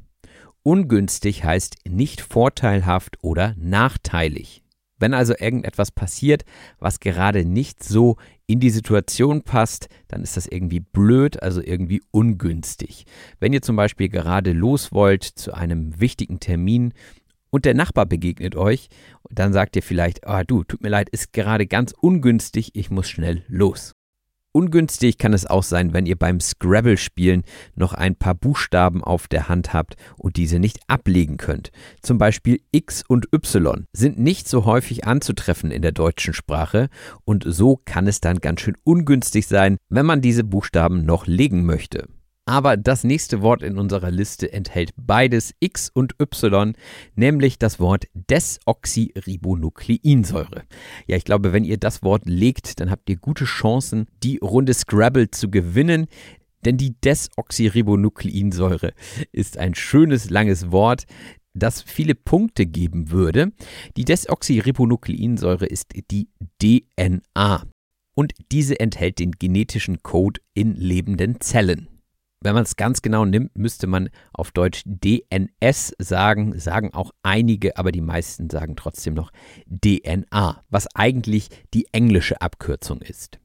Ungünstig 0.67 1.45
heißt 1.45 1.77
nicht 1.87 2.23
vorteilhaft 2.23 3.19
oder 3.21 3.55
nachteilig. 3.59 4.65
Wenn 4.99 5.13
also 5.13 5.35
irgendetwas 5.39 5.91
passiert, 5.91 6.47
was 6.79 7.01
gerade 7.01 7.45
nicht 7.45 7.85
so 7.85 8.17
in 8.47 8.61
die 8.61 8.71
Situation 8.71 9.43
passt, 9.43 9.89
dann 10.09 10.23
ist 10.23 10.39
das 10.39 10.47
irgendwie 10.47 10.81
blöd, 10.81 11.43
also 11.43 11.61
irgendwie 11.61 12.03
ungünstig. 12.13 13.05
Wenn 13.41 13.53
ihr 13.53 13.61
zum 13.61 13.77
Beispiel 13.77 14.09
gerade 14.09 14.53
los 14.53 14.91
wollt 14.91 15.25
zu 15.25 15.53
einem 15.53 16.01
wichtigen 16.01 16.41
Termin 16.41 16.95
und 17.51 17.67
der 17.67 17.75
Nachbar 17.75 18.07
begegnet 18.07 18.57
euch, 18.57 18.89
dann 19.29 19.53
sagt 19.53 19.77
ihr 19.77 19.83
vielleicht, 19.83 20.21
oh, 20.27 20.41
du, 20.47 20.65
tut 20.65 20.83
mir 20.83 20.89
leid, 20.89 21.11
ist 21.11 21.35
gerade 21.35 21.67
ganz 21.67 21.93
ungünstig, 21.93 22.71
ich 22.73 22.91
muss 22.91 23.11
schnell 23.11 23.45
los. 23.49 23.93
Ungünstig 24.57 25.19
kann 25.19 25.33
es 25.33 25.47
auch 25.47 25.65
sein, 25.65 25.93
wenn 25.93 26.07
ihr 26.07 26.15
beim 26.15 26.39
Scrabble-Spielen 26.39 27.43
noch 27.75 27.93
ein 27.93 28.15
paar 28.15 28.37
Buchstaben 28.37 29.03
auf 29.03 29.27
der 29.27 29.49
Hand 29.49 29.73
habt 29.73 29.97
und 30.17 30.37
diese 30.37 30.61
nicht 30.61 30.79
ablegen 30.87 31.39
könnt. 31.39 31.73
Zum 32.03 32.19
Beispiel 32.19 32.61
X 32.71 33.03
und 33.09 33.27
Y 33.35 33.89
sind 33.93 34.21
nicht 34.21 34.49
so 34.49 34.65
häufig 34.65 35.07
anzutreffen 35.07 35.73
in 35.73 35.83
der 35.83 35.91
deutschen 35.91 36.35
Sprache 36.35 36.89
und 37.25 37.43
so 37.45 37.81
kann 37.85 38.07
es 38.07 38.21
dann 38.21 38.39
ganz 38.39 38.61
schön 38.61 38.77
ungünstig 38.85 39.49
sein, 39.49 39.77
wenn 39.89 40.07
man 40.07 40.21
diese 40.21 40.45
Buchstaben 40.45 41.05
noch 41.05 41.27
legen 41.27 41.67
möchte. 41.67 42.07
Aber 42.47 42.77
das 42.77 43.05
nächste 43.05 43.41
Wort 43.41 43.63
in 43.63 43.79
unserer 43.79 44.11
Liste 44.11 44.53
enthält 44.53 44.93
beides 44.97 45.55
X 45.61 45.89
und 45.89 46.21
Y, 46.21 46.75
nämlich 47.15 47.59
das 47.59 47.81
Wort 47.81 48.05
Desoxyribonukleinsäure. 48.13 50.65
Ja, 51.07 51.17
ich 51.17 51.25
glaube, 51.25 51.55
wenn 51.55 51.65
ihr 51.65 51.79
das 51.79 52.03
Wort 52.03 52.25
legt, 52.27 52.81
dann 52.81 52.91
habt 52.91 53.09
ihr 53.09 53.17
gute 53.17 53.47
Chancen, 53.47 54.09
die 54.23 54.37
Runde 54.43 54.75
Scrabble 54.75 55.31
zu 55.31 55.51
gewinnen. 55.51 56.07
Denn 56.67 56.77
die 56.77 57.01
Desoxyribonukleinsäure 57.01 58.93
ist 59.33 59.57
ein 59.57 59.75
schönes 59.75 60.29
langes 60.29 60.71
Wort, 60.71 61.05
das 61.55 61.81
viele 61.81 62.15
Punkte 62.15 62.67
geben 62.67 63.11
würde. 63.11 63.53
Die 63.97 64.05
Desoxyribonukleinsäure 64.05 65.65
ist 65.67 65.95
die 66.11 66.29
DNA. 66.61 67.65
Und 68.15 68.35
diese 68.53 68.79
enthält 68.81 69.19
den 69.19 69.33
genetischen 69.33 70.03
Code 70.03 70.43
in 70.53 70.75
lebenden 70.75 71.41
Zellen. 71.41 71.89
Wenn 72.45 72.55
man 72.55 72.65
es 72.65 72.77
ganz 72.77 73.01
genau 73.01 73.25
nimmt, 73.25 73.57
müsste 73.57 73.87
man 73.87 74.11
auf 74.35 74.53
Deutsch 74.53 74.83
DNS 74.85 75.95
sagen, 75.99 76.59
sagen 76.59 76.93
auch 76.93 77.11
einige, 77.23 77.79
aber 77.79 77.91
die 77.91 78.03
meisten 78.03 78.51
sagen 78.51 78.77
trotzdem 78.77 79.15
noch 79.15 79.31
DNA, 79.67 80.63
was 80.69 80.87
eigentlich 80.95 81.49
die 81.73 81.87
englische 81.93 82.43
Abkürzung 82.43 83.01
ist. 83.01 83.41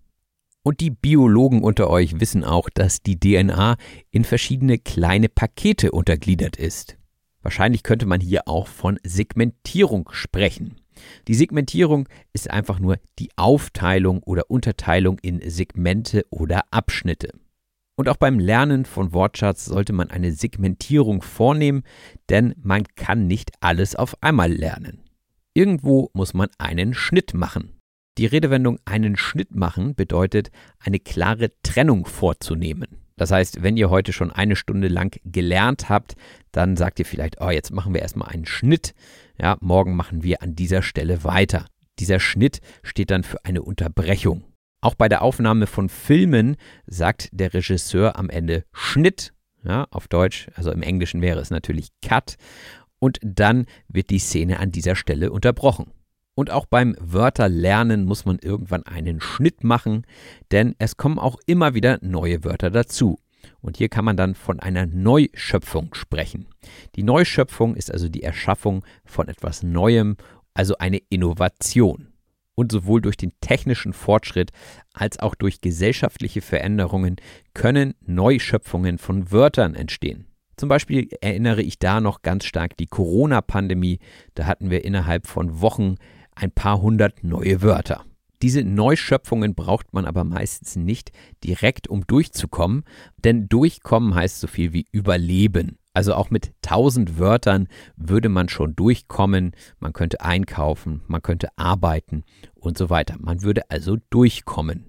Und 0.63 0.81
die 0.81 0.89
Biologen 0.89 1.63
unter 1.63 1.89
euch 1.89 2.19
wissen 2.19 2.43
auch, 2.43 2.69
dass 2.69 3.01
die 3.01 3.17
DNA 3.17 3.77
in 4.11 4.25
verschiedene 4.25 4.77
kleine 4.77 5.29
Pakete 5.29 5.93
untergliedert 5.93 6.57
ist. 6.57 6.97
Wahrscheinlich 7.41 7.83
könnte 7.83 8.05
man 8.05 8.19
hier 8.19 8.49
auch 8.49 8.67
von 8.67 8.99
Segmentierung 9.03 10.09
sprechen. 10.11 10.75
Die 11.29 11.35
Segmentierung 11.35 12.09
ist 12.33 12.51
einfach 12.51 12.79
nur 12.79 12.97
die 13.17 13.29
Aufteilung 13.37 14.21
oder 14.23 14.51
Unterteilung 14.51 15.19
in 15.19 15.39
Segmente 15.49 16.25
oder 16.31 16.63
Abschnitte. 16.71 17.29
Und 17.99 18.07
auch 18.07 18.15
beim 18.15 18.39
Lernen 18.39 18.85
von 18.85 19.11
Wortschatz 19.11 19.65
sollte 19.65 19.91
man 19.91 20.09
eine 20.09 20.31
Segmentierung 20.31 21.21
vornehmen, 21.21 21.83
denn 22.29 22.55
man 22.63 22.85
kann 22.95 23.27
nicht 23.27 23.51
alles 23.59 23.93
auf 23.97 24.15
einmal 24.23 24.53
lernen. 24.53 25.01
Irgendwo 25.53 26.09
muss 26.13 26.33
man 26.33 26.47
einen 26.59 26.93
Schnitt 26.93 27.33
machen. 27.33 27.73
Die 28.17 28.25
Redewendung 28.25 28.79
einen 28.85 29.17
Schnitt 29.17 29.53
machen 29.53 29.95
bedeutet, 29.95 30.49
eine 30.79 30.99
klare 30.99 31.51
Trennung 31.61 32.05
vorzunehmen. 32.05 32.87
Das 33.17 33.31
heißt, 33.31 33.63
wenn 33.63 33.75
ihr 33.75 33.89
heute 33.89 34.13
schon 34.13 34.31
eine 34.31 34.55
Stunde 34.55 34.87
lang 34.87 35.19
gelernt 35.25 35.89
habt, 35.89 36.15
dann 36.53 36.77
sagt 36.77 36.99
ihr 36.99 37.05
vielleicht, 37.05 37.41
oh, 37.41 37.49
jetzt 37.49 37.73
machen 37.73 37.93
wir 37.93 38.01
erstmal 38.01 38.29
einen 38.29 38.45
Schnitt. 38.45 38.95
Ja, 39.37 39.57
morgen 39.59 39.97
machen 39.97 40.23
wir 40.23 40.41
an 40.41 40.55
dieser 40.55 40.83
Stelle 40.83 41.25
weiter. 41.25 41.65
Dieser 41.99 42.21
Schnitt 42.21 42.61
steht 42.81 43.11
dann 43.11 43.23
für 43.23 43.43
eine 43.43 43.61
Unterbrechung. 43.61 44.45
Auch 44.81 44.95
bei 44.95 45.09
der 45.09 45.21
Aufnahme 45.21 45.67
von 45.67 45.89
Filmen 45.89 46.55
sagt 46.87 47.29
der 47.33 47.53
Regisseur 47.53 48.17
am 48.17 48.29
Ende 48.29 48.63
Schnitt, 48.71 49.33
ja, 49.63 49.87
auf 49.91 50.07
Deutsch, 50.07 50.47
also 50.55 50.71
im 50.71 50.83
Englischen 50.83 51.21
wäre 51.21 51.41
es 51.41 51.49
natürlich 51.49 51.89
Cut, 52.01 52.35
und 52.99 53.19
dann 53.21 53.65
wird 53.89 54.09
die 54.09 54.19
Szene 54.19 54.59
an 54.59 54.71
dieser 54.71 54.95
Stelle 54.95 55.31
unterbrochen. 55.31 55.91
Und 56.33 56.51
auch 56.51 56.65
beim 56.65 56.95
Wörterlernen 56.99 58.05
muss 58.05 58.23
man 58.23 58.39
irgendwann 58.39 58.83
einen 58.83 59.19
Schnitt 59.19 59.65
machen, 59.65 60.05
denn 60.51 60.75
es 60.79 60.95
kommen 60.95 61.19
auch 61.19 61.37
immer 61.45 61.73
wieder 61.73 61.99
neue 62.01 62.45
Wörter 62.45 62.69
dazu. 62.69 63.19
Und 63.59 63.75
hier 63.75 63.89
kann 63.89 64.05
man 64.05 64.15
dann 64.15 64.35
von 64.35 64.61
einer 64.61 64.85
Neuschöpfung 64.85 65.93
sprechen. 65.93 66.47
Die 66.95 67.03
Neuschöpfung 67.03 67.75
ist 67.75 67.91
also 67.91 68.07
die 68.07 68.23
Erschaffung 68.23 68.85
von 69.03 69.27
etwas 69.27 69.63
Neuem, 69.63 70.15
also 70.53 70.77
eine 70.77 70.99
Innovation 71.09 72.08
und 72.59 72.73
sowohl 72.73 72.99
durch 73.01 73.15
den 73.15 73.31
technischen 73.39 73.93
Fortschritt 73.93 74.51
als 74.93 75.17
auch 75.19 75.33
durch 75.33 75.61
gesellschaftliche 75.61 76.41
Veränderungen 76.41 77.15
können 77.53 77.95
Neuschöpfungen 78.05 78.97
von 78.97 79.31
Wörtern 79.31 79.75
entstehen. 79.75 80.25
Zum 80.57 80.67
Beispiel 80.67 81.07
erinnere 81.21 81.61
ich 81.61 81.79
da 81.79 82.01
noch 82.01 82.21
ganz 82.21 82.43
stark 82.43 82.75
die 82.75 82.87
Corona-Pandemie. 82.87 83.99
Da 84.35 84.45
hatten 84.45 84.69
wir 84.69 84.83
innerhalb 84.83 85.25
von 85.25 85.61
Wochen 85.61 85.95
ein 86.35 86.51
paar 86.51 86.81
hundert 86.81 87.23
neue 87.23 87.61
Wörter. 87.61 88.03
Diese 88.41 88.63
Neuschöpfungen 88.63 89.55
braucht 89.55 89.93
man 89.93 90.05
aber 90.05 90.25
meistens 90.25 90.75
nicht 90.75 91.13
direkt, 91.45 91.87
um 91.87 92.05
durchzukommen, 92.07 92.83
denn 93.23 93.47
durchkommen 93.47 94.15
heißt 94.15 94.41
so 94.41 94.47
viel 94.47 94.73
wie 94.73 94.85
überleben. 94.91 95.78
Also 95.93 96.13
auch 96.13 96.29
mit 96.29 96.53
1000 96.63 97.17
Wörtern 97.17 97.67
würde 97.95 98.29
man 98.29 98.47
schon 98.47 98.75
durchkommen, 98.75 99.53
man 99.79 99.93
könnte 99.93 100.21
einkaufen, 100.21 101.01
man 101.07 101.21
könnte 101.21 101.49
arbeiten 101.57 102.23
und 102.55 102.77
so 102.77 102.89
weiter. 102.89 103.15
Man 103.19 103.41
würde 103.41 103.69
also 103.69 103.97
durchkommen. 104.09 104.85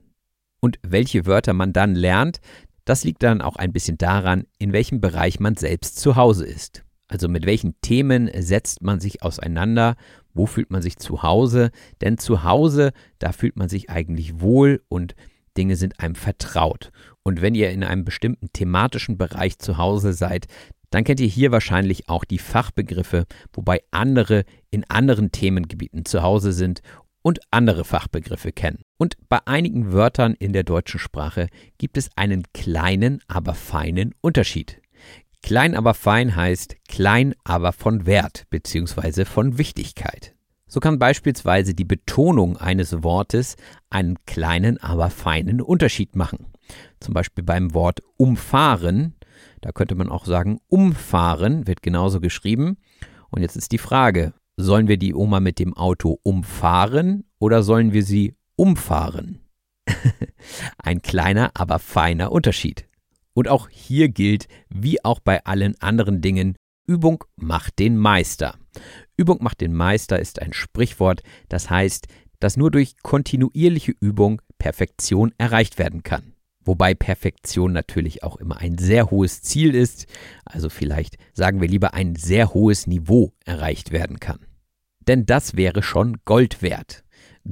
Und 0.61 0.79
welche 0.83 1.25
Wörter 1.27 1.55
man 1.55 1.73
dann 1.73 1.95
lernt, 1.95 2.41
das 2.85 3.05
liegt 3.05 3.23
dann 3.23 3.41
auch 3.41 3.57
ein 3.57 3.73
bisschen 3.73 3.99
daran, 3.99 4.45
in 4.59 4.73
welchem 4.73 5.01
Bereich 5.01 5.41
man 5.41 5.57
selbst 5.57 5.99
zu 5.99 6.17
Hause 6.17 6.45
ist. 6.47 6.85
Also 7.09 7.29
mit 7.29 7.45
welchen 7.47 7.81
Themen 7.81 8.31
setzt 8.37 8.83
man 8.83 9.01
sich 9.01 9.23
auseinander, 9.23 9.97
wo 10.33 10.47
fühlt 10.47 10.71
man 10.71 10.83
sich 10.83 10.97
zu 10.97 11.23
Hause, 11.23 11.71
denn 12.01 12.19
zu 12.19 12.45
Hause, 12.45 12.93
da 13.19 13.33
fühlt 13.33 13.57
man 13.57 13.69
sich 13.69 13.91
eigentlich 13.91 14.41
wohl 14.41 14.83
und 14.89 15.15
Dinge 15.57 15.77
sind 15.77 15.99
einem 15.99 16.15
vertraut. 16.15 16.93
Und 17.23 17.43
wenn 17.43 17.55
ihr 17.55 17.71
in 17.71 17.83
einem 17.83 18.05
bestimmten 18.05 18.53
thematischen 18.53 19.19
Bereich 19.19 19.59
zu 19.59 19.77
Hause 19.77 20.13
seid, 20.13 20.47
dann 20.91 21.05
kennt 21.05 21.21
ihr 21.21 21.29
hier 21.29 21.53
wahrscheinlich 21.53 22.09
auch 22.09 22.25
die 22.25 22.39
Fachbegriffe, 22.39 23.27
wobei 23.53 23.83
andere 23.91 24.45
in 24.71 24.85
anderen 24.89 25.33
Themengebieten 25.33 26.05
zu 26.05 26.23
Hause 26.23 26.53
sind 26.53 26.83
und 27.23 27.41
andere 27.51 27.85
Fachbegriffe 27.85 28.53
kennen. 28.53 28.83
Und 28.99 29.17
bei 29.29 29.39
einigen 29.47 29.93
Wörtern 29.93 30.35
in 30.35 30.53
der 30.53 30.65
deutschen 30.65 31.01
Sprache 31.01 31.49
gibt 31.79 31.97
es 31.97 32.11
einen 32.17 32.45
kleinen, 32.53 33.21
aber 33.29 33.55
feinen 33.55 34.15
Unterschied. 34.21 34.81
Klein 35.43 35.75
aber 35.75 35.95
fein 35.95 36.37
heißt 36.37 36.77
klein 36.87 37.35
aber 37.45 37.73
von 37.73 38.05
Wert 38.07 38.45
bzw. 38.51 39.25
von 39.25 39.59
Wichtigkeit. 39.59 40.35
So 40.67 40.81
kann 40.81 40.99
beispielsweise 40.99 41.75
die 41.75 41.85
Betonung 41.85 42.57
eines 42.57 43.03
Wortes 43.03 43.57
einen 43.89 44.19
kleinen, 44.27 44.79
aber 44.79 45.11
feinen 45.11 45.61
Unterschied 45.61 46.15
machen. 46.15 46.47
Zum 47.01 47.15
Beispiel 47.15 47.43
beim 47.43 47.75
Wort 47.75 48.01
umfahren, 48.17 49.15
da 49.61 49.73
könnte 49.73 49.95
man 49.95 50.09
auch 50.09 50.25
sagen, 50.25 50.61
umfahren 50.69 51.67
wird 51.67 51.83
genauso 51.83 52.21
geschrieben. 52.21 52.79
Und 53.31 53.43
jetzt 53.43 53.57
ist 53.57 53.73
die 53.73 53.79
Frage, 53.79 54.33
sollen 54.57 54.89
wir 54.89 54.97
die 54.97 55.15
Oma 55.15 55.41
mit 55.41 55.59
dem 55.59 55.75
Auto 55.75 56.19
umfahren 56.23 57.25
oder 57.39 57.63
sollen 57.63 57.93
wir 57.93 58.03
sie 58.03 58.35
umfahren? 58.57 59.41
Ein 60.79 61.03
kleiner, 61.03 61.51
aber 61.55 61.79
feiner 61.79 62.33
Unterschied. 62.33 62.87
Und 63.33 63.49
auch 63.49 63.69
hier 63.69 64.09
gilt, 64.09 64.49
wie 64.69 65.05
auch 65.05 65.21
bei 65.21 65.45
allen 65.45 65.81
anderen 65.81 66.21
Dingen, 66.21 66.57
Übung 66.87 67.25
macht 67.37 67.79
den 67.79 67.97
Meister. 67.97 68.59
Übung 69.17 69.43
macht 69.43 69.61
den 69.61 69.75
Meister 69.75 70.19
ist 70.19 70.43
ein 70.43 70.53
Sprichwort, 70.53 71.23
das 71.49 71.71
heißt, 71.71 72.09
dass 72.41 72.57
nur 72.57 72.71
durch 72.71 72.97
kontinuierliche 73.03 73.93
Übung 74.01 74.43
Perfektion 74.59 75.33
erreicht 75.39 75.79
werden 75.79 76.03
kann. 76.03 76.35
Wobei 76.65 76.95
Perfektion 76.95 77.73
natürlich 77.73 78.23
auch 78.23 78.37
immer 78.37 78.59
ein 78.59 78.77
sehr 78.77 79.11
hohes 79.11 79.43
Ziel 79.43 79.75
ist, 79.75 80.07
also 80.45 80.69
vielleicht 80.69 81.17
sagen 81.33 81.61
wir 81.61 81.69
lieber 81.69 81.95
ein 81.95 82.17
sehr 82.17 82.53
hohes 82.53 82.87
Niveau 82.87 83.33
erreicht 83.45 83.93
werden 83.93 84.21
kann. 84.21 84.41
Denn 85.01 85.25
das 85.25 85.57
wäre 85.57 85.83
schon 85.83 86.19
Gold 86.25 86.63
wert. 86.63 87.05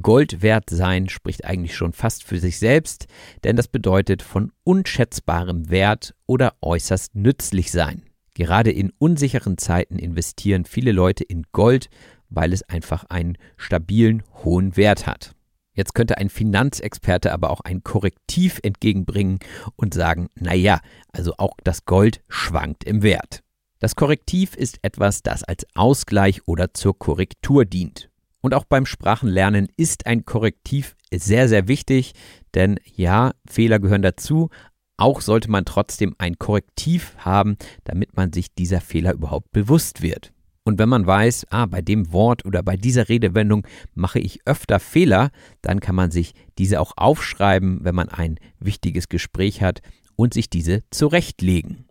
Gold 0.03 0.43
wert 0.43 0.69
sein 0.69 1.09
spricht 1.09 1.47
eigentlich 1.47 1.75
schon 1.75 1.95
fast 1.95 2.23
für 2.23 2.39
sich 2.39 2.59
selbst, 2.59 3.07
denn 3.45 3.57
das 3.57 3.69
bedeutet 3.69 4.23
von 4.23 4.53
unschätzbarem 4.65 5.71
Wert 5.71 6.15
oder 6.27 6.57
äußerst 6.61 7.15
nützlich 7.15 7.73
sein. 7.73 8.03
Gerade 8.35 8.71
in 8.71 8.93
unsicheren 8.99 9.57
Zeiten 9.57 9.99
investieren 9.99 10.67
viele 10.67 10.93
Leute 10.93 11.25
in 11.25 11.45
Gold, 11.53 11.89
weil 12.29 12.53
es 12.53 12.63
einfach 12.63 13.05
einen 13.05 13.39
stabilen, 13.57 14.23
hohen 14.45 14.77
Wert 14.77 15.07
hat. 15.07 15.35
Jetzt 15.79 15.95
könnte 15.95 16.19
ein 16.19 16.29
Finanzexperte 16.29 17.33
aber 17.33 17.51
auch 17.51 17.61
ein 17.61 17.85
Korrektiv 17.85 18.59
entgegenbringen 18.65 19.39
und 19.77 19.95
sagen, 19.95 20.29
naja, 20.35 20.81
also 21.13 21.35
auch 21.39 21.55
das 21.63 21.85
Gold 21.85 22.21
schwankt 22.27 22.83
im 22.83 23.05
Wert. 23.05 23.45
Das 23.79 23.95
Korrektiv 23.95 24.57
ist 24.57 24.81
etwas, 24.83 25.23
das 25.23 25.45
als 25.45 25.65
Ausgleich 25.77 26.49
oder 26.49 26.75
zur 26.75 26.99
Korrektur 26.99 27.65
dient. 27.65 28.11
Und 28.41 28.55
auch 28.55 28.65
beim 28.65 28.87
Sprachenlernen 28.87 29.69
ist 29.77 30.07
ein 30.07 30.25
Korrektiv 30.25 30.97
sehr, 31.15 31.49
sehr 31.49 31.69
wichtig, 31.69 32.13
denn 32.55 32.81
ja, 32.97 33.31
Fehler 33.49 33.79
gehören 33.79 34.03
dazu, 34.03 34.51
auch 34.97 35.21
sollte 35.21 35.49
man 35.49 35.65
trotzdem 35.65 36.17
ein 36.19 36.41
Korrektiv 36.41 37.15
haben, 37.19 37.57
damit 37.85 38.17
man 38.17 38.33
sich 38.33 38.53
dieser 38.53 38.81
Fehler 38.81 39.13
überhaupt 39.13 39.53
bewusst 39.53 40.03
wird. 40.03 40.33
Und 40.69 40.79
wenn 40.79 40.91
man 40.91 41.07
weiß, 41.07 41.47
ah, 41.49 41.65
bei 41.65 41.81
dem 41.81 42.13
Wort 42.13 42.45
oder 42.45 42.63
bei 42.63 42.77
dieser 42.77 43.09
Redewendung 43.09 43.67
mache 43.95 44.19
ich 44.19 44.47
öfter 44.47 44.79
Fehler, 44.81 45.31
dann 45.63 45.81
kann 45.81 45.95
man 45.95 46.11
sich 46.11 46.35
diese 46.59 46.79
auch 46.79 46.93
aufschreiben, 46.99 47.79
wenn 47.85 47.95
man 47.95 48.11
ein 48.11 48.39
wichtiges 48.61 49.09
Gespräch 49.09 49.63
hat 49.63 49.81
und 50.15 50.35
sich 50.35 50.51
diese 50.51 50.83
zurechtlegen. 50.91 51.87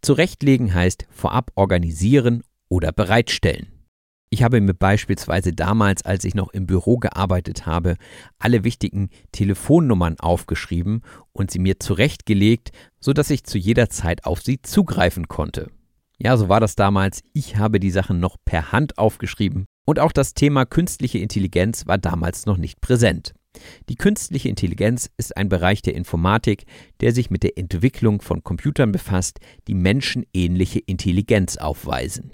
Zurechtlegen 0.00 0.72
heißt 0.72 1.08
vorab 1.10 1.50
organisieren 1.56 2.44
oder 2.68 2.92
bereitstellen. 2.92 3.66
Ich 4.30 4.44
habe 4.44 4.60
mir 4.60 4.74
beispielsweise 4.74 5.52
damals, 5.52 6.04
als 6.04 6.24
ich 6.24 6.36
noch 6.36 6.50
im 6.50 6.68
Büro 6.68 6.98
gearbeitet 6.98 7.66
habe, 7.66 7.96
alle 8.38 8.62
wichtigen 8.62 9.10
Telefonnummern 9.32 10.20
aufgeschrieben 10.20 11.02
und 11.32 11.50
sie 11.50 11.58
mir 11.58 11.80
zurechtgelegt, 11.80 12.70
sodass 13.00 13.28
ich 13.30 13.42
zu 13.42 13.58
jeder 13.58 13.90
Zeit 13.90 14.24
auf 14.24 14.40
sie 14.40 14.62
zugreifen 14.62 15.26
konnte. 15.26 15.72
Ja, 16.22 16.36
so 16.36 16.48
war 16.50 16.60
das 16.60 16.76
damals. 16.76 17.22
Ich 17.32 17.56
habe 17.56 17.80
die 17.80 17.90
Sachen 17.90 18.20
noch 18.20 18.36
per 18.44 18.72
Hand 18.72 18.98
aufgeschrieben 18.98 19.64
und 19.86 19.98
auch 19.98 20.12
das 20.12 20.34
Thema 20.34 20.66
künstliche 20.66 21.18
Intelligenz 21.18 21.86
war 21.86 21.96
damals 21.96 22.44
noch 22.44 22.58
nicht 22.58 22.80
präsent. 22.82 23.32
Die 23.88 23.96
künstliche 23.96 24.48
Intelligenz 24.48 25.10
ist 25.16 25.36
ein 25.36 25.48
Bereich 25.48 25.82
der 25.82 25.94
Informatik, 25.94 26.64
der 27.00 27.12
sich 27.12 27.30
mit 27.30 27.42
der 27.42 27.56
Entwicklung 27.56 28.20
von 28.20 28.44
Computern 28.44 28.92
befasst, 28.92 29.40
die 29.66 29.74
menschenähnliche 29.74 30.78
Intelligenz 30.78 31.56
aufweisen. 31.56 32.32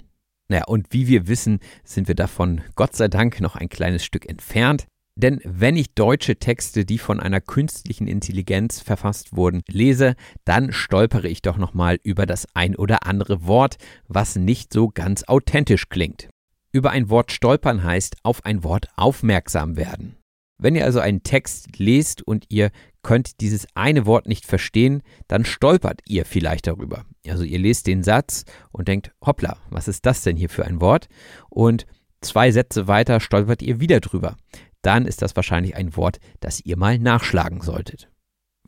Naja, 0.49 0.65
und 0.67 0.87
wie 0.91 1.07
wir 1.07 1.27
wissen, 1.27 1.59
sind 1.83 2.07
wir 2.07 2.15
davon 2.15 2.61
Gott 2.75 2.95
sei 2.95 3.07
Dank 3.07 3.41
noch 3.41 3.55
ein 3.55 3.69
kleines 3.69 4.03
Stück 4.03 4.29
entfernt. 4.29 4.85
Denn 5.17 5.41
wenn 5.43 5.75
ich 5.75 5.95
deutsche 5.95 6.35
Texte, 6.35 6.85
die 6.85 6.99
von 6.99 7.19
einer 7.19 7.41
künstlichen 7.41 8.07
Intelligenz 8.07 8.81
verfasst 8.81 9.35
wurden, 9.35 9.63
lese, 9.67 10.15
dann 10.45 10.71
stolpere 10.71 11.27
ich 11.27 11.41
doch 11.41 11.57
nochmal 11.57 11.97
über 12.03 12.27
das 12.27 12.45
ein 12.53 12.75
oder 12.75 13.07
andere 13.07 13.47
Wort, 13.47 13.77
was 14.07 14.35
nicht 14.35 14.71
so 14.71 14.89
ganz 14.89 15.23
authentisch 15.23 15.89
klingt. 15.89 16.29
Über 16.71 16.91
ein 16.91 17.09
Wort 17.09 17.31
stolpern 17.31 17.83
heißt 17.83 18.17
auf 18.21 18.45
ein 18.45 18.63
Wort 18.63 18.89
aufmerksam 18.95 19.75
werden. 19.75 20.17
Wenn 20.59 20.75
ihr 20.75 20.85
also 20.85 20.99
einen 20.99 21.23
Text 21.23 21.79
lest 21.79 22.21
und 22.21 22.45
ihr 22.49 22.69
könnt 23.01 23.41
dieses 23.41 23.65
eine 23.73 24.05
Wort 24.05 24.27
nicht 24.27 24.45
verstehen, 24.45 25.01
dann 25.27 25.45
stolpert 25.45 26.01
ihr 26.05 26.25
vielleicht 26.25 26.67
darüber. 26.67 27.05
Also 27.27 27.43
ihr 27.43 27.57
lest 27.57 27.87
den 27.87 28.03
Satz 28.03 28.45
und 28.71 28.87
denkt, 28.87 29.11
hoppla, 29.25 29.57
was 29.71 29.87
ist 29.87 30.05
das 30.05 30.21
denn 30.21 30.37
hier 30.37 30.49
für 30.49 30.65
ein 30.65 30.79
Wort? 30.79 31.07
Und 31.49 31.87
zwei 32.21 32.51
Sätze 32.51 32.87
weiter 32.87 33.19
stolpert 33.19 33.63
ihr 33.63 33.79
wieder 33.79 33.99
drüber. 33.99 34.35
Dann 34.81 35.05
ist 35.05 35.21
das 35.21 35.35
wahrscheinlich 35.35 35.75
ein 35.75 35.95
Wort, 35.95 36.19
das 36.39 36.61
ihr 36.61 36.77
mal 36.77 36.99
nachschlagen 36.99 37.61
solltet. 37.61 38.09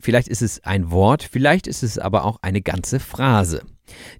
Vielleicht 0.00 0.28
ist 0.28 0.42
es 0.42 0.64
ein 0.64 0.90
Wort, 0.90 1.22
vielleicht 1.22 1.66
ist 1.66 1.82
es 1.82 1.98
aber 1.98 2.24
auch 2.24 2.38
eine 2.42 2.62
ganze 2.62 3.00
Phrase. 3.00 3.62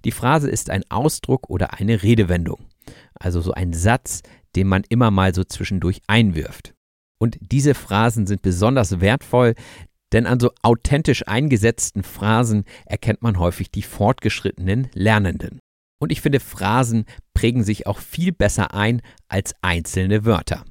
Die 0.05 0.11
Phrase 0.11 0.49
ist 0.49 0.69
ein 0.69 0.83
Ausdruck 0.89 1.49
oder 1.49 1.73
eine 1.79 2.03
Redewendung. 2.03 2.67
Also 3.15 3.41
so 3.41 3.51
ein 3.53 3.73
Satz, 3.73 4.21
den 4.55 4.67
man 4.67 4.83
immer 4.89 5.11
mal 5.11 5.33
so 5.33 5.43
zwischendurch 5.43 6.01
einwirft. 6.07 6.73
Und 7.19 7.37
diese 7.39 7.73
Phrasen 7.73 8.27
sind 8.27 8.41
besonders 8.41 8.99
wertvoll, 8.99 9.55
denn 10.11 10.25
an 10.25 10.39
so 10.39 10.51
authentisch 10.61 11.27
eingesetzten 11.27 12.03
Phrasen 12.03 12.65
erkennt 12.85 13.21
man 13.21 13.39
häufig 13.39 13.71
die 13.71 13.83
fortgeschrittenen 13.83 14.89
Lernenden. 14.93 15.59
Und 15.99 16.11
ich 16.11 16.21
finde, 16.21 16.39
Phrasen 16.39 17.05
prägen 17.33 17.63
sich 17.63 17.87
auch 17.87 17.99
viel 17.99 18.31
besser 18.31 18.73
ein 18.73 19.01
als 19.27 19.53
einzelne 19.61 20.25
Wörter. 20.25 20.65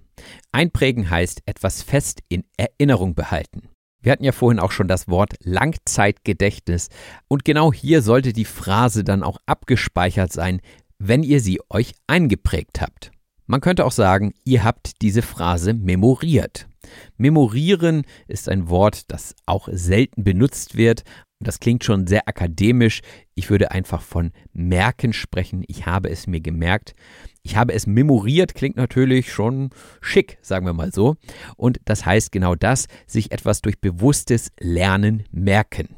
Einprägen 0.52 1.10
heißt 1.10 1.42
etwas 1.46 1.82
fest 1.82 2.20
in 2.28 2.44
Erinnerung 2.56 3.14
behalten. 3.14 3.68
Wir 4.02 4.12
hatten 4.12 4.24
ja 4.24 4.32
vorhin 4.32 4.60
auch 4.60 4.72
schon 4.72 4.88
das 4.88 5.08
Wort 5.08 5.34
Langzeitgedächtnis 5.40 6.88
und 7.28 7.44
genau 7.44 7.72
hier 7.72 8.00
sollte 8.00 8.32
die 8.32 8.46
Phrase 8.46 9.04
dann 9.04 9.22
auch 9.22 9.38
abgespeichert 9.46 10.32
sein, 10.32 10.60
wenn 10.98 11.22
ihr 11.22 11.40
sie 11.40 11.60
euch 11.68 11.94
eingeprägt 12.06 12.80
habt. 12.80 13.10
Man 13.46 13.60
könnte 13.60 13.84
auch 13.84 13.92
sagen, 13.92 14.32
ihr 14.44 14.64
habt 14.64 15.02
diese 15.02 15.22
Phrase 15.22 15.74
memoriert. 15.74 16.68
Memorieren 17.16 18.04
ist 18.28 18.48
ein 18.48 18.68
Wort, 18.68 19.10
das 19.10 19.34
auch 19.44 19.68
selten 19.70 20.24
benutzt 20.24 20.76
wird. 20.76 21.02
Das 21.40 21.58
klingt 21.58 21.84
schon 21.84 22.06
sehr 22.06 22.28
akademisch. 22.28 23.00
Ich 23.34 23.50
würde 23.50 23.70
einfach 23.70 24.02
von 24.02 24.32
merken 24.52 25.12
sprechen. 25.12 25.64
Ich 25.66 25.86
habe 25.86 26.10
es 26.10 26.26
mir 26.26 26.40
gemerkt. 26.40 26.94
Ich 27.42 27.56
habe 27.56 27.72
es 27.72 27.86
memoriert, 27.86 28.54
klingt 28.54 28.76
natürlich 28.76 29.32
schon 29.32 29.70
schick, 30.00 30.38
sagen 30.42 30.66
wir 30.66 30.74
mal 30.74 30.92
so. 30.92 31.16
Und 31.56 31.80
das 31.84 32.04
heißt 32.04 32.32
genau 32.32 32.54
das, 32.54 32.86
sich 33.06 33.32
etwas 33.32 33.62
durch 33.62 33.80
bewusstes 33.80 34.50
Lernen 34.58 35.24
merken. 35.30 35.96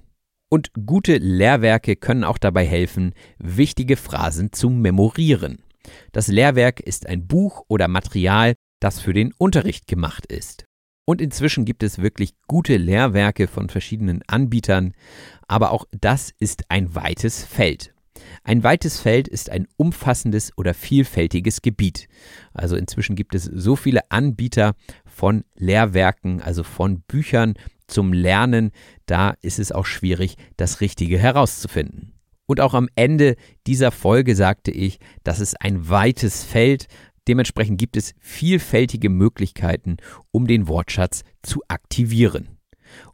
Und 0.48 0.70
gute 0.86 1.16
Lehrwerke 1.16 1.96
können 1.96 2.24
auch 2.24 2.38
dabei 2.38 2.66
helfen, 2.66 3.14
wichtige 3.38 3.96
Phrasen 3.96 4.52
zu 4.52 4.68
memorieren. 4.70 5.62
Das 6.12 6.28
Lehrwerk 6.28 6.80
ist 6.80 7.06
ein 7.06 7.26
Buch 7.26 7.64
oder 7.68 7.88
Material, 7.88 8.54
das 8.80 9.00
für 9.00 9.12
den 9.12 9.32
Unterricht 9.38 9.86
gemacht 9.86 10.26
ist. 10.26 10.66
Und 11.04 11.20
inzwischen 11.20 11.64
gibt 11.64 11.82
es 11.82 11.98
wirklich 11.98 12.34
gute 12.46 12.76
Lehrwerke 12.76 13.48
von 13.48 13.68
verschiedenen 13.68 14.22
Anbietern, 14.28 14.94
aber 15.48 15.72
auch 15.72 15.86
das 15.90 16.32
ist 16.38 16.64
ein 16.68 16.94
weites 16.94 17.44
Feld. 17.44 17.91
Ein 18.44 18.64
weites 18.64 19.00
Feld 19.00 19.28
ist 19.28 19.50
ein 19.50 19.68
umfassendes 19.76 20.52
oder 20.56 20.74
vielfältiges 20.74 21.62
Gebiet. 21.62 22.08
Also 22.52 22.76
inzwischen 22.76 23.14
gibt 23.14 23.34
es 23.34 23.44
so 23.44 23.76
viele 23.76 24.10
Anbieter 24.10 24.74
von 25.04 25.44
Lehrwerken, 25.54 26.42
also 26.42 26.64
von 26.64 27.02
Büchern 27.02 27.54
zum 27.86 28.12
Lernen, 28.12 28.72
da 29.06 29.34
ist 29.42 29.58
es 29.58 29.70
auch 29.70 29.86
schwierig, 29.86 30.36
das 30.56 30.80
Richtige 30.80 31.18
herauszufinden. 31.18 32.14
Und 32.46 32.60
auch 32.60 32.74
am 32.74 32.88
Ende 32.96 33.36
dieser 33.66 33.92
Folge 33.92 34.34
sagte 34.34 34.70
ich, 34.70 34.98
das 35.22 35.40
ist 35.40 35.60
ein 35.60 35.88
weites 35.88 36.42
Feld. 36.42 36.86
Dementsprechend 37.28 37.78
gibt 37.78 37.96
es 37.96 38.14
vielfältige 38.18 39.08
Möglichkeiten, 39.08 39.98
um 40.32 40.46
den 40.46 40.66
Wortschatz 40.66 41.22
zu 41.42 41.62
aktivieren. 41.68 42.58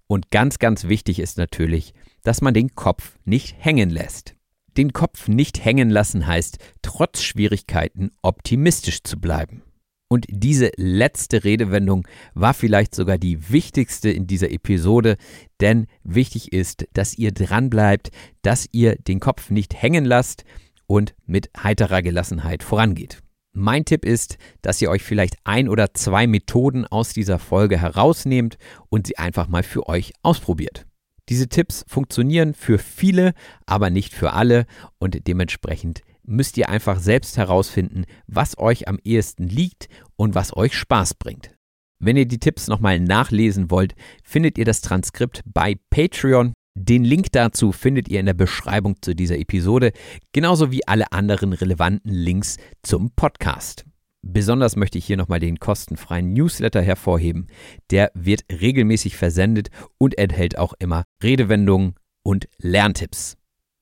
Und 0.07 0.31
ganz, 0.31 0.59
ganz 0.59 0.89
wichtig 0.89 1.19
ist 1.19 1.37
natürlich, 1.37 1.93
dass 2.23 2.41
man 2.41 2.55
den 2.55 2.75
Kopf 2.75 3.19
nicht 3.25 3.55
hängen 3.59 3.91
lässt. 3.91 4.38
Den 4.79 4.93
Kopf 4.93 5.29
nicht 5.29 5.65
hängen 5.65 5.91
lassen 5.91 6.27
heißt, 6.27 6.59
trotz 6.83 7.23
Schwierigkeiten 7.23 8.13
optimistisch 8.23 9.03
zu 9.03 9.21
bleiben. 9.21 9.63
Und 10.09 10.25
diese 10.31 10.71
letzte 10.77 11.45
Redewendung 11.45 12.07
war 12.33 12.55
vielleicht 12.55 12.95
sogar 12.95 13.19
die 13.19 13.51
wichtigste 13.51 14.09
in 14.09 14.27
dieser 14.27 14.51
Episode, 14.51 15.17
denn 15.61 15.87
wichtig 16.03 16.53
ist, 16.53 16.87
dass 16.95 17.19
ihr 17.19 17.33
dranbleibt, 17.33 18.11
dass 18.43 18.67
ihr 18.73 18.97
den 18.97 19.21
Kopf 19.21 19.51
nicht 19.51 19.75
hängen 19.75 20.07
lasst 20.07 20.45
und 20.87 21.15
mit 21.27 21.51
heiterer 21.63 22.01
Gelassenheit 22.01 22.63
vorangeht. 22.63 23.19
Mein 23.53 23.85
Tipp 23.85 24.05
ist, 24.05 24.39
dass 24.63 24.81
ihr 24.81 24.89
euch 24.89 25.03
vielleicht 25.03 25.37
ein 25.45 25.69
oder 25.69 25.93
zwei 25.93 26.27
Methoden 26.27 26.87
aus 26.87 27.13
dieser 27.13 27.39
Folge 27.39 27.79
herausnehmt 27.79 28.57
und 28.89 29.09
sie 29.09 29.19
einfach 29.19 29.49
mal 29.49 29.63
für 29.63 29.89
euch 29.89 30.13
ausprobiert. 30.23 30.88
Diese 31.29 31.49
Tipps 31.49 31.85
funktionieren 31.87 32.55
für 32.55 32.79
viele, 32.79 33.35
aber 33.67 33.91
nicht 33.91 34.15
für 34.15 34.33
alle 34.33 34.67
und 34.99 35.27
dementsprechend 35.27 36.01
müsst 36.25 36.57
ihr 36.57 36.69
einfach 36.69 37.01
selbst 37.01 37.37
herausfinden, 37.37 38.05
was 38.27 38.59
euch 38.59 38.89
am 38.89 38.99
ehesten 39.03 39.49
liegt 39.49 39.89
und 40.17 40.35
was 40.35 40.57
euch 40.57 40.75
Spaß 40.75 41.15
bringt. 41.15 41.55
Wenn 42.01 42.17
ihr 42.17 42.27
die 42.27 42.39
Tipps 42.39 42.69
nochmal 42.69 43.01
nachlesen 43.01 43.71
wollt, 43.71 43.95
findet 44.23 44.57
ihr 44.57 44.65
das 44.65 44.81
Transkript 44.81 45.43
bei 45.45 45.77
Patreon. 45.91 46.53
Den 46.79 47.03
Link 47.03 47.33
dazu 47.33 47.73
findet 47.73 48.09
ihr 48.09 48.21
in 48.21 48.27
der 48.27 48.35
Beschreibung 48.35 48.97
zu 49.03 49.15
dieser 49.15 49.39
Episode, 49.39 49.93
genauso 50.33 50.71
wie 50.71 50.87
alle 50.87 51.11
anderen 51.13 51.53
relevanten 51.53 52.13
Links 52.13 52.57
zum 52.83 53.11
Podcast. 53.17 53.85
Besonders 54.23 54.77
möchte 54.77 54.99
ich 54.99 55.07
hier 55.07 55.17
nochmal 55.17 55.41
den 55.41 55.59
kostenfreien 55.59 56.33
Newsletter 56.33 56.83
hervorheben. 56.83 57.49
Der 57.91 58.11
wird 58.15 58.45
regelmäßig 58.51 59.17
versendet 59.17 59.71
und 59.97 60.19
enthält 60.19 60.59
auch 60.59 60.75
immer 60.79 61.05
Redewendungen 61.23 61.95
und 62.23 62.49
Lerntipps. 62.59 63.37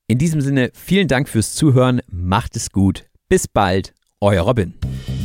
In 0.07 0.19
diesem 0.19 0.41
Sinne, 0.41 0.71
vielen 0.75 1.09
Dank 1.09 1.29
fürs 1.29 1.55
Zuhören, 1.55 2.01
macht 2.09 2.57
es 2.57 2.71
gut, 2.71 3.07
bis 3.29 3.49
bald, 3.49 3.93
euer 4.21 4.43
Robin. 4.43 4.75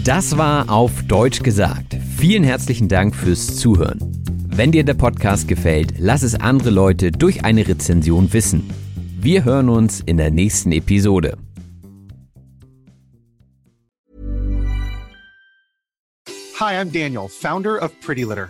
Das 0.03 0.38
war 0.38 0.70
auf 0.70 1.03
Deutsch 1.03 1.43
gesagt. 1.43 1.95
Vielen 2.18 2.43
herzlichen 2.43 2.88
Dank 2.88 3.16
fürs 3.16 3.57
Zuhören. 3.57 3.99
Wenn 4.47 4.72
dir 4.72 4.84
der 4.84 4.95
Podcast 4.95 5.47
gefällt, 5.47 5.93
lass 5.97 6.24
es 6.24 6.36
andere 6.36 6.72
Leute 6.72 7.12
durch 7.12 7.45
eine 7.45 7.68
Rezension 7.68 8.34
wissen. 8.34 8.70
Wir 9.20 9.45
hören 9.45 9.70
uns 9.70 10.01
in 10.01 10.18
der 10.18 10.32
nächsten 10.32 10.72
Episode. 10.72 11.38
Hi, 16.59 16.76
I'm 16.76 16.91
Daniel, 16.91 17.28
founder 17.28 17.82
of 17.82 17.91
Pretty 18.01 18.24
Litter. 18.24 18.49